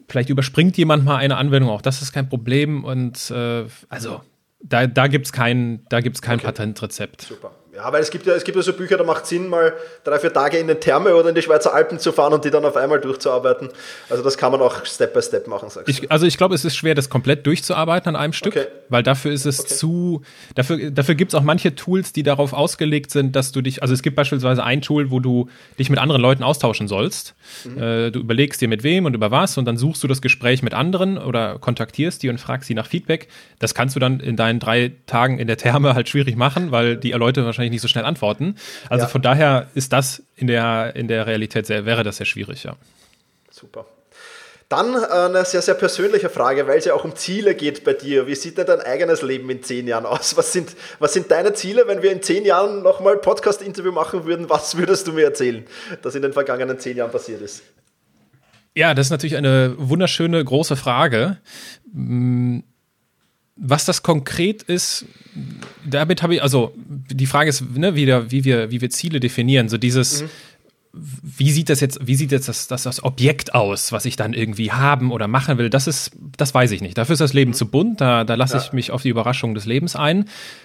Vielleicht 0.08 0.30
überspringt 0.30 0.76
jemand 0.78 1.04
mal 1.04 1.16
eine 1.16 1.36
Anwendung, 1.36 1.70
auch 1.70 1.82
das 1.82 2.00
ist 2.00 2.12
kein 2.12 2.28
Problem. 2.28 2.84
Und 2.84 3.30
äh, 3.30 3.64
also 3.88 4.22
da, 4.60 4.86
da 4.86 5.06
gibt 5.08 5.26
es 5.26 5.32
kein, 5.32 5.82
kein 5.90 6.06
okay. 6.06 6.38
Patentrezept. 6.38 7.22
Super 7.22 7.50
Ja, 7.74 7.92
weil 7.92 8.02
es 8.02 8.10
gibt 8.10 8.24
ja, 8.26 8.34
es 8.34 8.44
gibt 8.44 8.56
ja 8.56 8.62
so 8.62 8.72
Bücher, 8.72 8.96
da 8.96 9.04
macht 9.04 9.26
Sinn, 9.26 9.48
mal 9.48 9.72
drei, 10.04 10.18
vier 10.20 10.32
Tage 10.32 10.58
in 10.58 10.68
den 10.68 10.78
Therme 10.80 11.14
oder 11.16 11.30
in 11.30 11.34
die 11.34 11.42
Schweizer 11.42 11.74
Alpen 11.74 11.98
zu 11.98 12.12
fahren 12.12 12.32
und 12.32 12.44
die 12.44 12.50
dann 12.50 12.64
auf 12.64 12.76
einmal 12.76 13.00
durchzuarbeiten. 13.00 13.70
Also 14.08 14.22
das 14.22 14.38
kann 14.38 14.52
man 14.52 14.60
auch 14.60 14.86
Step 14.86 15.12
by 15.12 15.20
Step 15.20 15.48
machen, 15.48 15.70
sagst 15.70 15.88
ich, 15.88 16.02
du. 16.02 16.10
Also 16.10 16.26
ich 16.26 16.36
glaube, 16.36 16.54
es 16.54 16.64
ist 16.64 16.76
schwer, 16.76 16.94
das 16.94 17.10
komplett 17.10 17.46
durchzuarbeiten 17.46 18.10
an 18.10 18.16
einem 18.16 18.32
Stück, 18.32 18.54
okay. 18.54 18.66
weil 18.90 19.02
dafür 19.02 19.32
ist 19.32 19.44
es 19.44 19.60
okay. 19.60 19.74
zu, 19.74 20.22
dafür, 20.54 20.90
dafür 20.90 21.16
gibt 21.16 21.32
es 21.32 21.34
auch 21.34 21.42
manche 21.42 21.74
Tools, 21.74 22.12
die 22.12 22.22
darauf 22.22 22.52
ausgelegt 22.52 23.10
sind, 23.10 23.34
dass 23.34 23.50
du 23.50 23.60
dich, 23.60 23.82
also 23.82 23.92
es 23.92 24.02
gibt 24.02 24.14
beispielsweise 24.14 24.62
ein 24.62 24.80
Tool, 24.80 25.10
wo 25.10 25.18
du 25.18 25.48
dich 25.78 25.90
mit 25.90 25.98
anderen 25.98 26.22
Leuten 26.22 26.44
austauschen 26.44 26.86
sollst. 26.86 27.34
Mhm. 27.64 27.82
Äh, 27.82 28.10
du 28.12 28.20
überlegst 28.20 28.60
dir 28.60 28.68
mit 28.68 28.84
wem 28.84 29.04
und 29.04 29.14
über 29.14 29.32
was 29.32 29.58
und 29.58 29.64
dann 29.64 29.76
suchst 29.76 30.02
du 30.04 30.06
das 30.06 30.22
Gespräch 30.22 30.62
mit 30.62 30.74
anderen 30.74 31.18
oder 31.18 31.58
kontaktierst 31.58 32.22
die 32.22 32.28
und 32.28 32.38
fragst 32.38 32.68
sie 32.68 32.74
nach 32.74 32.86
Feedback. 32.86 33.26
Das 33.58 33.74
kannst 33.74 33.96
du 33.96 34.00
dann 34.00 34.20
in 34.20 34.36
deinen 34.36 34.60
drei 34.60 34.92
Tagen 35.06 35.38
in 35.38 35.48
der 35.48 35.56
Therme 35.56 35.94
halt 35.94 36.08
schwierig 36.08 36.36
machen, 36.36 36.70
weil 36.70 36.96
die 36.96 37.10
Leute 37.12 37.44
wahrscheinlich 37.44 37.63
nicht 37.70 37.82
so 37.82 37.88
schnell 37.88 38.04
antworten. 38.04 38.56
Also 38.88 39.04
ja. 39.04 39.08
von 39.08 39.22
daher 39.22 39.68
ist 39.74 39.92
das 39.92 40.22
in 40.36 40.46
der, 40.46 40.94
in 40.96 41.08
der 41.08 41.26
Realität 41.26 41.66
sehr, 41.66 41.84
wäre 41.86 42.04
das 42.04 42.16
sehr 42.18 42.26
schwierig, 42.26 42.64
ja. 42.64 42.76
Super. 43.50 43.86
Dann 44.68 44.94
äh, 44.94 45.06
eine 45.06 45.44
sehr, 45.44 45.62
sehr 45.62 45.74
persönliche 45.74 46.30
Frage, 46.30 46.66
weil 46.66 46.78
es 46.78 46.84
ja 46.84 46.94
auch 46.94 47.04
um 47.04 47.14
Ziele 47.14 47.54
geht 47.54 47.84
bei 47.84 47.92
dir. 47.92 48.26
Wie 48.26 48.34
sieht 48.34 48.58
denn 48.58 48.66
dein 48.66 48.80
eigenes 48.80 49.22
Leben 49.22 49.48
in 49.50 49.62
zehn 49.62 49.86
Jahren 49.86 50.06
aus? 50.06 50.36
Was 50.36 50.52
sind, 50.52 50.74
was 50.98 51.12
sind 51.12 51.30
deine 51.30 51.52
Ziele, 51.52 51.86
wenn 51.86 52.02
wir 52.02 52.10
in 52.10 52.22
zehn 52.22 52.44
Jahren 52.44 52.82
nochmal 52.82 53.18
Podcast-Interview 53.18 53.92
machen 53.92 54.24
würden? 54.24 54.48
Was 54.48 54.76
würdest 54.76 55.06
du 55.06 55.12
mir 55.12 55.24
erzählen, 55.24 55.64
das 56.02 56.14
in 56.14 56.22
den 56.22 56.32
vergangenen 56.32 56.78
zehn 56.78 56.96
Jahren 56.96 57.10
passiert 57.10 57.42
ist? 57.42 57.62
Ja, 58.74 58.94
das 58.94 59.06
ist 59.06 59.10
natürlich 59.10 59.36
eine 59.36 59.74
wunderschöne 59.78 60.42
große 60.42 60.76
Frage. 60.76 61.38
Hm, 61.92 62.64
was 63.56 63.84
das 63.84 64.02
konkret 64.02 64.62
ist, 64.62 65.06
damit 65.84 66.22
habe 66.22 66.34
ich, 66.34 66.42
also 66.42 66.74
die 66.76 67.26
Frage 67.26 67.50
ist, 67.50 67.62
ne, 67.76 67.94
wieder, 67.94 68.30
wie 68.30 68.44
wir, 68.44 68.70
wie 68.70 68.80
wir 68.80 68.90
Ziele 68.90 69.20
definieren. 69.20 69.68
So 69.68 69.78
dieses, 69.78 70.22
mhm. 70.22 70.28
wie 70.92 71.50
sieht 71.52 71.68
das 71.68 71.80
jetzt, 71.80 71.98
wie 72.04 72.16
sieht 72.16 72.32
jetzt 72.32 72.48
das, 72.48 72.66
das, 72.66 72.82
das 72.82 73.04
Objekt 73.04 73.54
aus, 73.54 73.92
was 73.92 74.06
ich 74.06 74.16
dann 74.16 74.32
irgendwie 74.32 74.72
haben 74.72 75.12
oder 75.12 75.28
machen 75.28 75.58
will? 75.58 75.70
Das 75.70 75.86
ist, 75.86 76.10
das 76.36 76.52
weiß 76.52 76.72
ich 76.72 76.80
nicht. 76.80 76.98
Dafür 76.98 77.14
ist 77.14 77.20
das 77.20 77.32
Leben 77.32 77.52
mhm. 77.52 77.54
zu 77.54 77.66
bunt. 77.66 78.00
Da, 78.00 78.24
da 78.24 78.34
lasse 78.34 78.56
ja. 78.56 78.62
ich 78.62 78.72
mich 78.72 78.90
auf 78.90 79.02
die 79.02 79.10
Überraschung 79.10 79.54
des 79.54 79.66
Lebens 79.66 79.94
ein. 79.94 80.24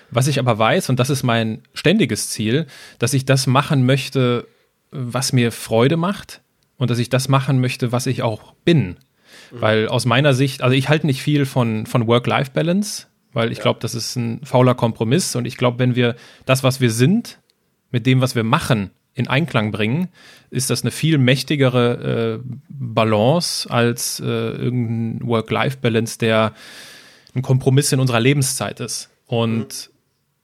Was 0.10 0.28
ich 0.28 0.40
aber 0.40 0.58
weiß, 0.58 0.90
und 0.90 1.00
das 1.00 1.12
ist 1.12 1.24
mein 1.24 1.62
ständiges 1.74 2.30
Ziel, 2.30 2.66
dass 2.98 3.14
ich 3.14 3.26
das 3.26 3.46
machen 3.46 3.86
möchte, 3.86 4.48
was 4.92 5.32
mir 5.32 5.52
Freude 5.52 5.98
macht 5.98 6.42
und 6.78 6.90
dass 6.90 6.98
ich 6.98 7.10
das 7.10 7.28
machen 7.30 7.62
möchte, 7.62 7.92
was 7.92 8.08
ich 8.08 8.24
auch 8.24 8.54
bin. 8.66 8.98
Mhm. 9.52 9.62
Weil 9.62 9.88
aus 9.88 10.06
meiner 10.06 10.34
Sicht, 10.34 10.62
also 10.62 10.76
ich 10.76 10.90
halte 10.90 11.08
nicht 11.08 11.22
viel 11.22 11.46
von, 11.46 11.86
von 11.86 12.08
Work-Life-Balance, 12.08 13.08
weil 13.34 13.52
ich 13.52 13.60
ja. 13.60 13.64
glaube, 13.64 13.80
das 13.82 13.96
ist 13.96 14.16
ein 14.16 14.42
fauler 14.44 14.76
Kompromiss. 14.76 15.36
Und 15.36 15.46
ich 15.46 15.58
glaube, 15.58 15.80
wenn 15.80 15.96
wir 15.96 16.16
das, 16.46 16.64
was 16.64 16.82
wir 16.82 16.92
sind, 16.92 17.40
mit 17.92 18.06
dem, 18.06 18.22
was 18.22 18.36
wir 18.36 18.44
machen, 18.44 18.92
in 19.14 19.28
Einklang 19.28 19.72
bringen, 19.72 20.08
ist 20.50 20.70
das 20.70 20.84
eine 20.84 20.92
viel 20.92 21.18
mächtigere 21.18 22.40
äh, 22.42 22.50
Balance 22.70 23.70
als 23.70 24.20
äh, 24.20 24.26
irgendein 24.26 25.28
Work-Life-Balance, 25.28 26.18
der 26.20 26.54
ein 27.36 27.42
Kompromiss 27.42 27.92
in 27.92 28.00
unserer 28.00 28.20
Lebenszeit 28.20 28.80
ist. 28.80 29.10
Und 29.26 29.90
mhm. 29.90 29.94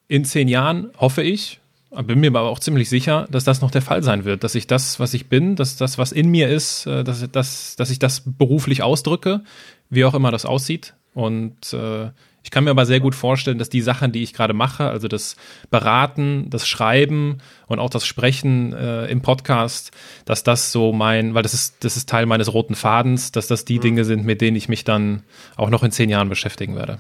in 0.08 0.26
zehn 0.26 0.48
Jahren 0.48 0.92
hoffe 0.98 1.24
ich, 1.24 1.60
bin 2.04 2.20
mir 2.20 2.28
aber 2.28 2.42
auch 2.42 2.60
ziemlich 2.60 2.90
sicher, 2.90 3.28
dass 3.32 3.44
das 3.44 3.62
noch 3.62 3.72
der 3.72 3.82
Fall 3.82 4.04
sein 4.04 4.26
wird, 4.26 4.44
dass 4.44 4.56
ich 4.56 4.68
das, 4.68 5.00
was 5.00 5.14
ich 5.14 5.28
bin, 5.28 5.56
dass 5.56 5.78
das, 5.78 5.98
was 5.98 6.12
in 6.12 6.30
mir 6.30 6.50
ist, 6.50 6.86
äh, 6.86 7.04
dass, 7.04 7.30
dass, 7.32 7.76
dass 7.76 7.90
ich 7.90 8.00
das 8.00 8.24
beruflich 8.26 8.84
ausdrücke, 8.84 9.44
wie 9.90 10.06
auch 10.06 10.14
immer 10.14 10.32
das 10.32 10.46
aussieht. 10.46 10.94
Und 11.14 11.74
äh, 11.74 12.10
ich 12.46 12.52
kann 12.52 12.64
mir 12.64 12.70
aber 12.70 12.86
sehr 12.86 13.00
gut 13.00 13.16
vorstellen, 13.16 13.58
dass 13.58 13.70
die 13.70 13.82
Sachen, 13.82 14.12
die 14.12 14.22
ich 14.22 14.34
gerade 14.34 14.54
mache, 14.54 14.88
also 14.88 15.08
das 15.08 15.36
Beraten, 15.72 16.48
das 16.52 16.68
Schreiben 16.68 17.40
und 17.66 17.80
auch 17.80 17.90
das 17.90 18.06
Sprechen 18.06 18.72
äh, 18.74 19.08
im 19.08 19.22
Podcast, 19.22 19.92
dass 20.26 20.44
das 20.44 20.72
so 20.72 20.94
mein, 20.94 21.34
weil 21.34 21.42
das 21.42 21.56
ist, 21.56 21.84
das 21.84 21.98
ist 21.98 22.08
Teil 22.08 22.28
meines 22.28 22.54
roten 22.54 22.76
Fadens, 22.76 23.32
dass 23.32 23.48
das 23.48 23.66
die 23.66 23.80
mhm. 23.80 23.82
Dinge 23.82 24.06
sind, 24.06 24.26
mit 24.26 24.42
denen 24.42 24.56
ich 24.56 24.70
mich 24.70 24.84
dann 24.84 25.24
auch 25.56 25.72
noch 25.72 25.84
in 25.84 25.92
zehn 25.92 26.10
Jahren 26.10 26.30
beschäftigen 26.30 26.76
werde. 26.76 27.00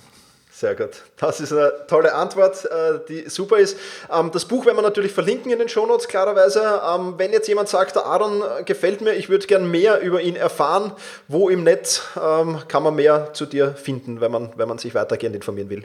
Sehr 0.57 0.73
gut. 0.73 1.03
Das 1.17 1.41
ist 1.41 1.51
eine 1.51 1.73
tolle 1.89 2.15
Antwort, 2.15 2.63
äh, 2.63 2.99
die 3.09 3.29
super 3.29 3.57
ist. 3.57 3.77
Ähm, 4.09 4.31
das 4.31 4.45
Buch 4.45 4.65
werden 4.65 4.77
wir 4.77 4.83
natürlich 4.83 5.11
verlinken 5.11 5.51
in 5.51 5.59
den 5.59 5.67
Shownotes, 5.67 6.07
klarerweise. 6.07 6.79
Ähm, 6.95 7.15
wenn 7.17 7.33
jetzt 7.33 7.49
jemand 7.49 7.67
sagt, 7.67 7.97
der 7.97 8.05
Aaron 8.05 8.41
gefällt 8.63 9.01
mir, 9.01 9.15
ich 9.15 9.27
würde 9.27 9.47
gern 9.47 9.69
mehr 9.69 9.99
über 9.99 10.21
ihn 10.21 10.37
erfahren, 10.37 10.93
wo 11.27 11.49
im 11.49 11.65
Netz 11.65 12.03
ähm, 12.15 12.59
kann 12.69 12.83
man 12.83 12.95
mehr 12.95 13.33
zu 13.33 13.45
dir 13.45 13.73
finden, 13.73 14.21
wenn 14.21 14.31
man, 14.31 14.53
wenn 14.55 14.69
man 14.69 14.77
sich 14.77 14.95
weitergehend 14.95 15.35
informieren 15.35 15.69
will? 15.69 15.83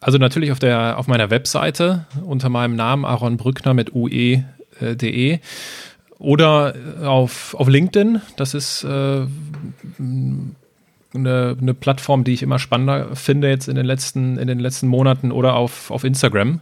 Also 0.00 0.18
natürlich 0.18 0.52
auf, 0.52 0.60
der, 0.60 0.96
auf 0.96 1.08
meiner 1.08 1.30
Webseite 1.30 2.06
unter 2.24 2.50
meinem 2.50 2.76
Namen 2.76 3.04
Aaron 3.04 3.36
Brückner 3.36 3.74
mit 3.74 3.92
ue.de 3.92 5.32
äh, 5.32 5.40
oder 6.20 6.74
auf, 7.02 7.54
auf 7.54 7.66
LinkedIn. 7.66 8.22
Das 8.36 8.54
ist 8.54 8.84
äh, 8.84 9.26
eine, 11.14 11.56
eine 11.60 11.74
Plattform, 11.74 12.24
die 12.24 12.32
ich 12.32 12.42
immer 12.42 12.58
spannender 12.58 13.14
finde 13.16 13.48
jetzt 13.48 13.68
in 13.68 13.74
den 13.74 13.86
letzten, 13.86 14.38
in 14.38 14.46
den 14.46 14.60
letzten 14.60 14.86
Monaten 14.86 15.32
oder 15.32 15.54
auf, 15.54 15.90
auf 15.90 16.04
Instagram. 16.04 16.60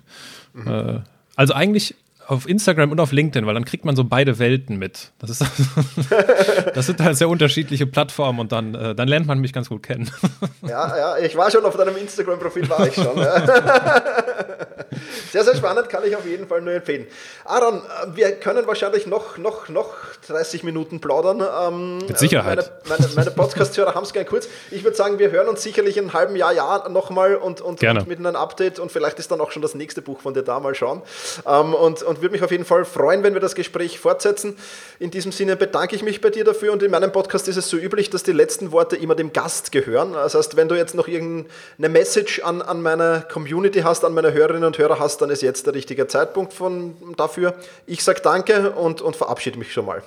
Mhm. 0.54 0.66
Äh, 0.66 1.00
also 1.36 1.54
eigentlich 1.54 1.94
auf 2.28 2.46
Instagram 2.46 2.92
und 2.92 3.00
auf 3.00 3.10
LinkedIn, 3.10 3.46
weil 3.46 3.54
dann 3.54 3.64
kriegt 3.64 3.86
man 3.86 3.96
so 3.96 4.04
beide 4.04 4.38
Welten 4.38 4.78
mit. 4.78 5.12
Das, 5.18 5.30
ist, 5.30 5.42
das 6.74 6.84
sind 6.84 7.00
halt 7.00 7.16
sehr 7.16 7.28
unterschiedliche 7.28 7.86
Plattformen 7.86 8.38
und 8.38 8.52
dann, 8.52 8.74
äh, 8.74 8.94
dann 8.94 9.08
lernt 9.08 9.26
man 9.26 9.38
mich 9.40 9.52
ganz 9.52 9.68
gut 9.68 9.82
kennen. 9.82 10.10
Ja, 10.66 10.96
ja, 10.98 11.18
ich 11.18 11.34
war 11.36 11.50
schon 11.50 11.64
auf 11.64 11.76
deinem 11.76 11.96
Instagram-Profil, 11.96 12.68
war 12.68 12.86
ich 12.86 12.94
schon. 12.94 13.16
Ja. 13.16 13.46
Sehr, 15.30 15.44
sehr 15.44 15.54
spannend, 15.54 15.88
kann 15.88 16.02
ich 16.04 16.16
auf 16.16 16.26
jeden 16.26 16.48
Fall 16.48 16.62
nur 16.62 16.72
empfehlen. 16.72 17.06
Aaron, 17.44 17.76
äh, 17.76 18.16
wir 18.16 18.32
können 18.32 18.66
wahrscheinlich 18.66 19.06
noch, 19.06 19.36
noch, 19.36 19.68
noch 19.68 19.94
30 20.26 20.64
Minuten 20.64 21.00
plaudern. 21.00 21.42
Ähm, 21.42 21.98
mit 21.98 22.18
Sicherheit. 22.18 22.72
Meine, 22.88 22.98
meine, 23.00 23.14
meine 23.14 23.30
Podcast-Hörer 23.30 23.94
haben 23.94 24.04
es 24.04 24.12
gern 24.12 24.26
kurz. 24.26 24.48
Ich 24.70 24.84
würde 24.84 24.96
sagen, 24.96 25.18
wir 25.18 25.30
hören 25.30 25.48
uns 25.48 25.62
sicherlich 25.62 25.96
in 25.96 26.04
einem 26.04 26.12
halben 26.14 26.36
Jahr, 26.36 26.52
Jahr 26.52 26.88
nochmal 26.88 27.36
und, 27.36 27.60
und, 27.60 27.82
und, 27.82 28.06
mit 28.06 28.18
einem 28.18 28.36
Update 28.36 28.78
und 28.78 28.90
vielleicht 28.90 29.18
ist 29.18 29.30
dann 29.30 29.40
auch 29.40 29.50
schon 29.50 29.62
das 29.62 29.74
nächste 29.74 30.00
Buch 30.00 30.20
von 30.20 30.34
dir 30.34 30.42
da 30.42 30.60
mal 30.60 30.74
schauen. 30.74 31.02
Ähm, 31.46 31.74
und, 31.74 32.02
und 32.02 32.17
würde 32.20 32.32
mich 32.32 32.42
auf 32.42 32.50
jeden 32.50 32.64
Fall 32.64 32.84
freuen, 32.84 33.22
wenn 33.22 33.34
wir 33.34 33.40
das 33.40 33.54
Gespräch 33.54 33.98
fortsetzen. 33.98 34.56
In 34.98 35.10
diesem 35.10 35.32
Sinne 35.32 35.56
bedanke 35.56 35.96
ich 35.96 36.02
mich 36.02 36.20
bei 36.20 36.30
dir 36.30 36.44
dafür 36.44 36.72
und 36.72 36.82
in 36.82 36.90
meinem 36.90 37.12
Podcast 37.12 37.48
ist 37.48 37.56
es 37.56 37.68
so 37.68 37.76
üblich, 37.76 38.10
dass 38.10 38.22
die 38.22 38.32
letzten 38.32 38.72
Worte 38.72 38.96
immer 38.96 39.14
dem 39.14 39.32
Gast 39.32 39.72
gehören. 39.72 40.12
Das 40.12 40.34
heißt, 40.34 40.56
wenn 40.56 40.68
du 40.68 40.74
jetzt 40.74 40.94
noch 40.94 41.08
irgendeine 41.08 41.88
Message 41.88 42.40
an, 42.40 42.62
an 42.62 42.82
meine 42.82 43.24
Community 43.30 43.80
hast, 43.80 44.04
an 44.04 44.14
meine 44.14 44.32
Hörerinnen 44.32 44.64
und 44.64 44.78
Hörer 44.78 44.98
hast, 44.98 45.22
dann 45.22 45.30
ist 45.30 45.42
jetzt 45.42 45.66
der 45.66 45.74
richtige 45.74 46.06
Zeitpunkt 46.06 46.52
von, 46.52 46.94
dafür. 47.16 47.54
Ich 47.86 48.04
sage 48.04 48.20
danke 48.22 48.70
und, 48.72 49.00
und 49.00 49.16
verabschiede 49.16 49.58
mich 49.58 49.72
schon 49.72 49.86
mal. 49.86 50.02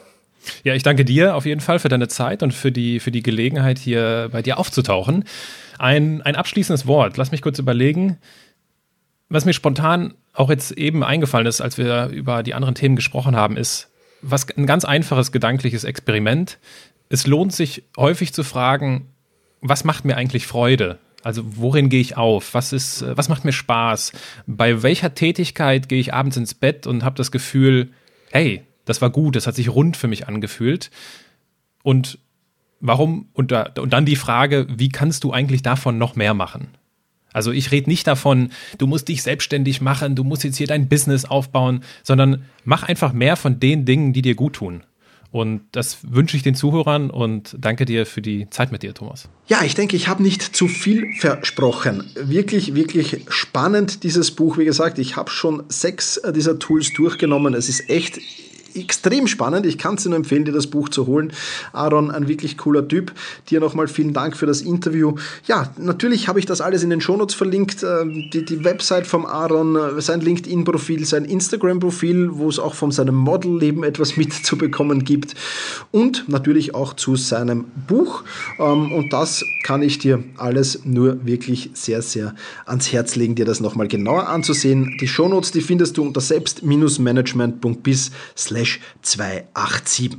Ja, 0.63 0.73
ich 0.73 0.83
danke 0.83 1.05
dir 1.05 1.35
auf 1.35 1.45
jeden 1.45 1.61
Fall 1.61 1.79
für 1.79 1.89
deine 1.89 2.07
Zeit 2.07 2.43
und 2.43 2.53
für 2.53 2.71
die, 2.71 2.99
für 2.99 3.11
die 3.11 3.21
Gelegenheit, 3.21 3.77
hier 3.77 4.29
bei 4.31 4.41
dir 4.41 4.57
aufzutauchen. 4.57 5.25
Ein, 5.77 6.21
ein 6.21 6.35
abschließendes 6.35 6.87
Wort. 6.87 7.17
Lass 7.17 7.31
mich 7.31 7.41
kurz 7.41 7.59
überlegen. 7.59 8.17
Was 9.33 9.45
mir 9.45 9.53
spontan 9.53 10.13
auch 10.33 10.49
jetzt 10.49 10.73
eben 10.73 11.05
eingefallen 11.05 11.47
ist, 11.47 11.61
als 11.61 11.77
wir 11.77 12.07
über 12.07 12.43
die 12.43 12.53
anderen 12.53 12.75
Themen 12.75 12.97
gesprochen 12.97 13.33
haben, 13.33 13.55
ist 13.55 13.89
was 14.21 14.45
ein 14.57 14.65
ganz 14.65 14.83
einfaches 14.83 15.31
gedankliches 15.31 15.85
Experiment. 15.85 16.59
Es 17.07 17.27
lohnt 17.27 17.53
sich 17.53 17.83
häufig 17.95 18.33
zu 18.33 18.43
fragen, 18.43 19.07
was 19.61 19.85
macht 19.85 20.03
mir 20.03 20.17
eigentlich 20.17 20.47
Freude? 20.47 20.99
Also 21.23 21.43
worin 21.45 21.87
gehe 21.87 22.01
ich 22.01 22.17
auf? 22.17 22.53
Was 22.53 22.73
ist, 22.73 23.05
was 23.07 23.29
macht 23.29 23.45
mir 23.45 23.53
Spaß? 23.53 24.11
Bei 24.47 24.83
welcher 24.83 25.15
Tätigkeit 25.15 25.87
gehe 25.87 26.01
ich 26.01 26.13
abends 26.13 26.35
ins 26.35 26.53
Bett 26.53 26.85
und 26.85 27.05
habe 27.05 27.15
das 27.15 27.31
Gefühl, 27.31 27.89
hey, 28.31 28.63
das 28.83 29.01
war 29.01 29.11
gut, 29.11 29.37
das 29.37 29.47
hat 29.47 29.55
sich 29.55 29.69
rund 29.69 29.95
für 29.95 30.09
mich 30.09 30.27
angefühlt. 30.27 30.91
Und 31.83 32.19
warum? 32.81 33.29
Und, 33.31 33.53
da, 33.53 33.71
und 33.79 33.93
dann 33.93 34.05
die 34.05 34.17
Frage, 34.17 34.67
wie 34.69 34.89
kannst 34.89 35.23
du 35.23 35.31
eigentlich 35.31 35.61
davon 35.61 35.97
noch 35.97 36.17
mehr 36.17 36.33
machen? 36.33 36.67
Also 37.33 37.51
ich 37.51 37.71
rede 37.71 37.89
nicht 37.89 38.07
davon, 38.07 38.49
du 38.77 38.87
musst 38.87 39.07
dich 39.07 39.23
selbstständig 39.23 39.81
machen, 39.81 40.15
du 40.15 40.23
musst 40.23 40.43
jetzt 40.43 40.57
hier 40.57 40.67
dein 40.67 40.89
Business 40.89 41.25
aufbauen, 41.25 41.83
sondern 42.03 42.45
mach 42.65 42.83
einfach 42.83 43.13
mehr 43.13 43.35
von 43.35 43.59
den 43.59 43.85
Dingen, 43.85 44.13
die 44.13 44.21
dir 44.21 44.35
gut 44.35 44.53
tun. 44.53 44.83
Und 45.31 45.61
das 45.71 45.99
wünsche 46.01 46.35
ich 46.35 46.43
den 46.43 46.55
Zuhörern 46.55 47.09
und 47.09 47.55
danke 47.57 47.85
dir 47.85 48.05
für 48.05 48.21
die 48.21 48.49
Zeit 48.49 48.73
mit 48.73 48.83
dir, 48.83 48.93
Thomas. 48.93 49.29
Ja, 49.47 49.63
ich 49.63 49.75
denke, 49.75 49.95
ich 49.95 50.09
habe 50.09 50.21
nicht 50.21 50.41
zu 50.41 50.67
viel 50.67 51.13
versprochen. 51.19 52.03
Wirklich, 52.15 52.75
wirklich 52.75 53.21
spannend 53.29 54.03
dieses 54.03 54.31
Buch. 54.31 54.57
Wie 54.57 54.65
gesagt, 54.65 54.99
ich 54.99 55.15
habe 55.15 55.31
schon 55.31 55.63
sechs 55.69 56.21
dieser 56.35 56.59
Tools 56.59 56.91
durchgenommen. 56.93 57.53
Es 57.53 57.69
ist 57.69 57.89
echt 57.89 58.19
extrem 58.75 59.27
spannend. 59.27 59.65
Ich 59.65 59.77
kann 59.77 59.95
es 59.95 60.05
nur 60.05 60.15
empfehlen, 60.15 60.45
dir 60.45 60.51
das 60.51 60.67
Buch 60.67 60.89
zu 60.89 61.07
holen. 61.07 61.33
Aaron, 61.73 62.11
ein 62.11 62.27
wirklich 62.27 62.57
cooler 62.57 62.87
Typ. 62.87 63.11
Dir 63.49 63.59
nochmal 63.59 63.87
vielen 63.87 64.13
Dank 64.13 64.35
für 64.37 64.45
das 64.45 64.61
Interview. 64.61 65.15
Ja, 65.47 65.73
natürlich 65.77 66.27
habe 66.27 66.39
ich 66.39 66.45
das 66.45 66.61
alles 66.61 66.83
in 66.83 66.89
den 66.89 67.01
Shownotes 67.01 67.35
verlinkt. 67.35 67.83
Ähm, 67.83 68.29
die, 68.33 68.45
die 68.45 68.63
Website 68.63 69.07
vom 69.07 69.25
Aaron, 69.25 69.75
äh, 69.75 70.01
sein 70.01 70.21
LinkedIn-Profil, 70.21 71.05
sein 71.05 71.25
Instagram-Profil, 71.25 72.29
wo 72.33 72.49
es 72.49 72.59
auch 72.59 72.73
von 72.73 72.91
seinem 72.91 73.15
Modelleben 73.15 73.83
etwas 73.83 74.17
mitzubekommen 74.21 75.03
gibt. 75.03 75.35
Und 75.91 76.27
natürlich 76.27 76.75
auch 76.75 76.93
zu 76.93 77.15
seinem 77.15 77.65
Buch. 77.87 78.23
Ähm, 78.59 78.91
und 78.91 79.13
das 79.13 79.43
kann 79.63 79.81
ich 79.81 79.99
dir 79.99 80.23
alles 80.37 80.81
nur 80.85 81.25
wirklich 81.25 81.71
sehr, 81.73 82.01
sehr 82.01 82.35
ans 82.65 82.91
Herz 82.91 83.15
legen, 83.15 83.35
dir 83.35 83.45
das 83.45 83.59
nochmal 83.59 83.87
genauer 83.87 84.27
anzusehen. 84.27 84.97
Die 84.99 85.07
Shownotes, 85.07 85.51
die 85.51 85.61
findest 85.61 85.97
du 85.97 86.03
unter 86.03 86.21
selbst-management.bis 86.21 88.11
287. 89.01 90.17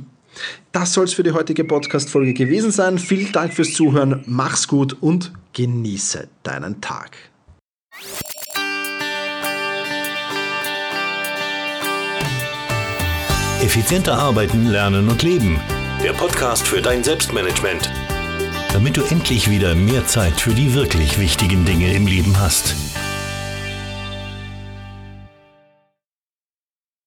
Das 0.71 0.93
soll 0.93 1.05
es 1.05 1.13
für 1.13 1.23
die 1.23 1.31
heutige 1.31 1.63
Podcast-Folge 1.63 2.33
gewesen 2.33 2.71
sein. 2.71 2.97
Vielen 2.97 3.31
Dank 3.31 3.53
fürs 3.53 3.73
Zuhören, 3.73 4.23
mach's 4.25 4.67
gut 4.67 4.97
und 5.01 5.31
genieße 5.53 6.27
deinen 6.43 6.81
Tag. 6.81 7.17
Effizienter 13.61 14.17
arbeiten, 14.17 14.67
lernen 14.67 15.07
und 15.07 15.23
leben. 15.23 15.59
Der 16.03 16.11
Podcast 16.11 16.67
für 16.67 16.81
dein 16.81 17.01
Selbstmanagement. 17.01 17.89
Damit 18.73 18.97
du 18.97 19.03
endlich 19.03 19.49
wieder 19.49 19.73
mehr 19.73 20.05
Zeit 20.05 20.41
für 20.41 20.53
die 20.53 20.73
wirklich 20.73 21.17
wichtigen 21.17 21.63
Dinge 21.63 21.93
im 21.93 22.05
Leben 22.05 22.37
hast. 22.39 22.75